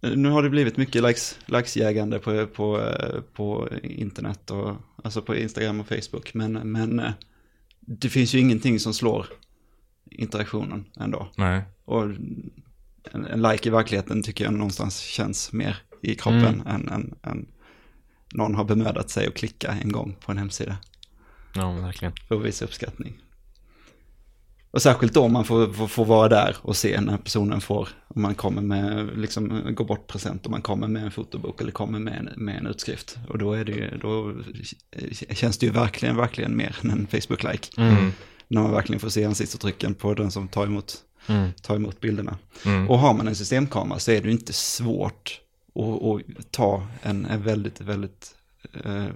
nu 0.00 0.28
har 0.28 0.42
det 0.42 0.50
blivit 0.50 0.76
mycket 0.76 1.02
likes, 1.02 1.38
likesjägande 1.46 2.18
på, 2.18 2.46
på, 2.46 2.90
på 3.32 3.68
internet 3.82 4.50
och 4.50 4.76
alltså 5.04 5.22
på 5.22 5.36
Instagram 5.36 5.80
och 5.80 5.88
Facebook. 5.88 6.34
Men, 6.34 6.52
men 6.52 7.00
eh, 7.00 7.12
det 7.80 8.08
finns 8.08 8.34
ju 8.34 8.38
ingenting 8.38 8.80
som 8.80 8.94
slår 8.94 9.26
interaktionen 10.10 10.84
ändå. 10.96 11.28
Nej. 11.36 11.62
Och 11.84 12.02
en, 12.02 13.26
en 13.30 13.42
like 13.42 13.68
i 13.68 13.72
verkligheten 13.72 14.22
tycker 14.22 14.44
jag 14.44 14.54
någonstans 14.54 14.98
känns 15.00 15.52
mer 15.52 15.76
i 16.02 16.14
kroppen 16.14 16.62
än, 16.66 16.88
än, 16.88 17.14
än 17.22 17.46
någon 18.34 18.54
har 18.54 18.64
bemödat 18.64 19.10
sig 19.10 19.26
att 19.26 19.34
klicka 19.34 19.76
en 19.82 19.92
gång 19.92 20.16
på 20.20 20.32
en 20.32 20.38
hemsida 20.38 20.76
Ja, 21.54 21.70
verkligen. 21.72 22.14
för 22.28 22.36
att 22.36 22.44
visa 22.44 22.64
uppskattning. 22.64 23.18
Och 24.70 24.82
särskilt 24.82 25.14
då 25.14 25.22
om 25.22 25.32
man 25.32 25.44
får, 25.44 25.72
får, 25.72 25.86
får 25.88 26.04
vara 26.04 26.28
där 26.28 26.56
och 26.62 26.76
se 26.76 27.00
när 27.00 27.16
personen 27.16 27.60
får, 27.60 27.88
om 28.08 28.22
man 28.22 28.34
kommer 28.34 28.62
med, 28.62 29.18
liksom, 29.18 29.62
går 29.74 29.84
bort 29.84 30.06
present 30.06 30.44
och 30.44 30.50
man 30.50 30.62
kommer 30.62 30.88
med 30.88 31.04
en 31.04 31.10
fotobok 31.10 31.60
eller 31.60 31.72
kommer 31.72 31.98
med 31.98 32.14
en, 32.18 32.44
med 32.44 32.56
en 32.58 32.66
utskrift. 32.66 33.16
Och 33.28 33.38
då 33.38 33.52
är 33.52 33.64
det 33.64 33.72
ju, 33.72 33.98
då 33.98 34.34
känns 35.34 35.58
det 35.58 35.66
ju 35.66 35.72
verkligen, 35.72 36.16
verkligen 36.16 36.56
mer 36.56 36.76
än 36.82 36.90
en 36.90 37.06
Facebook-like. 37.06 37.80
Mm. 37.80 38.12
När 38.48 38.62
man 38.62 38.72
verkligen 38.72 39.00
får 39.00 39.08
se 39.08 39.24
ansiktsuttrycken 39.24 39.94
på 39.94 40.14
den 40.14 40.30
som 40.30 40.48
tar 40.48 40.66
emot, 40.66 40.96
Mm. 41.26 41.50
tar 41.62 41.76
emot 41.76 42.00
bilderna. 42.00 42.38
Mm. 42.66 42.90
Och 42.90 42.98
har 42.98 43.14
man 43.14 43.28
en 43.28 43.34
systemkamera 43.34 43.98
så 43.98 44.10
är 44.10 44.20
det 44.20 44.26
ju 44.26 44.32
inte 44.32 44.52
svårt 44.52 45.40
att, 45.74 46.38
att 46.38 46.52
ta 46.52 46.86
en, 47.02 47.26
en 47.26 47.42
väldigt, 47.42 47.80
väldigt 47.80 48.34
eh, 48.84 49.06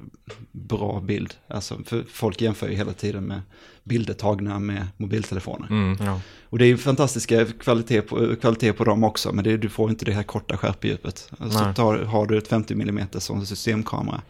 bra 0.52 1.00
bild. 1.00 1.34
Alltså, 1.48 1.78
för 1.84 2.04
folk 2.08 2.40
jämför 2.40 2.68
ju 2.68 2.74
hela 2.74 2.92
tiden 2.92 3.24
med 3.24 3.42
bilder 3.84 4.14
tagna 4.14 4.58
med 4.58 4.86
mobiltelefoner. 4.96 5.68
Mm. 5.70 5.96
Ja. 6.06 6.20
Och 6.42 6.58
det 6.58 6.64
är 6.64 6.68
ju 6.68 6.76
fantastiska 6.76 7.46
kvalitet 7.46 8.02
på, 8.02 8.36
kvalitet 8.36 8.72
på 8.72 8.84
dem 8.84 9.04
också, 9.04 9.32
men 9.32 9.44
det, 9.44 9.56
du 9.56 9.68
får 9.68 9.90
inte 9.90 10.04
det 10.04 10.12
här 10.12 10.22
korta 10.22 10.56
skärpedjupet. 10.56 11.30
Alltså, 11.38 11.72
tar, 11.76 11.98
har 11.98 12.26
du 12.26 12.38
ett 12.38 12.48
50 12.48 12.74
mm 12.74 13.06
som 13.12 13.46
systemkamera 13.46 14.22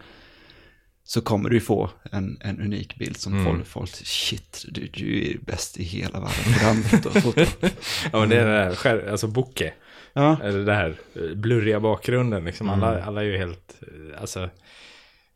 så 1.05 1.21
kommer 1.21 1.51
du 1.51 1.61
få 1.61 1.91
en, 2.12 2.38
en 2.41 2.61
unik 2.61 2.99
bild 2.99 3.17
som 3.17 3.33
Mm. 3.33 3.45
folk, 3.45 3.67
folk, 3.67 3.91
shit, 3.91 4.64
du, 4.69 4.87
du 4.87 5.31
är 5.31 5.38
bäst 5.38 5.77
i 5.79 5.83
hela 5.83 6.21
världen 6.21 6.83
på 7.03 7.11
här 7.11 7.21
fotot. 7.21 7.57
Ja, 8.12 8.21
men 8.21 8.29
det 8.29 8.37
är 8.37 8.47
det 8.47 8.53
där, 8.53 8.75
skär, 8.75 9.09
alltså 9.11 9.27
bokeh. 9.27 9.73
Ja, 10.12 10.37
Eller 10.42 10.64
det 10.64 10.75
här 10.75 10.94
eh, 11.14 11.35
blurriga 11.35 11.81
bakgrunden 11.81 12.44
liksom. 12.44 12.71
Alla, 12.71 12.92
Mm. 12.94 13.09
alla 13.09 13.21
är 13.21 13.27
ju 13.27 13.38
helt, 13.38 13.83
eh, 13.83 14.21
alltså. 14.21 14.49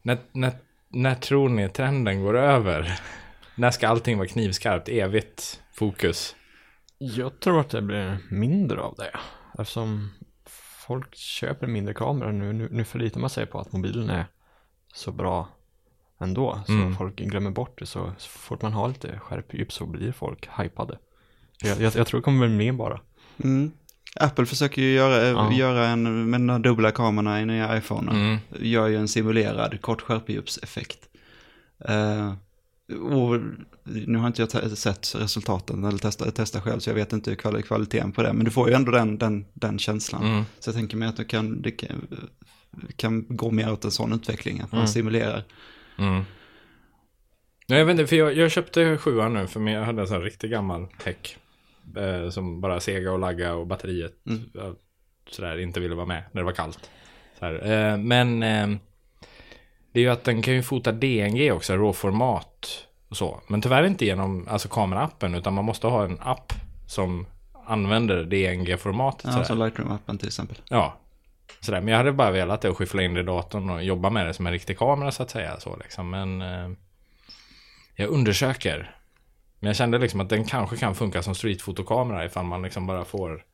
När, 0.03 0.19
när, 0.33 0.53
när 0.89 1.15
tror 1.15 1.49
ni 1.49 1.69
trenden 1.69 2.23
går 2.23 2.37
över? 2.39 3.01
när 3.55 3.71
ska 3.71 3.89
allting 3.89 4.19
vara 4.19 4.29
knivskarpt? 4.29 4.89
Evigt 4.89 5.61
fokus? 5.73 6.37
Jag 6.99 7.41
tror 7.41 7.61
att 7.61 7.71
det 7.71 7.83
blir 7.83 8.19
mindre 8.31 8.81
av 8.81 8.95
det. 8.99 9.11
Eftersom 9.59 10.11
folk 10.87 11.15
köper 11.15 11.67
mindre 11.67 11.95
kameror 11.95 12.33
nu. 12.33 12.53
Nu, 12.53 12.69
nu 12.71 12.85
förlitar 12.85 13.21
man 13.21 13.31
sig 13.31 13.47
på 13.47 13.59
att 13.61 13.73
mobilen 13.73 14.11
är 14.11 14.25
så 14.95 15.13
bra 15.13 15.49
ändå. 16.21 16.61
Så 16.67 16.73
Mm. 16.73 16.97
folk 16.97 17.17
glömmer 17.17 17.51
bort 17.51 17.79
det. 17.79 17.87
Så, 17.87 18.13
så 18.19 18.29
fort 18.31 18.63
man 18.63 18.73
har 18.73 18.89
lite 18.89 19.19
skärpedjup 19.19 19.73
så 19.73 19.87
blir 19.87 20.13
folk 20.13 20.49
hypade. 20.59 20.99
Jag, 21.63 21.81
jag, 21.81 21.95
jag 21.97 22.07
tror 22.07 22.21
det 22.21 22.25
kommer 22.25 22.47
bli 22.49 22.57
mer 22.57 22.73
bara. 22.73 23.01
Mm. 23.45 23.73
Apple 24.21 24.47
försöker 24.47 24.83
ju 24.83 24.93
göra, 24.93 25.29
Ja. 25.29 25.53
göra 25.53 25.87
en, 25.87 26.31
med 26.31 26.41
de 26.41 26.63
dubbla 26.63 26.91
kamerorna 26.91 27.41
i 27.43 27.47
nya 27.47 27.77
iPhone. 27.79 28.13
Mm. 28.13 28.39
Gör 28.61 28.89
ju 28.89 28.97
en 28.97 29.09
simulerad 29.09 29.81
kort 29.81 30.01
skärpedjupseffekt. 30.03 30.99
Uh, 31.91 32.33
och 33.03 33.41
nu 33.85 34.19
har 34.19 34.27
inte 34.27 34.43
jag 34.43 34.79
sett 34.79 35.15
resultaten 35.15 35.85
eller 35.85 35.99
testat 35.99 36.35
testa 36.35 36.61
själv 36.61 36.79
så 36.81 36.91
jag 36.91 36.95
vet 36.95 37.13
inte 37.13 37.35
kvali- 37.35 37.63
kvaliteten 37.63 38.13
på 38.13 38.23
det. 38.23 38.33
Men 38.33 38.45
du 38.45 38.51
får 38.51 38.69
ju 38.69 38.75
ändå 38.75 38.93
den, 38.93 39.19
den, 39.19 39.45
den 39.55 39.79
känslan. 39.79 40.23
Mm. 40.23 40.43
Så 40.59 40.69
jag 40.69 40.75
tänker 40.77 40.97
mig 40.97 41.09
att 41.09 41.17
det 41.17 41.25
kan, 41.25 41.63
det 41.63 41.71
kan, 41.71 42.03
kan 42.97 43.25
gå 43.29 43.51
mer 43.51 43.73
åt 43.73 43.85
en 43.85 43.91
sån 43.91 44.13
utveckling. 44.13 44.61
Att 44.61 44.73
man 44.73 44.81
Mm. 44.81 44.89
simulerar. 44.89 45.45
Mm. 45.99 46.23
Nej, 47.67 47.79
jag 47.79 47.87
vet 47.87 47.93
inte, 47.93 48.07
för 48.07 48.17
jag, 48.17 48.37
jag 48.37 48.51
köpte 48.51 48.97
sjuan 48.97 49.35
nu 49.35 49.47
för 49.47 49.61
mig, 49.61 49.75
jag 49.75 49.85
hade 49.85 50.01
en 50.03 50.07
sån 50.09 50.17
här 50.17 50.23
riktigt 50.25 50.51
gammal 50.51 50.87
häck. 51.05 51.37
Eh, 51.97 52.31
som 52.31 52.61
bara 52.61 52.81
sega 52.81 53.13
och 53.13 53.19
lagga 53.19 53.55
och 53.55 53.67
batteriet 53.67 54.13
Mm. 54.27 54.51
eh, 54.59 54.73
sådär 55.31 55.59
inte 55.59 55.81
ville 55.81 55.95
vara 55.95 56.07
med 56.07 56.23
när 56.33 56.41
det 56.41 56.45
var 56.47 56.53
kallt. 56.53 56.91
Eh, 57.41 57.97
men 57.97 58.43
eh, 58.43 58.69
det 59.93 60.01
är 60.01 60.05
ju 60.05 60.09
att 60.09 60.25
den 60.25 60.43
kan 60.43 60.55
ju 60.55 60.63
fota 60.63 60.93
DNG 60.93 61.53
också, 61.53 61.75
råformat 61.77 62.87
och 63.09 63.17
så. 63.17 63.41
Men 63.49 63.61
tyvärr 63.63 63.85
inte 63.87 64.05
genom 64.05 64.49
alltså 64.49 64.69
kameraappen 64.69 65.35
utan 65.35 65.55
man 65.55 65.65
måste 65.65 65.87
ha 65.87 66.05
en 66.05 66.19
app 66.21 66.53
som 66.87 67.27
använder 67.67 68.25
DNG-formatet. 68.25 69.31
Ja, 69.37 69.45
som 69.45 69.63
Lightroom-appen 69.63 70.19
till 70.19 70.29
exempel. 70.29 70.57
Ja. 70.69 70.99
Sådär. 71.61 71.81
Men 71.81 71.89
jag 71.89 71.97
hade 71.99 72.13
bara 72.13 72.31
velat 72.31 72.61
det 72.61 72.69
och 72.71 72.79
skyffla 72.79 73.03
in 73.03 73.15
det 73.15 73.21
i 73.21 73.23
datorn 73.23 73.71
och 73.71 73.85
jobba 73.85 74.11
med 74.11 74.27
det 74.27 74.35
som 74.35 74.47
en 74.47 74.53
riktig 74.53 74.79
kamera 74.79 75.11
så 75.11 75.23
att 75.23 75.31
säga. 75.31 75.61
Så 75.61 75.77
liksom. 75.77 76.11
Men 76.11 76.43
eh, 76.43 76.71
jag 77.95 78.09
undersöker. 78.09 78.97
Men 79.63 79.67
jag 79.67 79.77
kände 79.77 79.99
liksom 79.99 80.21
att 80.21 80.29
den 80.29 80.45
kanske 80.45 80.77
kan 80.77 80.95
funka 80.95 81.23
som 81.23 81.35
streetfotokamera 81.35 82.25
ifall 82.25 82.45
man 82.45 82.63
liksom 82.63 82.87
bara 82.87 83.05
får, 83.05 83.45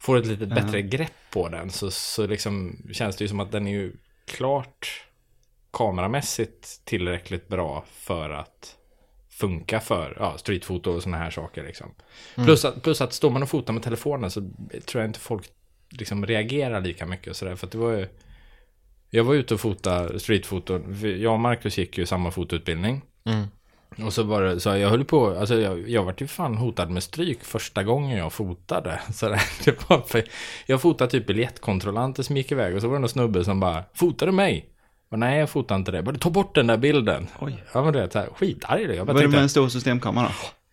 får 0.00 0.16
ett 0.16 0.26
lite 0.26 0.46
bättre 0.46 0.82
grepp 0.82 1.12
på 1.30 1.48
den. 1.48 1.70
Så, 1.70 1.90
så 1.90 2.26
liksom 2.26 2.76
känns 2.92 3.16
det 3.16 3.24
ju 3.24 3.28
som 3.28 3.40
att 3.40 3.52
den 3.52 3.66
är 3.66 3.72
ju 3.72 3.92
klart 4.26 5.06
kameramässigt 5.70 6.84
tillräckligt 6.84 7.48
bra 7.48 7.84
för 7.92 8.30
att 8.30 8.76
funka 9.30 9.80
för 9.80 10.16
ja, 10.20 10.38
streetfoto 10.38 10.90
och 10.90 11.02
sådana 11.02 11.18
här 11.18 11.30
saker. 11.30 11.64
Liksom. 11.64 11.94
Plus, 12.34 12.64
att, 12.64 12.82
plus 12.82 13.00
att 13.00 13.12
står 13.12 13.30
man 13.30 13.42
och 13.42 13.48
fotar 13.48 13.72
med 13.72 13.82
telefonen 13.82 14.30
så 14.30 14.50
tror 14.86 15.02
jag 15.02 15.08
inte 15.08 15.20
folk 15.20 15.50
liksom 15.90 16.26
reagerar 16.26 16.80
lika 16.80 17.06
mycket 17.06 17.28
och 17.28 17.36
sådär. 17.36 17.56
För 17.56 17.66
att 17.66 17.72
det 17.72 17.78
var 17.78 17.92
ju... 17.92 18.08
Jag 19.10 19.24
var 19.24 19.34
ute 19.34 19.54
och 19.54 19.60
fotade 19.60 20.20
streetfoto. 20.20 20.80
Jag 21.02 21.32
och 21.32 21.40
Marcus 21.40 21.78
gick 21.78 21.98
ju 21.98 22.06
samma 22.06 22.30
fotoutbildning. 22.30 23.02
Mm. 23.24 23.46
Och 24.04 24.12
så 24.12 24.40
det, 24.40 24.60
så 24.60 24.76
jag 24.76 24.90
höll 24.90 25.04
på, 25.04 25.26
alltså 25.26 25.60
jag, 25.60 25.88
jag 25.88 26.04
vart 26.04 26.20
ju 26.20 26.26
fan 26.26 26.54
hotad 26.54 26.90
med 26.90 27.02
stryk 27.02 27.44
första 27.44 27.82
gången 27.82 28.18
jag 28.18 28.32
fotade. 28.32 29.00
Så 29.14 29.28
det, 29.28 29.40
det 29.64 29.90
var 29.90 30.00
för, 30.00 30.24
jag 30.66 30.80
fotade 30.80 31.10
typ 31.10 31.26
biljettkontrollanter 31.26 32.22
som 32.22 32.36
gick 32.36 32.52
iväg 32.52 32.74
och 32.74 32.80
så 32.80 32.88
var 32.88 32.94
det 32.94 33.00
någon 33.00 33.08
snubbe 33.08 33.44
som 33.44 33.60
bara, 33.60 33.84
fotar 33.94 34.26
du 34.26 34.32
mig? 34.32 34.68
Och 35.10 35.18
nej, 35.18 35.38
jag 35.38 35.50
fotar 35.50 35.76
inte 35.76 35.92
det. 35.92 36.02
Bara, 36.02 36.16
ta 36.16 36.30
bort 36.30 36.54
den 36.54 36.66
där 36.66 36.76
bilden. 36.76 37.28
Oj. 37.38 37.64
Ja, 37.74 37.84
men 37.84 37.92
det 37.92 38.02
är 38.02 38.08
så 38.08 38.18
här, 38.18 38.28
skitarg. 38.36 38.82
Jag 38.82 39.06
bara 39.06 39.12
Var 39.12 39.14
det 39.14 39.20
tänkte, 39.20 39.36
med 39.36 39.42
en 39.42 39.48
stor 39.48 39.68
systemkamera? 39.68 40.32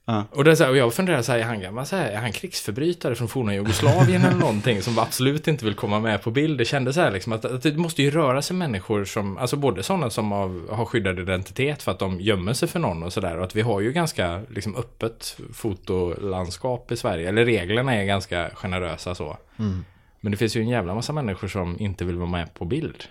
Ja. 0.09 0.23
och, 0.31 0.43
det 0.43 0.51
är 0.51 0.55
så 0.55 0.63
här, 0.63 0.71
och 0.71 0.77
jag 0.77 0.93
funderar 0.93 1.21
så 1.21 1.31
här, 1.31 1.39
är 1.39 1.43
han 1.43 1.61
gammal 1.61 1.85
så 1.85 1.95
här, 1.95 2.11
är 2.11 2.17
han 2.17 2.31
krigsförbrytare 2.31 3.15
från 3.15 3.27
forna 3.27 3.53
Jugoslavien 3.53 4.21
eller 4.21 4.37
någonting 4.37 4.81
som 4.81 4.99
absolut 4.99 5.47
inte 5.47 5.65
vill 5.65 5.73
komma 5.73 5.99
med 5.99 6.21
på 6.21 6.31
bild? 6.31 6.57
Det 6.57 6.65
kändes 6.65 6.95
så 6.95 7.01
här 7.01 7.11
liksom 7.11 7.33
att, 7.33 7.45
att 7.45 7.63
det 7.63 7.77
måste 7.77 8.03
ju 8.03 8.11
röra 8.11 8.41
sig 8.41 8.55
människor 8.55 9.05
som, 9.05 9.37
alltså 9.37 9.55
både 9.55 9.83
sådana 9.83 10.09
som 10.09 10.31
av, 10.31 10.69
har 10.71 10.85
skyddad 10.85 11.19
identitet 11.19 11.83
för 11.83 11.91
att 11.91 11.99
de 11.99 12.21
gömmer 12.21 12.53
sig 12.53 12.67
för 12.67 12.79
någon 12.79 13.03
och 13.03 13.13
sådär. 13.13 13.37
Och 13.37 13.43
att 13.43 13.55
vi 13.55 13.61
har 13.61 13.79
ju 13.79 13.91
ganska 13.91 14.41
liksom 14.49 14.75
öppet 14.75 15.37
fotolandskap 15.53 16.91
i 16.91 16.97
Sverige, 16.97 17.29
eller 17.29 17.45
reglerna 17.45 17.95
är 17.95 18.05
ganska 18.05 18.49
generösa 18.53 19.15
så. 19.15 19.37
Mm. 19.59 19.85
Men 20.19 20.31
det 20.31 20.37
finns 20.37 20.55
ju 20.55 20.61
en 20.61 20.69
jävla 20.69 20.95
massa 20.95 21.13
människor 21.13 21.47
som 21.47 21.79
inte 21.79 22.05
vill 22.05 22.17
vara 22.17 22.29
med 22.29 22.53
på 22.53 22.65
bild. 22.65 23.03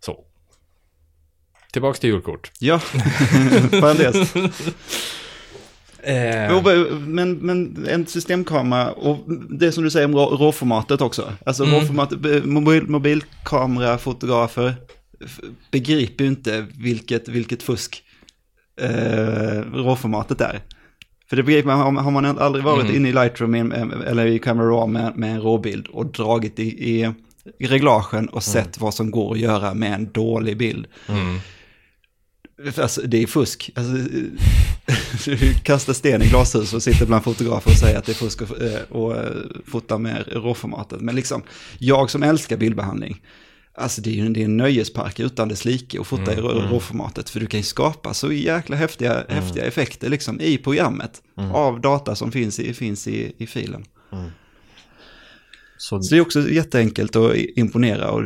Så. 0.00 0.24
Tillbaks 1.72 2.00
till 2.00 2.10
julkort. 2.10 2.52
Ja, 2.58 2.80
parentes. 3.80 4.34
Eh, 6.06 6.96
Men, 7.06 7.32
men 7.32 7.86
en 7.90 8.06
systemkamera 8.06 8.90
och 8.92 9.18
det 9.50 9.72
som 9.72 9.84
du 9.84 9.90
säger 9.90 10.06
om 10.06 10.14
rå- 10.14 10.36
råformatet 10.36 11.00
också. 11.00 11.32
Alltså 11.46 11.64
Mm. 11.64 11.74
råformatet, 11.80 12.44
mobil, 12.46 12.82
mobilkamerafotografer 12.88 14.74
begriper 15.70 16.24
ju 16.24 16.30
inte 16.30 16.66
vilket, 16.78 17.28
vilket 17.28 17.62
fusk 17.62 18.02
eh, 18.80 19.60
råformatet 19.72 20.40
är. 20.40 20.60
För 21.28 21.36
det 21.36 21.42
begriper 21.42 21.66
man, 21.76 21.96
har- 21.96 22.10
man 22.10 22.38
aldrig 22.38 22.64
varit 22.64 22.84
Mm. 22.84 22.96
inne 22.96 23.08
i 23.08 23.12
Lightroom 23.12 23.54
en- 23.54 23.72
eller 24.06 24.26
i 24.26 24.38
Camera 24.38 24.66
Raw 24.66 24.92
med, 24.92 25.16
med 25.16 25.30
en 25.34 25.40
råbild 25.40 25.86
och 25.86 26.06
dragit 26.06 26.58
i, 26.58 26.62
i, 27.00 27.12
reglagen 27.58 28.28
och 28.28 28.42
sett 28.42 28.80
vad 28.80 28.94
som 28.94 29.10
går 29.10 29.32
att 29.32 29.38
göra 29.40 29.74
med 29.74 29.92
en 29.94 30.10
dålig 30.12 30.56
bild. 30.56 30.86
Mm. 31.08 31.38
Alltså, 32.76 33.00
det 33.02 33.22
är 33.22 33.26
fusk. 33.26 33.70
Alltså, 33.74 33.92
du 35.30 35.54
kastar 35.54 35.92
sten 35.92 36.22
i 36.22 36.26
glashus 36.28 36.74
och 36.74 36.82
sitter 36.82 37.06
bland 37.06 37.24
fotografer 37.24 37.70
och 37.70 37.76
säger 37.76 37.98
att 37.98 38.04
det 38.04 38.12
är 38.12 38.14
fusk 38.14 38.42
och, 38.42 38.62
eh, 38.62 38.80
och 38.88 39.16
eh, 39.16 39.30
fota 39.66 39.98
med 39.98 40.24
råformatet. 40.32 41.00
Men 41.00 41.14
liksom, 41.16 41.42
jag 41.78 42.10
som 42.10 42.22
älskar 42.22 42.56
bildbehandling, 42.56 43.22
alltså 43.74 44.00
det 44.02 44.10
är 44.10 44.14
ju 44.14 44.28
det 44.28 44.40
är 44.40 44.44
en 44.44 44.56
nöjespark 44.56 45.20
utan 45.20 45.48
dess 45.48 45.64
like 45.64 46.00
att 46.00 46.06
fota 46.06 46.32
i 46.32 46.36
rå- 46.36 46.68
råformatet. 46.70 47.30
För 47.30 47.40
du 47.40 47.46
kan 47.46 47.60
ju 47.60 47.64
skapa 47.64 48.14
så 48.14 48.32
jäkla 48.32 48.76
häftiga, 48.76 49.24
häftiga 49.28 49.64
effekter 49.64 50.08
liksom 50.10 50.40
i 50.40 50.58
programmet 50.58 51.22
av 51.54 51.80
data 51.80 52.14
som 52.14 52.32
finns 52.32 52.60
i, 52.60 52.74
finns 52.74 53.08
i, 53.08 53.32
i 53.38 53.46
filen. 53.46 53.84
Så, 55.78 56.02
Så 56.02 56.14
det 56.14 56.18
är 56.18 56.20
också 56.20 56.50
jätteenkelt 56.50 57.16
att 57.16 57.34
imponera 57.36 58.10
och 58.10 58.22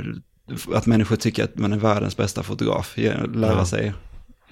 att 0.74 0.86
människor 0.86 1.16
tycker 1.16 1.44
att 1.44 1.58
man 1.58 1.72
är 1.72 1.78
världens 1.78 2.16
bästa 2.16 2.42
fotograf. 2.42 2.94
Lära 2.96 3.52
Ja. 3.58 3.66
sig. 3.66 3.92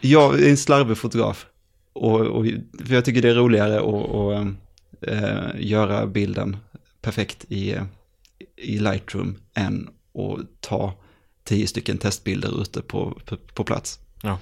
Jag 0.01 0.41
är 0.41 0.49
en 0.49 0.57
slarvig 0.57 0.99
fotograf. 0.99 1.47
Och, 1.93 2.21
och, 2.21 2.47
för 2.87 2.95
jag 2.95 3.05
tycker 3.05 3.23
det 3.23 3.31
är 3.31 3.35
roligare 3.35 3.79
att, 3.79 4.47
eh, 5.01 5.61
göra 5.61 6.07
bilden 6.07 6.57
perfekt 7.03 7.45
i, 7.49 7.77
i 8.57 8.79
Lightroom 8.79 9.37
än 9.55 9.89
att 9.89 10.61
ta 10.61 10.95
tio 11.45 11.67
stycken 11.67 11.99
testbilder 11.99 12.63
ute 12.63 12.83
på, 12.83 13.21
på, 13.25 13.37
på 13.37 13.65
plats. 13.65 13.99
ja. 14.23 14.39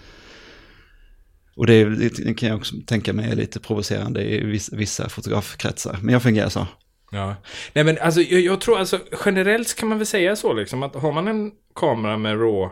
Och 1.57 1.67
det, 1.67 1.85
det 1.85 2.35
kan 2.35 2.49
jag 2.49 2.59
också 2.59 2.75
tänka 2.87 3.13
mig 3.13 3.31
är 3.31 3.37
lite 3.37 3.61
provocerande 3.61 4.25
i 4.25 4.45
vissa, 4.45 4.77
vissa 4.77 5.09
fotografkretsar. 5.09 5.99
Men 6.03 6.13
jag 6.13 6.23
fungerar 6.23 6.49
så. 6.49 6.67
Ja. 7.11 7.37
Nej 7.73 7.85
men 7.85 7.99
alltså 7.99 8.21
jag, 8.21 8.41
jag 8.41 8.61
tror 8.61 8.79
alltså 8.79 9.01
generellt 9.25 9.77
kan 9.77 9.89
man 9.89 9.99
väl 9.99 10.07
säga 10.07 10.37
så 10.37 10.53
liksom 10.53 10.83
att 10.83 10.95
har 10.95 11.13
man 11.13 11.29
en 11.29 11.53
kamera 11.75 12.17
med 12.17 12.41
RAW 12.41 12.71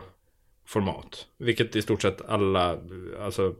format, 0.65 1.27
vilket 1.37 1.75
i 1.75 1.81
stort 1.81 2.01
sett 2.01 2.29
alla, 2.29 2.79
alltså 3.19 3.55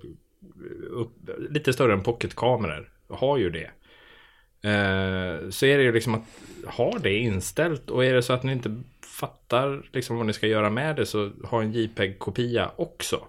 upp, 0.89 1.11
lite 1.49 1.73
större 1.73 1.93
än 1.93 2.03
pocketkameror 2.03 2.89
har 3.09 3.37
ju 3.37 3.49
det. 3.49 3.71
Eh, 4.69 5.49
så 5.49 5.65
är 5.65 5.77
det 5.77 5.83
ju 5.83 5.91
liksom 5.91 6.15
att 6.15 6.23
ha 6.65 6.97
det 6.99 7.17
inställt 7.17 7.89
och 7.89 8.05
är 8.05 8.13
det 8.13 8.21
så 8.21 8.33
att 8.33 8.43
ni 8.43 8.51
inte 8.51 8.83
fattar 9.19 9.89
liksom 9.93 10.17
vad 10.17 10.25
ni 10.25 10.33
ska 10.33 10.47
göra 10.47 10.69
med 10.69 10.95
det 10.95 11.05
så 11.05 11.31
ha 11.43 11.61
en 11.61 11.71
JPEG-kopia 11.71 12.71
också. 12.75 13.27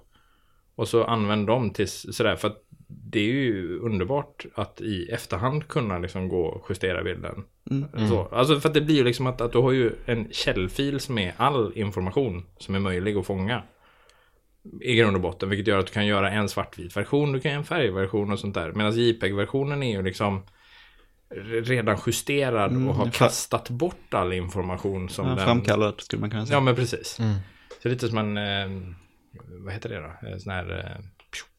Och 0.74 0.88
så 0.88 1.04
använd 1.04 1.46
dem 1.46 1.70
till 1.70 1.88
sådär 1.88 2.36
för 2.36 2.48
att 2.48 2.65
det 3.16 3.20
är 3.20 3.34
ju 3.34 3.78
underbart 3.78 4.46
att 4.54 4.80
i 4.80 5.08
efterhand 5.10 5.68
kunna 5.68 5.98
liksom 5.98 6.28
gå 6.28 6.44
och 6.46 6.66
justera 6.68 7.02
bilden. 7.02 7.44
Så, 8.08 8.28
alltså 8.32 8.60
för 8.60 8.68
att 8.68 8.74
det 8.74 8.80
blir 8.80 8.94
ju 8.94 9.04
liksom 9.04 9.26
att, 9.26 9.40
att 9.40 9.52
du 9.52 9.58
har 9.58 9.72
ju 9.72 9.92
en 10.06 10.28
källfil 10.30 11.00
som 11.00 11.18
är 11.18 11.34
all 11.36 11.72
information 11.74 12.46
som 12.58 12.74
är 12.74 12.78
möjlig 12.78 13.16
att 13.16 13.26
fånga. 13.26 13.62
I 14.80 14.96
grund 14.96 15.16
och 15.16 15.22
botten, 15.22 15.48
vilket 15.48 15.66
gör 15.66 15.78
att 15.78 15.86
du 15.86 15.92
kan 15.92 16.06
göra 16.06 16.30
en 16.30 16.48
svartvit 16.48 16.96
version, 16.96 17.32
du 17.32 17.40
kan 17.40 17.50
göra 17.50 17.58
en 17.58 17.64
färgversion 17.64 18.32
och 18.32 18.38
sånt 18.38 18.54
där. 18.54 18.72
Medan 18.72 18.92
JPEG-versionen 18.92 19.82
är 19.82 19.96
ju 19.96 20.02
liksom 20.02 20.42
redan 21.62 21.98
justerad 22.06 22.88
och 22.88 22.94
har 22.94 23.10
kastat 23.10 23.70
bort 23.70 24.14
all 24.14 24.32
information 24.32 25.08
som 25.08 25.28
Ja, 25.28 25.34
den... 25.34 25.44
framkallat 25.44 26.00
skulle 26.00 26.20
man 26.20 26.30
kunna 26.30 26.46
säga. 26.46 26.56
Ja, 26.56 26.60
men 26.60 26.74
precis. 26.74 27.18
Så 27.82 27.88
lite 27.88 28.08
som 28.08 28.18
en, 28.18 28.36
eh, 28.36 28.82
vad 29.64 29.72
heter 29.74 29.88
det 29.88 30.00
då? 30.00 30.28
En 30.28 30.40
sån 30.40 30.52
här 30.52 30.78
eh, 30.78 31.04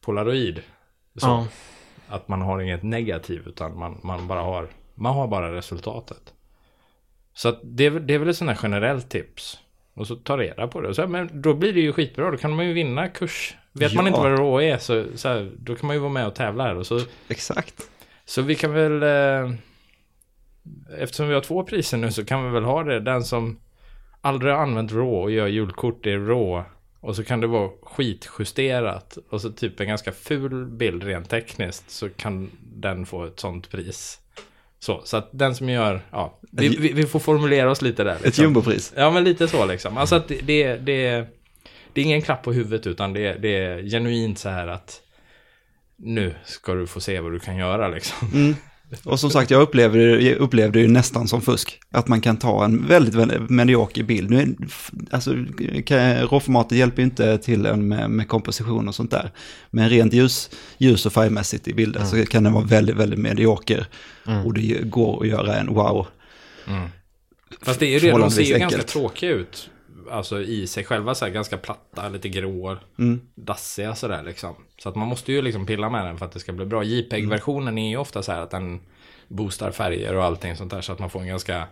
polaroid. 0.00 0.62
Så. 1.20 1.26
Ja. 1.28 1.46
Att 2.08 2.28
man 2.28 2.42
har 2.42 2.60
inget 2.60 2.82
negativ 2.82 3.42
utan 3.46 3.78
man, 3.78 4.00
man 4.02 4.26
bara 4.28 4.40
har, 4.40 4.66
man 4.94 5.14
har 5.14 5.26
bara 5.28 5.52
resultatet. 5.54 6.32
Så 7.34 7.48
att 7.48 7.60
det, 7.62 7.84
är 7.86 7.90
väl- 7.90 8.06
det 8.06 8.14
är 8.14 8.18
väl 8.18 8.28
ett 8.28 8.36
sånt 8.36 8.50
här 8.50 8.58
generellt 8.62 9.10
tips. 9.10 9.58
Och 9.94 10.06
så 10.06 10.16
ta 10.16 10.36
reda 10.38 10.68
på 10.68 10.80
det. 10.80 10.94
Så, 10.94 11.06
men 11.06 11.42
då 11.42 11.54
blir 11.54 11.72
det 11.72 11.80
ju 11.80 11.92
skitbra. 11.92 12.30
Då 12.30 12.36
kan 12.36 12.56
man 12.56 12.66
ju 12.66 12.72
vinna 12.72 13.08
kurs. 13.08 13.56
Vet 13.72 13.94
man 13.94 14.04
Ja. 14.04 14.08
inte 14.08 14.20
vad 14.20 14.38
RAW 14.38 14.62
är 14.72 14.78
så, 14.78 15.04
så 15.14 15.28
här, 15.28 15.52
då 15.58 15.74
kan 15.76 15.86
man 15.86 15.96
ju 15.96 16.00
vara 16.00 16.12
med 16.12 16.26
och 16.26 16.34
tävla 16.34 16.64
här. 16.64 16.76
Och 16.76 16.86
så, 16.86 17.00
Exakt. 17.28 17.74
så 18.24 18.42
vi 18.42 18.54
kan 18.54 18.72
väl... 18.72 19.02
Eh, 19.02 19.54
eftersom 20.98 21.28
vi 21.28 21.34
har 21.34 21.40
två 21.40 21.62
priser 21.64 21.98
nu 21.98 22.12
så 22.12 22.24
kan 22.24 22.44
vi 22.44 22.50
väl 22.50 22.64
ha 22.64 22.82
det. 22.84 23.00
Den 23.00 23.24
som 23.24 23.60
aldrig 24.20 24.52
har 24.54 24.60
använt 24.62 24.92
RAW 24.92 25.22
och 25.22 25.30
gör 25.30 25.46
julkort 25.46 26.06
i 26.06 26.16
RAW. 26.16 26.64
Och 27.00 27.16
så 27.16 27.24
kan 27.24 27.40
det 27.40 27.46
vara 27.46 27.70
skitjusterat. 27.82 29.18
Och 29.30 29.40
så 29.40 29.50
typ 29.50 29.80
en 29.80 29.88
ganska 29.88 30.12
ful 30.12 30.66
bild 30.66 31.04
rent 31.04 31.30
tekniskt. 31.30 31.90
Så 31.90 32.08
kan 32.08 32.50
den 32.60 33.06
få 33.06 33.24
ett 33.24 33.40
sånt 33.40 33.70
pris. 33.70 34.18
Så, 34.78 35.00
så 35.04 35.16
att 35.16 35.28
den 35.32 35.54
som 35.54 35.68
gör... 35.68 36.00
Ja, 36.10 36.38
vi, 36.52 36.68
vi, 36.68 36.92
vi 36.92 37.06
får 37.06 37.20
formulera 37.20 37.70
oss 37.70 37.82
lite 37.82 38.04
där. 38.04 38.14
Ett 38.16 38.24
Liksom. 38.24 38.44
jumbopris. 38.44 38.92
Ja, 38.96 39.10
men 39.10 39.24
lite 39.24 39.48
så 39.48 39.66
liksom. 39.66 39.96
Alltså 39.96 40.16
att 40.16 40.28
det, 40.28 40.40
det, 40.40 40.76
det, 40.76 41.26
det 41.92 42.00
är 42.00 42.04
ingen 42.04 42.22
klapp 42.22 42.42
på 42.42 42.52
huvudet 42.52 42.86
utan 42.86 43.12
det, 43.12 43.32
det 43.32 43.56
är 43.56 43.82
genuint 43.82 44.38
så 44.38 44.48
här 44.48 44.68
att 44.68 45.00
nu 45.96 46.34
ska 46.44 46.74
du 46.74 46.86
få 46.86 47.00
se 47.00 47.20
vad 47.20 47.32
du 47.32 47.38
kan 47.38 47.56
göra 47.56 47.88
liksom. 47.88 48.28
Mm. 48.34 48.54
Och 49.04 49.20
som 49.20 49.30
sagt, 49.30 49.50
jag 49.50 49.62
upplevde, 49.62 50.02
jag 50.02 50.36
upplevde 50.36 50.78
det 50.78 50.82
ju 50.82 50.88
nästan 50.88 51.28
som 51.28 51.42
fusk. 51.42 51.80
Att 51.90 52.08
man 52.08 52.20
kan 52.20 52.36
ta 52.36 52.64
en 52.64 52.86
väldigt, 52.86 53.14
väldigt 53.14 53.50
medioker 53.50 54.02
bild. 54.02 54.30
Nu 54.30 54.56
alltså, 55.10 55.34
råformatet 56.30 56.78
hjälper 56.78 57.02
ju 57.02 57.04
inte 57.04 57.38
till 57.38 57.66
en 57.66 57.88
med, 57.88 58.10
med 58.10 58.28
komposition 58.28 58.88
och 58.88 58.94
sånt 58.94 59.10
där. 59.10 59.30
Men 59.70 59.88
rent 59.88 60.12
ljus, 60.12 60.50
ljus 60.78 61.06
och 61.06 61.12
färgmässigt 61.12 61.68
i 61.68 61.74
bilder 61.74 62.04
så 62.04 62.26
kan 62.26 62.44
den 62.44 62.52
vara 62.52 62.64
väldigt, 62.64 62.96
väldigt 62.96 63.18
medioker. 63.18 63.86
Och 64.44 64.54
det 64.54 64.82
går 64.82 65.22
att 65.22 65.28
göra 65.28 65.56
en 65.56 65.74
wow. 65.74 66.06
Fast 67.62 67.80
det 67.80 67.86
är 67.86 68.00
ju 68.00 68.10
det, 68.12 68.18
de 68.18 68.30
ser 68.30 68.42
ju 68.42 68.58
ganska 68.58 68.82
tråkiga 68.82 69.30
ut. 69.30 69.70
Alltså 70.10 70.42
i 70.42 70.66
sig 70.66 70.84
själva 70.84 71.14
så 71.14 71.24
här 71.24 71.32
ganska 71.32 71.56
platta, 71.58 72.08
lite 72.08 72.28
grå, 72.28 72.76
Mm. 72.98 73.20
dassiga 73.34 73.94
sådär 73.94 74.22
liksom. 74.26 74.54
Så 74.82 74.88
att 74.88 74.96
man 74.96 75.08
måste 75.08 75.32
ju 75.32 75.42
liksom 75.42 75.66
pilla 75.66 75.90
med 75.90 76.04
den 76.06 76.18
för 76.18 76.26
att 76.26 76.32
det 76.32 76.40
ska 76.40 76.52
bli 76.52 76.66
bra. 76.66 76.84
JPEG-versionen 76.84 77.78
är 77.78 77.90
ju 77.90 77.96
ofta 77.96 78.22
så 78.22 78.32
här 78.32 78.40
att 78.40 78.50
den 78.50 78.80
boostar 79.28 79.70
färger 79.70 80.14
och 80.16 80.24
allting 80.24 80.56
sånt 80.56 80.70
där 80.70 80.80
så 80.80 80.92
att 80.92 80.98
man 80.98 81.10
får 81.10 81.20
en 81.20 81.26
ganska, 81.28 81.64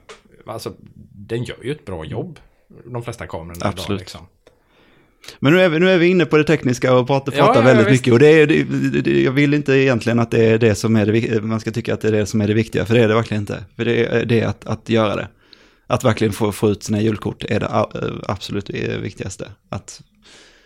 alltså 0.47 0.73
den 1.15 1.45
gör 1.45 1.57
ju 1.65 1.73
ett 1.73 1.85
bra 1.85 2.05
jobb. 2.05 2.39
De 2.85 3.03
flesta 3.03 3.27
kamerorna 3.27 3.55
idag 3.57 3.69
Absolut. 3.69 4.01
liksom. 4.01 4.21
Men 5.39 5.53
nu 5.53 5.61
är, 5.61 5.69
vi, 5.69 5.79
nu 5.79 5.91
är 5.91 5.99
vi 5.99 6.07
inne 6.07 6.25
på 6.27 6.37
det 6.37 6.45
tekniska 6.45 6.95
och 6.99 7.07
pratar, 7.07 7.33
Ja, 7.37 7.45
pratar 7.47 7.61
ja, 7.61 7.67
väldigt 7.67 7.87
visst. 7.87 8.01
mycket. 8.01 8.13
Och 8.13 8.19
det 8.19 8.27
är, 8.29 8.47
det, 8.47 8.65
det, 9.01 9.23
jag 9.23 9.33
vill 9.33 9.55
inte 9.55 9.73
egentligen 9.73 10.19
att 10.19 10.31
det 10.31 10.45
är 10.45 10.59
det 10.59 10.75
som 10.75 10.97
är 10.97 11.07
det 11.07 11.43
man 11.43 11.61
ska 11.61 11.71
tycka 11.71 11.95
att 11.95 12.01
det 12.01 12.09
är 12.09 12.13
det 12.13 12.27
som 12.27 12.41
är 12.41 12.49
det 12.49 12.55
viktiga, 12.55 12.85
för 12.85 12.95
det 12.95 13.01
är 13.03 13.09
det 13.09 13.15
verkligen 13.15 13.43
inte. 13.43 13.65
För 13.77 13.85
det 13.85 14.07
är, 14.07 14.25
det 14.25 14.43
att, 14.43 14.67
att 14.67 14.89
göra 14.89 15.17
det. 15.17 15.29
Att 15.87 16.05
verkligen 16.05 16.33
få, 16.33 16.53
få 16.53 16.71
ut 16.71 16.83
sina 16.83 17.01
julkort 17.01 17.45
är 17.45 17.61
det 17.61 17.67
a- 17.69 17.91
absolut 18.29 18.71
viktigaste. 19.01 19.49
Att 19.69 20.03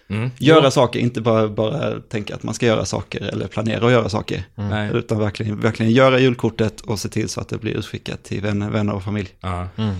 Mm. 0.08 0.30
göra 0.38 0.70
saker, 0.70 1.00
inte 1.00 1.20
bara, 1.20 1.48
bara 1.48 2.00
tänka 2.00 2.34
att 2.34 2.42
man 2.42 2.54
ska 2.54 2.66
göra 2.66 2.84
saker 2.84 3.20
eller 3.20 3.46
planera 3.46 3.86
att 3.86 3.92
göra 3.92 4.08
saker. 4.08 4.44
Nej. 4.54 4.90
Utan 4.94 5.18
verkligen, 5.18 5.60
verkligen 5.60 5.92
göra 5.92 6.18
julkortet 6.18 6.80
och 6.80 6.98
se 6.98 7.08
till 7.08 7.28
så 7.28 7.40
att 7.40 7.48
det 7.48 7.58
blir 7.58 7.72
utskickat 7.76 8.22
till 8.24 8.42
vänner, 8.42 8.70
vänner 8.70 8.94
och 8.94 9.02
familj. 9.02 9.28
Ja. 9.40 9.68
Mm. 9.76 9.94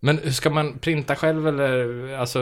Men 0.00 0.18
hur 0.18 0.30
ska 0.30 0.50
man 0.50 0.78
printa 0.78 1.16
själv 1.16 1.48
eller 1.48 2.08
alltså 2.18 2.38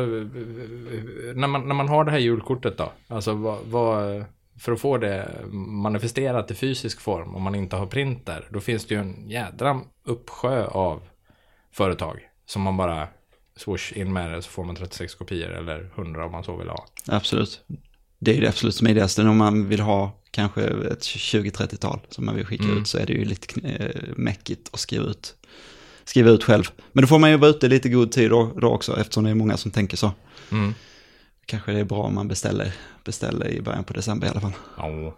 när 1.34 1.46
man, 1.46 1.68
när 1.68 1.74
man 1.74 1.88
har 1.88 2.04
det 2.04 2.10
här 2.10 2.18
julkortet 2.18 2.78
då? 2.78 2.92
Alltså 3.08 3.32
vad, 3.34 3.58
vad, 3.64 4.24
för 4.58 4.72
att 4.72 4.80
få 4.80 4.98
det 4.98 5.28
manifesterat 5.52 6.50
i 6.50 6.54
fysisk 6.54 7.00
form 7.00 7.34
om 7.34 7.42
man 7.42 7.54
inte 7.54 7.76
har 7.76 7.86
printer. 7.86 8.48
Då 8.50 8.60
finns 8.60 8.86
det 8.86 8.94
ju 8.94 9.00
en 9.00 9.30
jädra 9.30 9.80
uppsjö 10.04 10.66
av 10.66 11.02
företag 11.72 12.20
som 12.46 12.62
man 12.62 12.76
bara 12.76 13.08
swoosh 13.56 13.92
in 13.98 14.12
med 14.12 14.32
det 14.32 14.42
så 14.42 14.50
får 14.50 14.64
man 14.64 14.76
36 14.76 15.14
kopior 15.14 15.50
eller 15.50 15.90
100 15.96 16.24
om 16.26 16.32
man 16.32 16.44
så 16.44 16.56
vill 16.56 16.68
ha. 16.68 16.86
Absolut. 17.08 17.60
Det 18.18 18.36
är 18.36 18.40
det 18.40 18.48
absolut 18.48 18.74
smidigaste 18.74 19.22
om 19.22 19.36
man 19.36 19.68
vill 19.68 19.80
ha 19.80 20.18
kanske 20.30 20.62
ett 20.62 21.00
20-30-tal 21.00 22.00
som 22.08 22.26
man 22.26 22.34
vill 22.36 22.46
skicka 22.46 22.64
Mm. 22.64 22.78
ut 22.78 22.88
så 22.88 22.98
är 22.98 23.06
det 23.06 23.12
ju 23.12 23.24
lite 23.24 23.60
eh, 23.68 24.02
mäckigt 24.16 24.68
att 24.72 24.80
skriva 24.80 25.04
ut, 25.04 25.34
skriva 26.04 26.30
ut 26.30 26.44
själv. 26.44 26.64
Men 26.92 27.02
då 27.02 27.08
får 27.08 27.18
man 27.18 27.30
ju 27.30 27.36
vara 27.36 27.50
ute 27.50 27.68
lite 27.68 27.88
god 27.88 28.12
tid 28.12 28.30
då, 28.30 28.52
då 28.60 28.68
också 28.68 29.00
eftersom 29.00 29.24
det 29.24 29.30
är 29.30 29.34
många 29.34 29.56
som 29.56 29.70
tänker 29.70 29.96
så. 29.96 30.12
Mm. 30.52 30.74
Kanske 31.52 31.72
det 31.72 31.80
är 31.80 31.84
bra 31.84 32.02
om 32.02 32.14
man 32.14 32.28
beställer, 32.28 32.72
beställer 33.04 33.48
i 33.48 33.60
början 33.60 33.84
på 33.84 33.92
december 33.92 34.26
i 34.26 34.30
alla 34.30 34.40
fall. 34.40 34.52
Ja. 34.76 35.14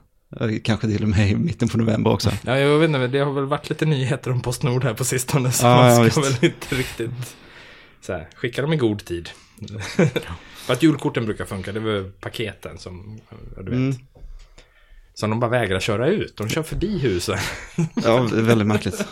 Kanske 0.65 0.87
till 0.87 1.03
och 1.03 1.09
med 1.09 1.31
i 1.31 1.37
mitten 1.37 1.69
på 1.69 1.79
november 1.79 2.11
också. 2.13 2.31
ja, 2.45 2.59
jag 2.59 2.79
vet 2.79 2.89
inte, 2.89 3.07
det 3.07 3.19
har 3.19 3.33
väl 3.33 3.45
varit 3.45 3.69
lite 3.71 3.87
nyheter 3.87 4.31
om 4.31 4.41
Postnord 4.41 4.85
här 4.85 4.95
på 4.95 5.05
sistone 5.05 5.53
så 5.53 5.67
Ja, 5.67 5.91
ja, 5.91 5.99
man 6.01 6.11
ska 6.11 6.21
visst. 6.21 6.43
väl 6.43 6.51
inte 6.51 6.75
riktigt 6.75 7.37
så 8.01 8.13
här, 8.13 8.29
skicka 8.35 8.63
dem 8.63 8.73
i 8.73 8.77
god 8.77 9.05
tid. 9.05 9.29
För 10.55 10.73
att 10.73 10.83
julkorten 10.83 11.25
brukar 11.25 11.45
funka, 11.45 11.73
det 11.73 11.81
var 11.81 12.11
paketen 12.21 12.79
som, 12.79 13.21
ja, 13.31 13.63
du 13.63 13.71
vet. 13.71 13.75
Mm. 13.75 13.95
Som 15.15 15.31
de 15.31 15.41
bara 15.41 15.51
vägrar 15.51 15.81
köra 15.81 16.09
ut, 16.09 16.37
de 16.37 16.49
kör 16.49 16.63
förbi 16.63 16.99
husen. 16.99 17.39
Ja, 17.77 18.29
det 18.31 18.39
är 18.39 18.43
väldigt 18.43 18.67
märkligt. 18.69 19.07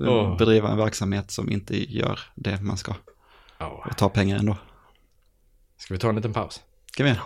Åh. 0.00 0.36
Bedriva 0.38 0.68
en 0.70 0.78
verksamhet 0.78 1.30
som 1.30 1.50
inte 1.50 1.94
gör 1.96 2.20
det 2.34 2.60
man 2.60 2.76
ska. 2.76 2.94
Ja. 3.58 3.84
Och 3.90 3.96
ta 3.96 4.08
pengar 4.08 4.38
ändå. 4.38 4.56
Ska 5.76 5.94
vi 5.94 6.00
ta 6.00 6.08
en 6.08 6.16
liten 6.16 6.32
paus? 6.32 6.62
Ska 6.92 7.04
vi 7.04 7.10
göra? 7.10 7.22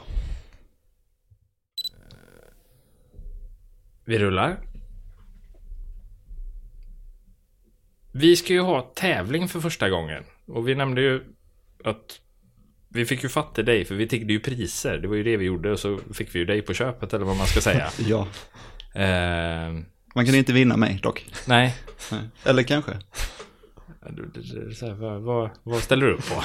Vi 4.04 4.18
rullar. 4.18 4.60
vi 8.12 8.36
ska 8.36 8.52
ju 8.52 8.60
ha 8.60 8.82
tävling 8.82 9.48
för 9.48 9.60
första 9.60 9.90
gången. 9.90 10.24
Och 10.46 10.68
vi 10.68 10.74
nämnde 10.74 11.00
ju 11.00 11.24
att 11.84 12.20
vi 12.88 13.06
fick 13.06 13.22
ju 13.22 13.28
fatt 13.28 13.58
i 13.58 13.62
dig 13.62 13.84
för 13.84 13.94
vi 13.94 14.08
tiggde 14.08 14.32
ju 14.32 14.40
priser. 14.40 14.98
Det 14.98 15.08
var 15.08 15.16
ju 15.16 15.22
det 15.22 15.36
vi 15.36 15.44
gjorde 15.44 15.72
och 15.72 15.78
så 15.78 16.00
fick 16.14 16.34
vi 16.34 16.38
ju 16.38 16.44
dig 16.44 16.62
på 16.62 16.74
köpet 16.74 17.14
eller 17.14 17.24
vad 17.24 17.36
man 17.36 17.46
ska 17.46 17.60
säga. 17.60 17.90
Ja, 18.06 18.28
eh, 18.94 19.72
man 20.14 20.26
kan 20.26 20.34
inte 20.34 20.52
vinna 20.52 20.76
mig 20.76 21.00
dock. 21.02 21.26
nej, 21.46 21.74
Nej. 22.12 22.20
Eller 22.44 22.62
kanske. 22.62 22.98
Här, 24.02 25.18
vad, 25.18 25.50
vad, 25.62 25.82
ställer 25.82 26.06
du 26.06 26.12
upp 26.12 26.28
på? 26.28 26.42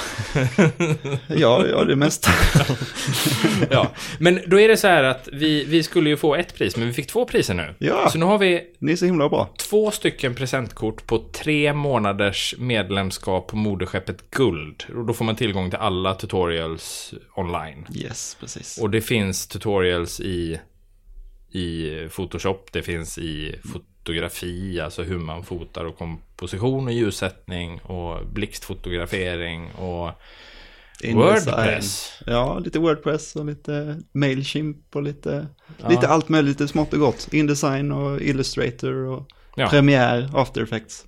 Ja, 1.36 1.68
ja 1.68 1.84
det 1.84 1.96
mesta. 1.96 2.32
ja, 3.70 3.92
men 4.20 4.40
då 4.48 4.60
är 4.60 4.68
det 4.68 4.78
så 4.78 4.88
här 4.88 5.04
att 5.04 5.30
vi, 5.32 5.64
vi 5.66 5.84
skulle 5.84 6.10
ju 6.10 6.18
få 6.18 6.36
ett 6.36 6.56
pris, 6.56 6.78
men 6.78 6.88
vi 6.88 6.94
fick 6.94 7.08
två 7.08 7.26
priser 7.26 7.54
nu. 7.54 7.76
Ja. 7.80 8.10
Så 8.10 8.18
nu 8.18 8.26
har 8.26 8.38
vi 8.38 8.64
Ni 8.80 8.92
är 8.92 8.96
så 8.96 9.06
himla 9.06 9.30
bra. 9.30 9.50
två 9.58 9.92
stycken 9.92 10.36
presentkort 10.36 11.08
på 11.08 11.18
tre 11.18 11.74
månaders 11.74 12.56
medlemskap 12.58 13.48
på 13.48 13.56
moderskeppet 13.56 14.32
Guld. 14.32 14.86
Och 14.96 15.06
då 15.06 15.14
får 15.14 15.26
man 15.26 15.36
tillgång 15.36 15.70
till 15.70 15.80
alla 15.80 16.16
tutorials 16.16 17.14
online. 17.36 17.88
Yes, 17.96 18.38
precis. 18.40 18.78
Och 18.78 18.90
det 18.90 19.02
finns 19.02 19.48
tutorials 19.48 20.20
i, 20.20 20.60
i 21.52 21.92
Photoshop, 22.16 22.70
det 22.72 22.82
finns 22.82 23.18
i 23.18 23.56
fotografi, 23.74 24.80
alltså 24.80 25.04
hur 25.04 25.20
man 25.20 25.44
fotar 25.44 25.86
och 25.86 25.98
komposition 26.40 26.88
och 26.88 26.94
ljussättning 26.94 27.80
och 27.82 28.26
blixtfotografering 28.28 29.72
och 29.72 30.12
Indesign. 31.02 31.46
Wordpress. 31.46 32.20
Ja, 32.26 32.60
lite 32.60 32.80
Wordpress 32.80 33.36
och 33.36 33.46
lite 33.46 34.02
Mailchimp 34.14 34.96
och 34.96 35.04
lite, 35.04 35.48
Ja. 35.82 35.90
lite 35.90 36.08
allt 36.08 36.30
möjligt, 36.30 36.60
lite 36.60 36.68
smått 36.72 36.94
och 36.94 37.00
gott. 37.00 37.28
Indesign 37.34 37.92
och 37.92 38.22
Illustrator 38.22 38.94
och 38.94 39.28
Ja. 39.56 39.68
Premiere, 39.70 40.30
After 40.34 40.62
Effects. 40.64 41.06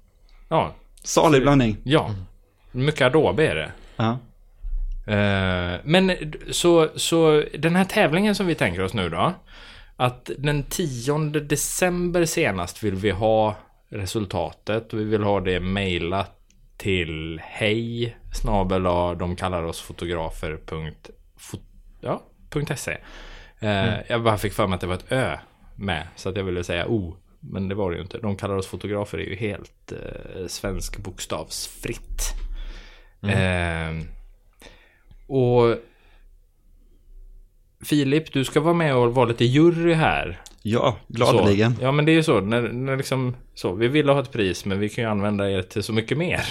Ja, 0.49 0.75
Salig 1.03 1.41
blandning. 1.41 1.77
ja. 1.83 2.15
Mycket 2.71 3.01
Adobe 3.01 3.47
är 3.47 3.55
det. 3.55 3.71
Ja. 3.97 4.19
Eh, 5.13 5.79
men 5.83 6.11
så, 6.51 6.89
så 6.95 7.43
den 7.59 7.75
här 7.75 7.85
tävlingen 7.85 8.35
som 8.35 8.47
vi 8.47 8.55
tänker 8.55 8.81
oss 8.83 8.93
nu 8.93 9.09
då. 9.09 9.33
Att 9.99 10.29
den 10.37 10.63
10 10.63 11.17
december 11.29 12.25
senast 12.25 12.83
vill 12.83 12.95
vi 12.95 13.11
ha 13.11 13.55
resultatet. 13.89 14.93
Vi 14.93 15.03
vill 15.03 15.23
ha 15.23 15.39
det 15.39 15.59
mejlat 15.59 16.33
till 16.77 17.41
hej 17.43 18.17
snabel 18.33 18.83
de 19.19 19.35
kallar 19.35 19.63
oss 19.63 19.81
fotografer. 19.81 20.59
fot- 21.37 21.61
ja, 22.01 22.21
.se. 22.75 22.97
Eh, 23.59 23.93
Jag 24.09 24.23
bara 24.23 24.37
fick 24.37 24.53
för 24.53 24.67
mig 24.67 24.75
att 24.75 24.81
det 24.81 24.87
var 24.87 24.95
ett 24.95 25.11
ö 25.11 25.37
med. 25.75 26.07
Så 26.15 26.29
att 26.29 26.35
jag 26.37 26.43
ville 26.43 26.63
säga 26.63 26.87
o. 26.87 27.15
Men 27.39 27.67
det 27.69 27.75
var 27.75 27.91
det 27.91 27.97
ju 27.97 28.03
inte. 28.03 28.17
De 28.17 28.35
kallar 28.35 28.55
oss 28.55 28.67
fotografer 28.67 29.17
är 29.17 29.23
ju 29.25 29.35
helt 29.35 29.91
eh, 29.91 30.47
svensk 30.47 30.97
bokstavsfritt. 30.97 32.21
Eh, 33.21 34.03
och 35.27 35.75
Filip, 37.85 38.33
du 38.33 38.45
ska 38.45 38.59
vara 38.61 38.73
med 38.73 38.95
och 38.95 39.15
vara 39.15 39.25
lite 39.25 39.45
jury 39.45 39.93
här. 39.93 40.41
Ja, 40.69 40.97
gladeligen. 41.07 41.75
Så. 41.75 41.83
Ja, 41.83 41.91
men 41.91 42.05
det 42.05 42.11
är 42.11 42.13
ju 42.13 42.23
så. 42.23 42.41
När, 42.41 42.61
när 42.61 42.97
liksom, 42.97 43.35
så. 43.53 43.73
Vi 43.73 43.87
vill 43.87 44.09
ha 44.09 44.19
ett 44.19 44.31
pris, 44.31 44.65
men 44.65 44.79
vi 44.79 44.89
kan 44.89 45.03
ju 45.03 45.09
använda 45.09 45.51
er 45.51 45.61
till 45.61 45.83
så 45.83 45.93
mycket 45.93 46.17
mer. 46.17 46.45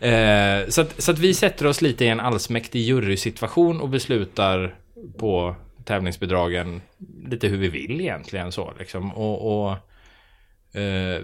eh, 0.00 0.68
så, 0.68 0.80
att, 0.80 1.02
så 1.02 1.10
att 1.12 1.18
vi 1.18 1.34
sätter 1.34 1.66
oss 1.66 1.82
lite 1.82 2.04
i 2.04 2.08
en 2.08 2.20
allsmäktig 2.20 2.80
jurysituation 2.80 3.80
och 3.80 3.88
beslutar 3.88 4.74
på 5.18 5.54
tävlingsbidragen 5.84 6.82
lite 7.26 7.48
hur 7.48 7.58
vi 7.58 7.68
vill 7.68 8.00
egentligen. 8.00 8.52
så 8.52 8.72
liksom. 8.78 9.14
Och, 9.14 9.62
och 9.62 9.72
eh, 10.80 11.22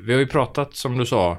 Vi 0.00 0.12
har 0.12 0.20
ju 0.20 0.26
pratat, 0.26 0.74
som 0.74 0.98
du 0.98 1.06
sa, 1.06 1.38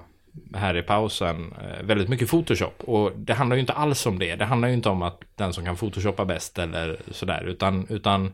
här 0.53 0.77
i 0.77 0.81
pausen, 0.81 1.53
eh, 1.61 1.83
väldigt 1.83 2.09
mycket 2.09 2.29
Photoshop. 2.29 2.83
Och 2.83 3.11
det 3.15 3.33
handlar 3.33 3.55
ju 3.55 3.59
inte 3.59 3.73
alls 3.73 4.05
om 4.05 4.19
det. 4.19 4.35
Det 4.35 4.45
handlar 4.45 4.67
ju 4.67 4.73
inte 4.73 4.89
om 4.89 5.01
att 5.01 5.21
den 5.35 5.53
som 5.53 5.65
kan 5.65 5.75
Photoshoppa 5.75 6.25
bäst 6.25 6.59
eller 6.59 6.99
sådär, 7.11 7.43
utan, 7.47 7.87
utan 7.89 8.33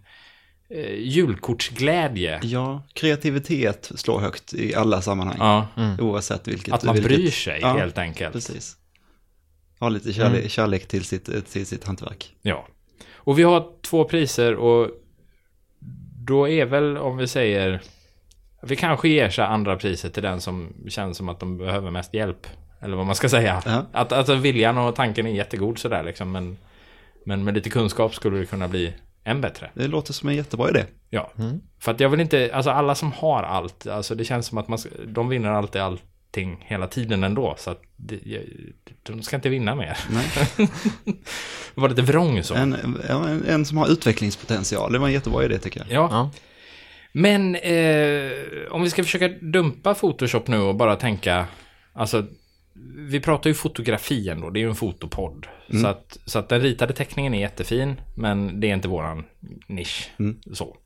eh, 0.69 0.93
julkortsglädje. 0.99 2.39
Ja, 2.43 2.83
kreativitet 2.93 3.91
slår 3.95 4.19
högt 4.19 4.53
i 4.53 4.75
alla 4.75 5.01
sammanhang. 5.01 5.37
Ja, 5.39 5.67
Oavsett 5.99 6.47
vilket. 6.47 6.73
att 6.73 6.83
man 6.83 6.95
vilket. 6.95 7.11
bryr 7.11 7.29
sig 7.31 7.59
Ja, 7.61 7.77
helt 7.77 7.97
enkelt. 7.97 8.33
Precis. 8.33 8.75
Ha 9.79 9.89
lite 9.89 10.13
kärlek, 10.13 10.37
Mm. 10.39 10.49
kärlek 10.49 10.87
till, 10.87 11.03
sitt, 11.03 11.51
till 11.51 11.65
sitt 11.65 11.83
hantverk. 11.83 12.35
Ja. 12.41 12.67
Och 13.15 13.39
vi 13.39 13.43
har 13.43 13.65
två 13.81 14.03
priser 14.03 14.55
och 14.55 14.89
då 16.25 16.47
är 16.49 16.65
väl 16.65 16.97
om 16.97 17.17
vi 17.17 17.27
säger 17.27 17.81
vi 18.63 18.75
kanske 18.75 19.09
ger 19.09 19.29
sig 19.29 19.45
andra 19.45 19.75
priset 19.75 20.13
till 20.13 20.23
den 20.23 20.41
som 20.41 20.73
känns 20.89 21.17
som 21.17 21.29
att 21.29 21.39
de 21.39 21.57
behöver 21.57 21.91
mest 21.91 22.13
hjälp. 22.13 22.47
Eller 22.81 22.97
vad 22.97 23.05
man 23.05 23.15
ska 23.15 23.29
säga. 23.29 23.61
Ja. 23.65 23.85
Att, 23.91 24.11
alltså 24.11 24.35
viljan 24.35 24.77
och 24.77 24.95
tanken 24.95 25.27
är 25.27 25.31
jättegod 25.31 25.79
sådär 25.79 26.03
liksom. 26.03 26.31
Men, 26.31 26.57
men 27.25 27.43
med 27.43 27.53
lite 27.53 27.69
kunskap 27.69 28.15
skulle 28.15 28.37
det 28.37 28.45
kunna 28.45 28.67
bli 28.67 28.93
än 29.27 29.41
bättre. 29.41 29.69
Det 29.73 29.87
låter 29.87 30.13
som 30.13 30.29
en 30.29 30.35
jättebra 30.35 30.69
idé. 30.69 30.85
Ja. 31.09 31.31
För 31.79 31.91
att 31.91 31.99
jag 31.99 32.09
vill 32.09 32.19
inte, 32.19 32.49
alltså 32.53 32.71
alla 32.71 32.95
som 32.95 33.11
har 33.11 33.43
allt, 33.43 33.87
alltså 33.87 34.15
det 34.15 34.25
känns 34.25 34.45
som 34.45 34.57
att 34.57 34.67
man, 34.67 34.79
de 35.07 35.29
vinner 35.29 35.49
alltid 35.49 35.81
allting 35.81 36.65
hela 36.67 36.87
tiden 36.87 37.23
ändå. 37.23 37.55
Så 37.57 37.71
att 37.71 37.81
det, 37.95 38.19
de 39.03 39.21
ska 39.21 39.35
inte 39.35 39.49
vinna 39.49 39.75
mer. 39.75 39.97
Nej. 40.09 40.25
Det 41.05 41.11
var 41.81 41.89
lite 41.89 42.01
vrång 42.01 42.43
så. 42.43 42.55
En, 42.55 42.97
ja, 43.09 43.27
en, 43.27 43.45
en 43.45 43.65
som 43.65 43.77
har 43.77 43.87
utvecklingspotential. 43.87 44.91
Det 44.91 44.99
var 44.99 45.07
en 45.07 45.13
jättebra 45.13 45.45
idé 45.45 45.57
tycker 45.57 45.79
jag. 45.79 45.89
Ja. 45.89 46.07
Ja. 46.11 46.29
Men 47.11 47.55
eh, 47.55 48.31
om 48.71 48.83
vi 48.83 48.89
ska 48.89 49.03
försöka 49.03 49.27
dumpa 49.27 49.93
Photoshop 49.93 50.47
nu 50.47 50.59
och 50.59 50.75
bara 50.75 50.95
tänka, 50.95 51.45
alltså 51.93 52.25
vi 52.95 53.19
pratar 53.19 53.49
ju 53.49 53.53
fotografi 53.53 54.29
ändå, 54.29 54.49
det 54.49 54.59
är 54.59 54.61
ju 54.61 54.69
en 54.69 54.75
fotopodd. 54.75 55.47
Så, 55.81 55.87
att, 55.87 56.17
så 56.25 56.39
att 56.39 56.49
den 56.49 56.61
ritade 56.61 56.93
teckningen 56.93 57.33
är 57.33 57.39
jättefin, 57.39 58.01
men 58.15 58.59
det 58.59 58.69
är 58.69 58.73
inte 58.73 58.87
våran 58.87 59.23
nisch. 59.67 60.11
Så. 60.53 60.77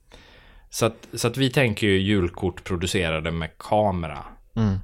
Så, 0.69 0.85
att, 0.85 1.07
så 1.13 1.27
att 1.27 1.37
vi 1.37 1.49
tänker 1.49 1.87
ju 1.87 1.99
julkort 1.99 2.63
producerade 2.63 3.31
med 3.31 3.57
kamera. 3.57 4.17
Mm. 4.55 4.77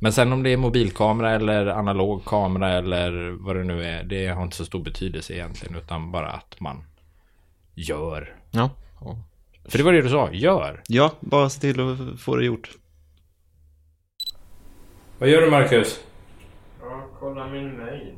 Men 0.00 0.12
sen 0.12 0.32
om 0.32 0.42
det 0.42 0.50
är 0.50 0.56
mobilkamera 0.56 1.30
eller 1.30 1.66
analog 1.66 2.24
kamera 2.24 2.72
eller 2.72 3.30
vad 3.30 3.56
det 3.56 3.64
nu 3.64 3.84
är, 3.84 4.04
det 4.04 4.28
har 4.28 4.42
inte 4.42 4.56
så 4.56 4.64
stor 4.64 4.84
betydelse 4.84 5.34
egentligen, 5.34 5.76
utan 5.76 6.12
bara 6.12 6.30
att 6.30 6.60
man 6.60 6.84
gör. 7.74 8.36
Ja. 8.50 8.70
För 9.64 9.78
det 9.78 9.84
var 9.84 9.92
det 9.92 10.02
du 10.02 10.08
sa, 10.08 10.32
gör. 10.32 10.82
Ja, 10.88 11.12
bara 11.20 11.50
se 11.50 11.60
till 11.60 11.80
att 11.80 12.20
få 12.20 12.36
det 12.36 12.44
gjort. 12.44 12.70
Vad 15.20 15.28
gör 15.28 15.40
du 15.40 15.50
Marcus? 15.50 16.04
Ja, 16.80 17.02
kolla 17.18 17.46
min 17.46 17.78
mail. 17.78 18.14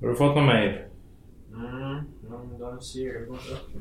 Har 0.00 0.08
du 0.08 0.14
fått 0.14 0.34
någon 0.34 0.46
mail? 0.46 0.78
Mm, 1.52 2.04
men 2.28 2.58
den 2.58 2.80
ser 2.80 3.26
gått 3.26 3.40
öppna. 3.52 3.80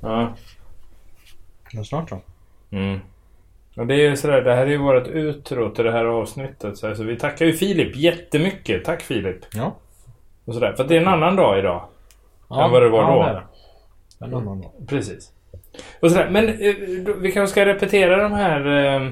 Ja. 0.00 0.34
Men 1.74 1.84
snart 1.84 2.08
så. 2.08 2.20
Mm. 2.70 2.98
Och 3.76 3.86
det 3.86 3.94
är 3.94 4.10
ju 4.10 4.16
sådär, 4.16 4.42
det 4.42 4.54
här 4.54 4.66
är 4.66 4.70
ju 4.70 4.78
vårt 4.78 5.08
utro 5.08 5.74
till 5.74 5.84
det 5.84 5.92
här 5.92 6.04
avsnittet. 6.04 6.78
Så, 6.78 6.86
här, 6.86 6.94
så 6.94 7.02
vi 7.02 7.18
tackar 7.18 7.46
ju 7.46 7.52
Filip 7.52 7.96
jättemycket. 7.96 8.84
Tack 8.84 9.02
Filip. 9.02 9.38
Ja. 9.52 9.76
Och 10.44 10.54
sådär. 10.54 10.72
För 10.72 10.84
det 10.84 10.96
är 10.96 11.00
en 11.00 11.08
annan 11.08 11.36
dag 11.36 11.58
idag. 11.58 11.88
än 12.50 12.70
vad 12.70 12.82
det 12.82 12.88
var 12.88 13.12
då. 13.12 13.22
det 13.22 13.28
är 13.28 13.34
det. 13.34 13.46
En 14.26 14.34
annan 14.34 14.60
dag. 14.60 14.72
Precis. 14.88 15.32
Och 16.00 16.10
sådär. 16.10 16.28
Men 16.30 16.48
eh, 16.48 16.74
vi 17.18 17.32
kanske 17.32 17.52
ska 17.52 17.66
repetera 17.66 18.22
de 18.22 18.32
här... 18.32 18.66
Eh, 18.66 19.02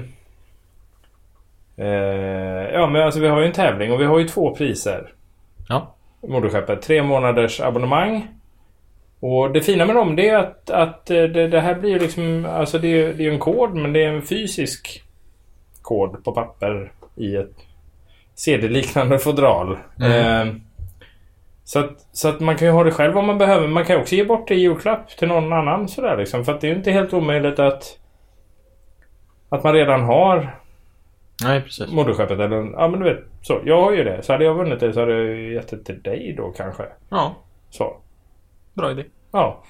eh, 1.77 2.73
ja, 2.73 2.87
men 2.87 3.01
alltså 3.01 3.19
vi 3.19 3.27
har 3.27 3.39
ju 3.39 3.45
en 3.45 3.53
tävling 3.53 3.91
och 3.91 4.01
vi 4.01 4.05
har 4.05 4.19
ju 4.19 4.27
två 4.27 4.55
priser. 4.55 5.13
Ja. 5.69 5.95
Moderskeppet. 6.27 6.81
Tre 6.81 7.03
månaders 7.03 7.61
abonnemang. 7.61 8.27
Och 9.19 9.51
det 9.51 9.61
fina 9.61 9.85
med 9.85 9.95
dem 9.95 10.15
det 10.15 10.29
är 10.29 10.37
att, 10.37 10.69
att 10.69 11.11
eh, 11.11 11.23
det, 11.23 11.47
det 11.47 11.61
här 11.61 11.75
blir 11.75 11.89
ju 11.89 11.99
liksom... 11.99 12.45
Alltså 12.45 12.79
det 12.79 12.87
är 12.87 13.13
det 13.13 13.23
är 13.23 13.25
ju 13.25 13.33
en 13.33 13.39
kod 13.39 13.75
men 13.75 13.93
det 13.93 14.03
är 14.03 14.09
en 14.09 14.21
fysisk 14.21 15.03
kod 15.81 16.23
på 16.23 16.31
papper 16.31 16.91
i 17.15 17.35
ett 17.35 17.55
CD-liknande 18.35 19.19
fodral. 19.19 19.77
Eh, 20.01 20.45
så, 21.65 21.79
att, 21.79 21.99
så 22.11 22.29
att 22.29 22.39
man 22.39 22.55
kan 22.55 22.67
ju 22.67 22.71
ha 22.73 22.83
det 22.83 22.91
själv 22.91 23.17
om 23.17 23.25
man 23.25 23.37
behöver. 23.37 23.67
Man 23.67 23.85
kan 23.85 23.99
också 23.99 24.15
ge 24.15 24.23
bort 24.23 24.47
det 24.47 24.55
i 24.55 24.59
julklapp 24.59 25.09
till 25.09 25.27
någon 25.27 25.53
annan 25.53 25.87
sådär 25.87 26.17
liksom. 26.17 26.45
För 26.45 26.53
att 26.53 26.61
det 26.61 26.69
är 26.69 26.75
inte 26.75 26.91
helt 26.91 27.13
omöjligt 27.13 27.59
att... 27.59 27.99
Att 29.49 29.63
man 29.63 29.73
redan 29.73 30.03
har 30.03 30.55
Nej, 31.43 31.61
precis. 31.61 31.91
moderskeppet 31.91 32.39
eller... 32.39 32.71
Ja 32.71 32.87
men 32.87 32.99
du 32.99 33.05
vet. 33.13 33.23
Så. 33.41 33.61
Jag 33.65 33.81
har 33.81 33.91
ju 33.91 34.03
det. 34.03 34.23
Så 34.23 34.31
hade 34.33 34.45
jag 34.45 34.53
vunnit 34.53 34.79
det 34.79 34.93
så 34.93 34.99
hade 34.99 35.13
jag 35.13 35.53
gett 35.53 35.67
det 35.69 35.83
till 35.83 36.01
dig 36.01 36.33
då 36.37 36.51
kanske. 36.51 36.83
Ja, 37.09 37.35
Så. 37.69 37.97
bra 38.73 38.91
idé. 38.91 39.03
Ja. 39.31 39.63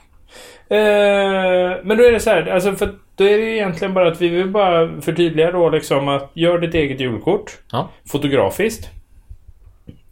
Eh, 0.67 1.77
men 1.83 1.97
då 1.97 2.03
är 2.03 2.11
det 2.11 2.19
så 2.19 2.29
här, 2.29 2.47
alltså 2.47 2.71
för 2.71 2.89
då 3.15 3.23
är 3.23 3.37
det 3.37 3.43
egentligen 3.55 3.93
bara 3.93 4.07
att 4.07 4.21
vi 4.21 4.29
vill 4.29 4.49
bara 4.49 5.01
förtydliga 5.01 5.51
då 5.51 5.69
liksom 5.69 6.07
att 6.07 6.29
gör 6.33 6.57
ditt 6.57 6.73
eget 6.73 6.99
julkort. 6.99 7.57
Ja. 7.71 7.89
Fotografiskt. 8.11 8.91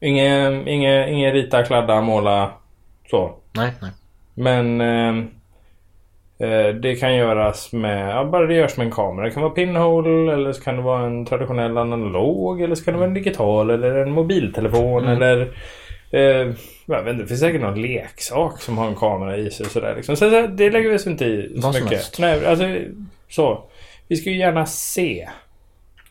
Ingen, 0.04 0.68
ingen, 0.68 1.08
ingen 1.10 1.34
rita, 1.34 1.64
kladda, 1.64 2.02
måla 2.02 2.52
så. 3.10 3.36
Nej, 3.52 3.72
nej. 3.82 3.92
Men... 4.34 4.82
Eh, 4.82 5.24
Eh, 6.40 6.76
Det 6.76 6.96
kan 6.96 7.16
göras 7.16 7.72
med, 7.74 8.10
ja, 8.10 8.26
bara 8.26 8.46
det 8.48 8.54
görs 8.54 8.78
med 8.78 8.86
en 8.86 8.92
kamera. 8.92 9.26
Det 9.26 9.32
kan 9.32 9.44
vara 9.44 9.54
pinhole 9.54 10.34
eller 10.34 10.54
så 10.54 10.64
kan 10.64 10.76
det 10.76 10.82
vara 10.82 11.06
en 11.06 11.26
traditionell 11.26 11.78
analog 11.78 12.62
eller 12.62 12.76
så 12.76 12.84
kan 12.86 12.94
det 12.94 12.98
vara 13.00 13.08
en 13.08 13.14
digital 13.14 13.70
eller 13.70 13.96
en 13.96 14.12
mobiltelefon 14.12 15.08
eller 15.08 15.42
eh, 16.12 16.22
jag 16.86 17.04
vet 17.04 17.08
inte, 17.12 17.24
det 17.24 17.28
finns 17.28 17.40
säkert 17.40 17.62
någon 17.62 17.82
leksak 17.82 18.62
som 18.62 18.78
har 18.78 18.88
en 18.88 18.96
kamera 18.96 19.38
i 19.38 19.52
sig 19.52 19.66
sådär 19.66 19.94
liksom. 19.96 20.16
Så 20.16 20.30
så 20.30 20.48
det 20.48 20.70
lägger 20.70 20.90
vi 20.90 20.96
oss 20.96 21.08
inte 21.08 21.26
i 21.26 21.62
så 21.62 21.68
mycket. 21.68 21.90
helst. 21.90 22.20
Nej, 22.20 22.46
alltså 22.46 22.66
så. 23.30 23.64
Vi 24.08 24.16
ska 24.16 24.30
ju 24.30 24.38
gärna 24.38 24.66
se 24.66 25.30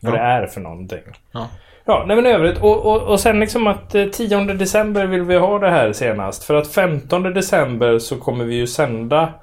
vad 0.01 0.13
Ja. 0.13 0.17
det 0.17 0.23
är 0.23 0.47
för 0.47 0.61
någonting. 0.61 1.01
Ja. 1.31 1.47
Ja, 1.85 2.03
nej 2.07 2.15
men 2.15 2.25
övrigt. 2.25 2.57
Och, 2.61 2.85
och, 2.85 3.01
och 3.01 3.19
sen 3.19 3.39
liksom 3.39 3.67
att 3.67 3.95
eh, 3.95 4.05
10 4.05 4.37
december 4.53 5.05
vill 5.05 5.21
vi 5.21 5.37
ha 5.37 5.59
det 5.59 5.69
här 5.69 5.93
senast. 5.93 6.43
För 6.43 6.53
att 6.55 6.67
15 6.67 7.23
december 7.23 7.99
så 7.99 8.17
kommer 8.19 8.45
vi 8.45 8.55
ju 8.55 8.67
sända 8.67 9.33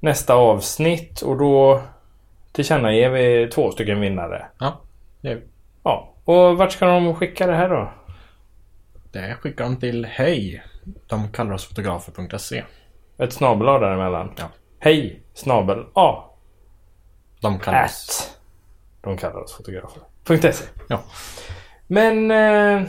nästa 0.00 0.34
avsnitt 0.34 1.20
och 1.22 1.38
då 1.38 1.82
tillkännager 2.52 3.10
vi 3.10 3.48
två 3.54 3.70
stycken 3.70 4.00
vinnare. 4.00 4.46
Ja, 4.58 4.80
det, 5.20 5.28
är- 5.28 5.42
Ja, 5.82 6.14
och 6.24 6.56
vart 6.58 6.72
ska 6.72 6.86
de 6.86 7.14
skicka 7.14 7.46
det 7.46 7.54
här 7.54 7.68
då? 7.68 7.92
det 9.12 9.34
skickar 9.40 9.64
de 9.64 9.76
till 9.80 10.04
hej. 10.04 10.62
De 11.06 11.28
kallar 11.32 11.52
oss 11.52 11.68
fotografer.se. 11.68 12.64
Ett 13.18 13.32
snabel 13.32 13.66
däremellan? 13.66 14.32
Ja. 14.38 14.44
Hej 14.78 15.22
snabel 15.34 15.84
A. 15.94 16.24
De 17.40 17.58
kallar 17.58 17.84
oss... 17.84 18.38
De 19.00 19.16
kallar 19.16 19.36
oss 19.42 19.56
fotografer. 19.56 20.02
.se. 20.52 20.64
Ja. 20.88 21.00
Men... 21.88 22.30
Eh, 22.30 22.88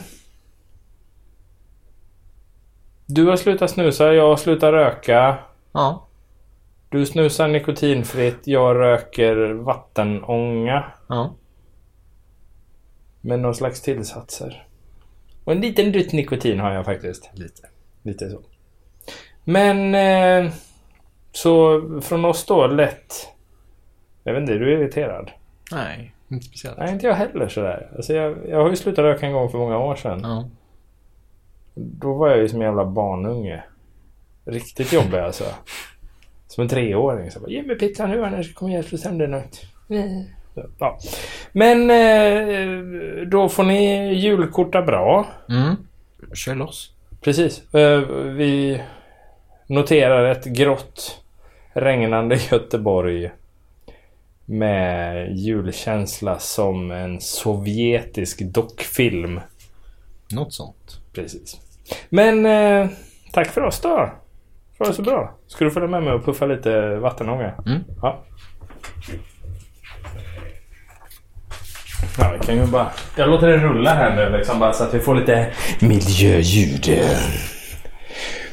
du 3.05 3.27
har 3.27 3.37
slutat 3.37 3.71
snusa, 3.71 4.13
jag 4.13 4.29
har 4.29 4.37
slutat 4.37 4.71
röka. 4.71 5.37
Ja. 5.71 6.07
Du 6.89 7.05
snusar 7.05 7.47
nikotinfritt, 7.47 8.39
jag 8.43 8.75
röker 8.75 9.53
vattenånga. 9.53 10.91
Ja. 11.07 11.35
Med 13.21 13.39
någon 13.39 13.55
slags 13.55 13.81
tillsatser. 13.81 14.67
Och 15.43 15.51
en 15.51 15.61
liten 15.61 15.91
dutt 15.91 16.13
nikotin 16.13 16.59
har 16.59 16.71
jag 16.71 16.85
faktiskt. 16.85 17.29
Lite. 17.33 17.67
Lite 18.03 18.29
så. 18.29 18.39
Men... 19.43 19.95
Eh, 19.95 20.51
så 21.31 21.81
från 22.01 22.25
oss 22.25 22.45
då 22.45 22.67
lätt... 22.67 23.27
Jag 24.23 24.33
vet 24.33 24.41
inte, 24.41 24.53
är 24.53 24.59
du 24.59 24.73
irriterad? 24.73 25.31
Nej, 25.71 26.15
inte 26.31 26.45
speciellt. 26.45 26.77
Nej, 26.77 26.93
inte 26.93 27.07
jag 27.07 27.13
heller 27.13 27.47
sådär. 27.47 27.89
Alltså 27.95 28.13
jag, 28.13 28.37
jag 28.49 28.61
har 28.61 28.69
ju 28.69 28.75
slutat 28.75 29.03
röka 29.03 29.25
en 29.25 29.33
gång 29.33 29.49
för 29.49 29.57
många 29.57 29.77
år 29.77 29.95
sedan. 29.95 30.19
Ja. 30.23 30.49
Då 31.75 32.13
var 32.13 32.29
jag 32.29 32.37
ju 32.37 32.49
som 32.49 32.61
en 32.61 32.65
jävla 32.65 32.85
barnunge. 32.85 33.63
Riktigt 34.45 34.93
jobbig 34.93 35.17
alltså. 35.17 35.43
Som 36.47 36.61
en 36.61 36.67
treåring. 36.67 37.31
Så 37.31 37.35
jag 37.35 37.41
bara, 37.43 37.51
Ge 37.51 37.63
mig 37.63 37.77
pizza 37.77 38.07
nu 38.07 38.25
annars 38.25 38.53
kommer 38.53 38.75
jag 38.75 38.85
slå 38.85 38.97
sönder 38.97 39.27
något. 39.27 39.55
Så, 40.53 40.65
Ja. 40.79 40.97
Men 41.51 41.89
eh, 41.89 43.27
då 43.27 43.49
får 43.49 43.63
ni 43.63 44.13
julkorta 44.13 44.81
bra. 44.81 45.25
Mm. 45.49 45.75
Kör 46.33 46.55
loss. 46.55 46.93
Precis. 47.21 47.73
Eh, 47.73 47.99
vi 48.35 48.81
noterar 49.67 50.31
ett 50.31 50.45
grått 50.45 51.21
regnande 51.73 52.35
Göteborg. 52.51 53.31
Med 54.49 55.37
julkänsla 55.37 56.39
som 56.39 56.91
en 56.91 57.21
sovjetisk 57.21 58.41
dockfilm. 58.41 59.39
Något 60.31 60.53
sånt. 60.53 61.01
Precis. 61.13 61.57
Men 62.09 62.45
eh, 62.45 62.89
tack 63.31 63.47
för 63.47 63.61
oss 63.61 63.79
då. 63.81 64.11
Det 64.77 64.83
var 64.85 64.91
så 64.91 65.01
bra. 65.01 65.35
Ska 65.47 65.65
du 65.65 65.71
följa 65.71 65.89
med 65.89 66.03
mig 66.03 66.13
och 66.13 66.25
puffa 66.25 66.45
lite 66.45 66.95
vattenånga? 66.95 67.53
Mm. 67.65 67.83
Ja. 68.01 68.23
Ja, 72.17 72.35
vi 72.39 72.45
kan 72.45 72.55
ju 72.55 72.65
bara... 72.65 72.91
Jag 73.17 73.29
låter 73.29 73.47
det 73.47 73.57
rulla 73.57 73.93
här 73.93 74.15
nu 74.15 74.37
liksom 74.37 74.59
bara 74.59 74.73
så 74.73 74.83
att 74.83 74.93
vi 74.93 74.99
får 74.99 75.15
lite 75.15 75.53
miljöljud. 75.79 76.99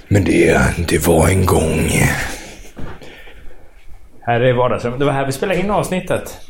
Men 0.08 0.24
det, 0.24 0.60
det 0.88 1.06
var 1.06 1.28
en 1.28 1.46
gång. 1.46 1.90
Här 4.26 4.40
är 4.40 4.52
vardagsrummet. 4.52 4.98
Det 4.98 5.04
var 5.04 5.12
här 5.12 5.26
vi 5.26 5.32
spelade 5.32 5.60
in 5.60 5.70
avsnittet. 5.70 6.40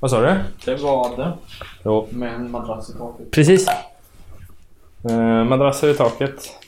Vad 0.00 0.10
sa 0.10 0.20
du? 0.20 0.38
Det 0.64 0.74
var 0.82 1.16
det. 1.16 1.32
Jo. 1.84 2.08
Med 2.10 2.34
en 2.34 2.50
madrass 2.50 2.90
i 2.90 2.92
taket. 2.92 3.30
Precis. 3.30 3.68
Eh, 5.10 5.44
madrasser 5.44 5.88
i 5.88 5.94
taket. 5.94 6.58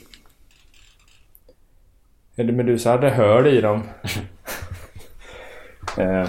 Eddie 2.36 2.52
Meduza 2.52 2.90
hade 2.90 3.10
hörd 3.10 3.46
i 3.46 3.60
dem. 3.60 3.82
eh. 5.98 6.28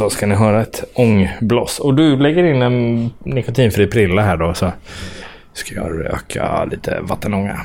Så 0.00 0.10
ska 0.10 0.26
ni 0.26 0.34
höra 0.34 0.62
ett 0.62 0.84
ångbloss. 0.94 1.78
Och 1.78 1.94
du 1.94 2.16
lägger 2.16 2.44
in 2.44 2.62
en 2.62 3.10
nikotinfri 3.18 3.86
prilla 3.86 4.22
här 4.22 4.36
då 4.36 4.54
så 4.54 4.72
ska 5.52 5.74
jag 5.74 6.04
röka 6.04 6.64
lite 6.64 7.00
vattenånga. 7.00 7.60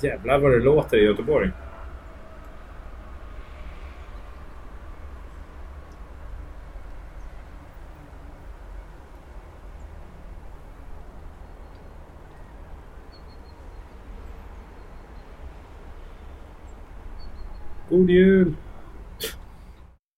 Jävlar 0.00 0.38
vad 0.38 0.50
det 0.50 0.58
låter 0.58 0.96
i 0.96 1.04
Göteborg. 1.04 1.50
God 17.90 18.08
jul! 18.08 18.67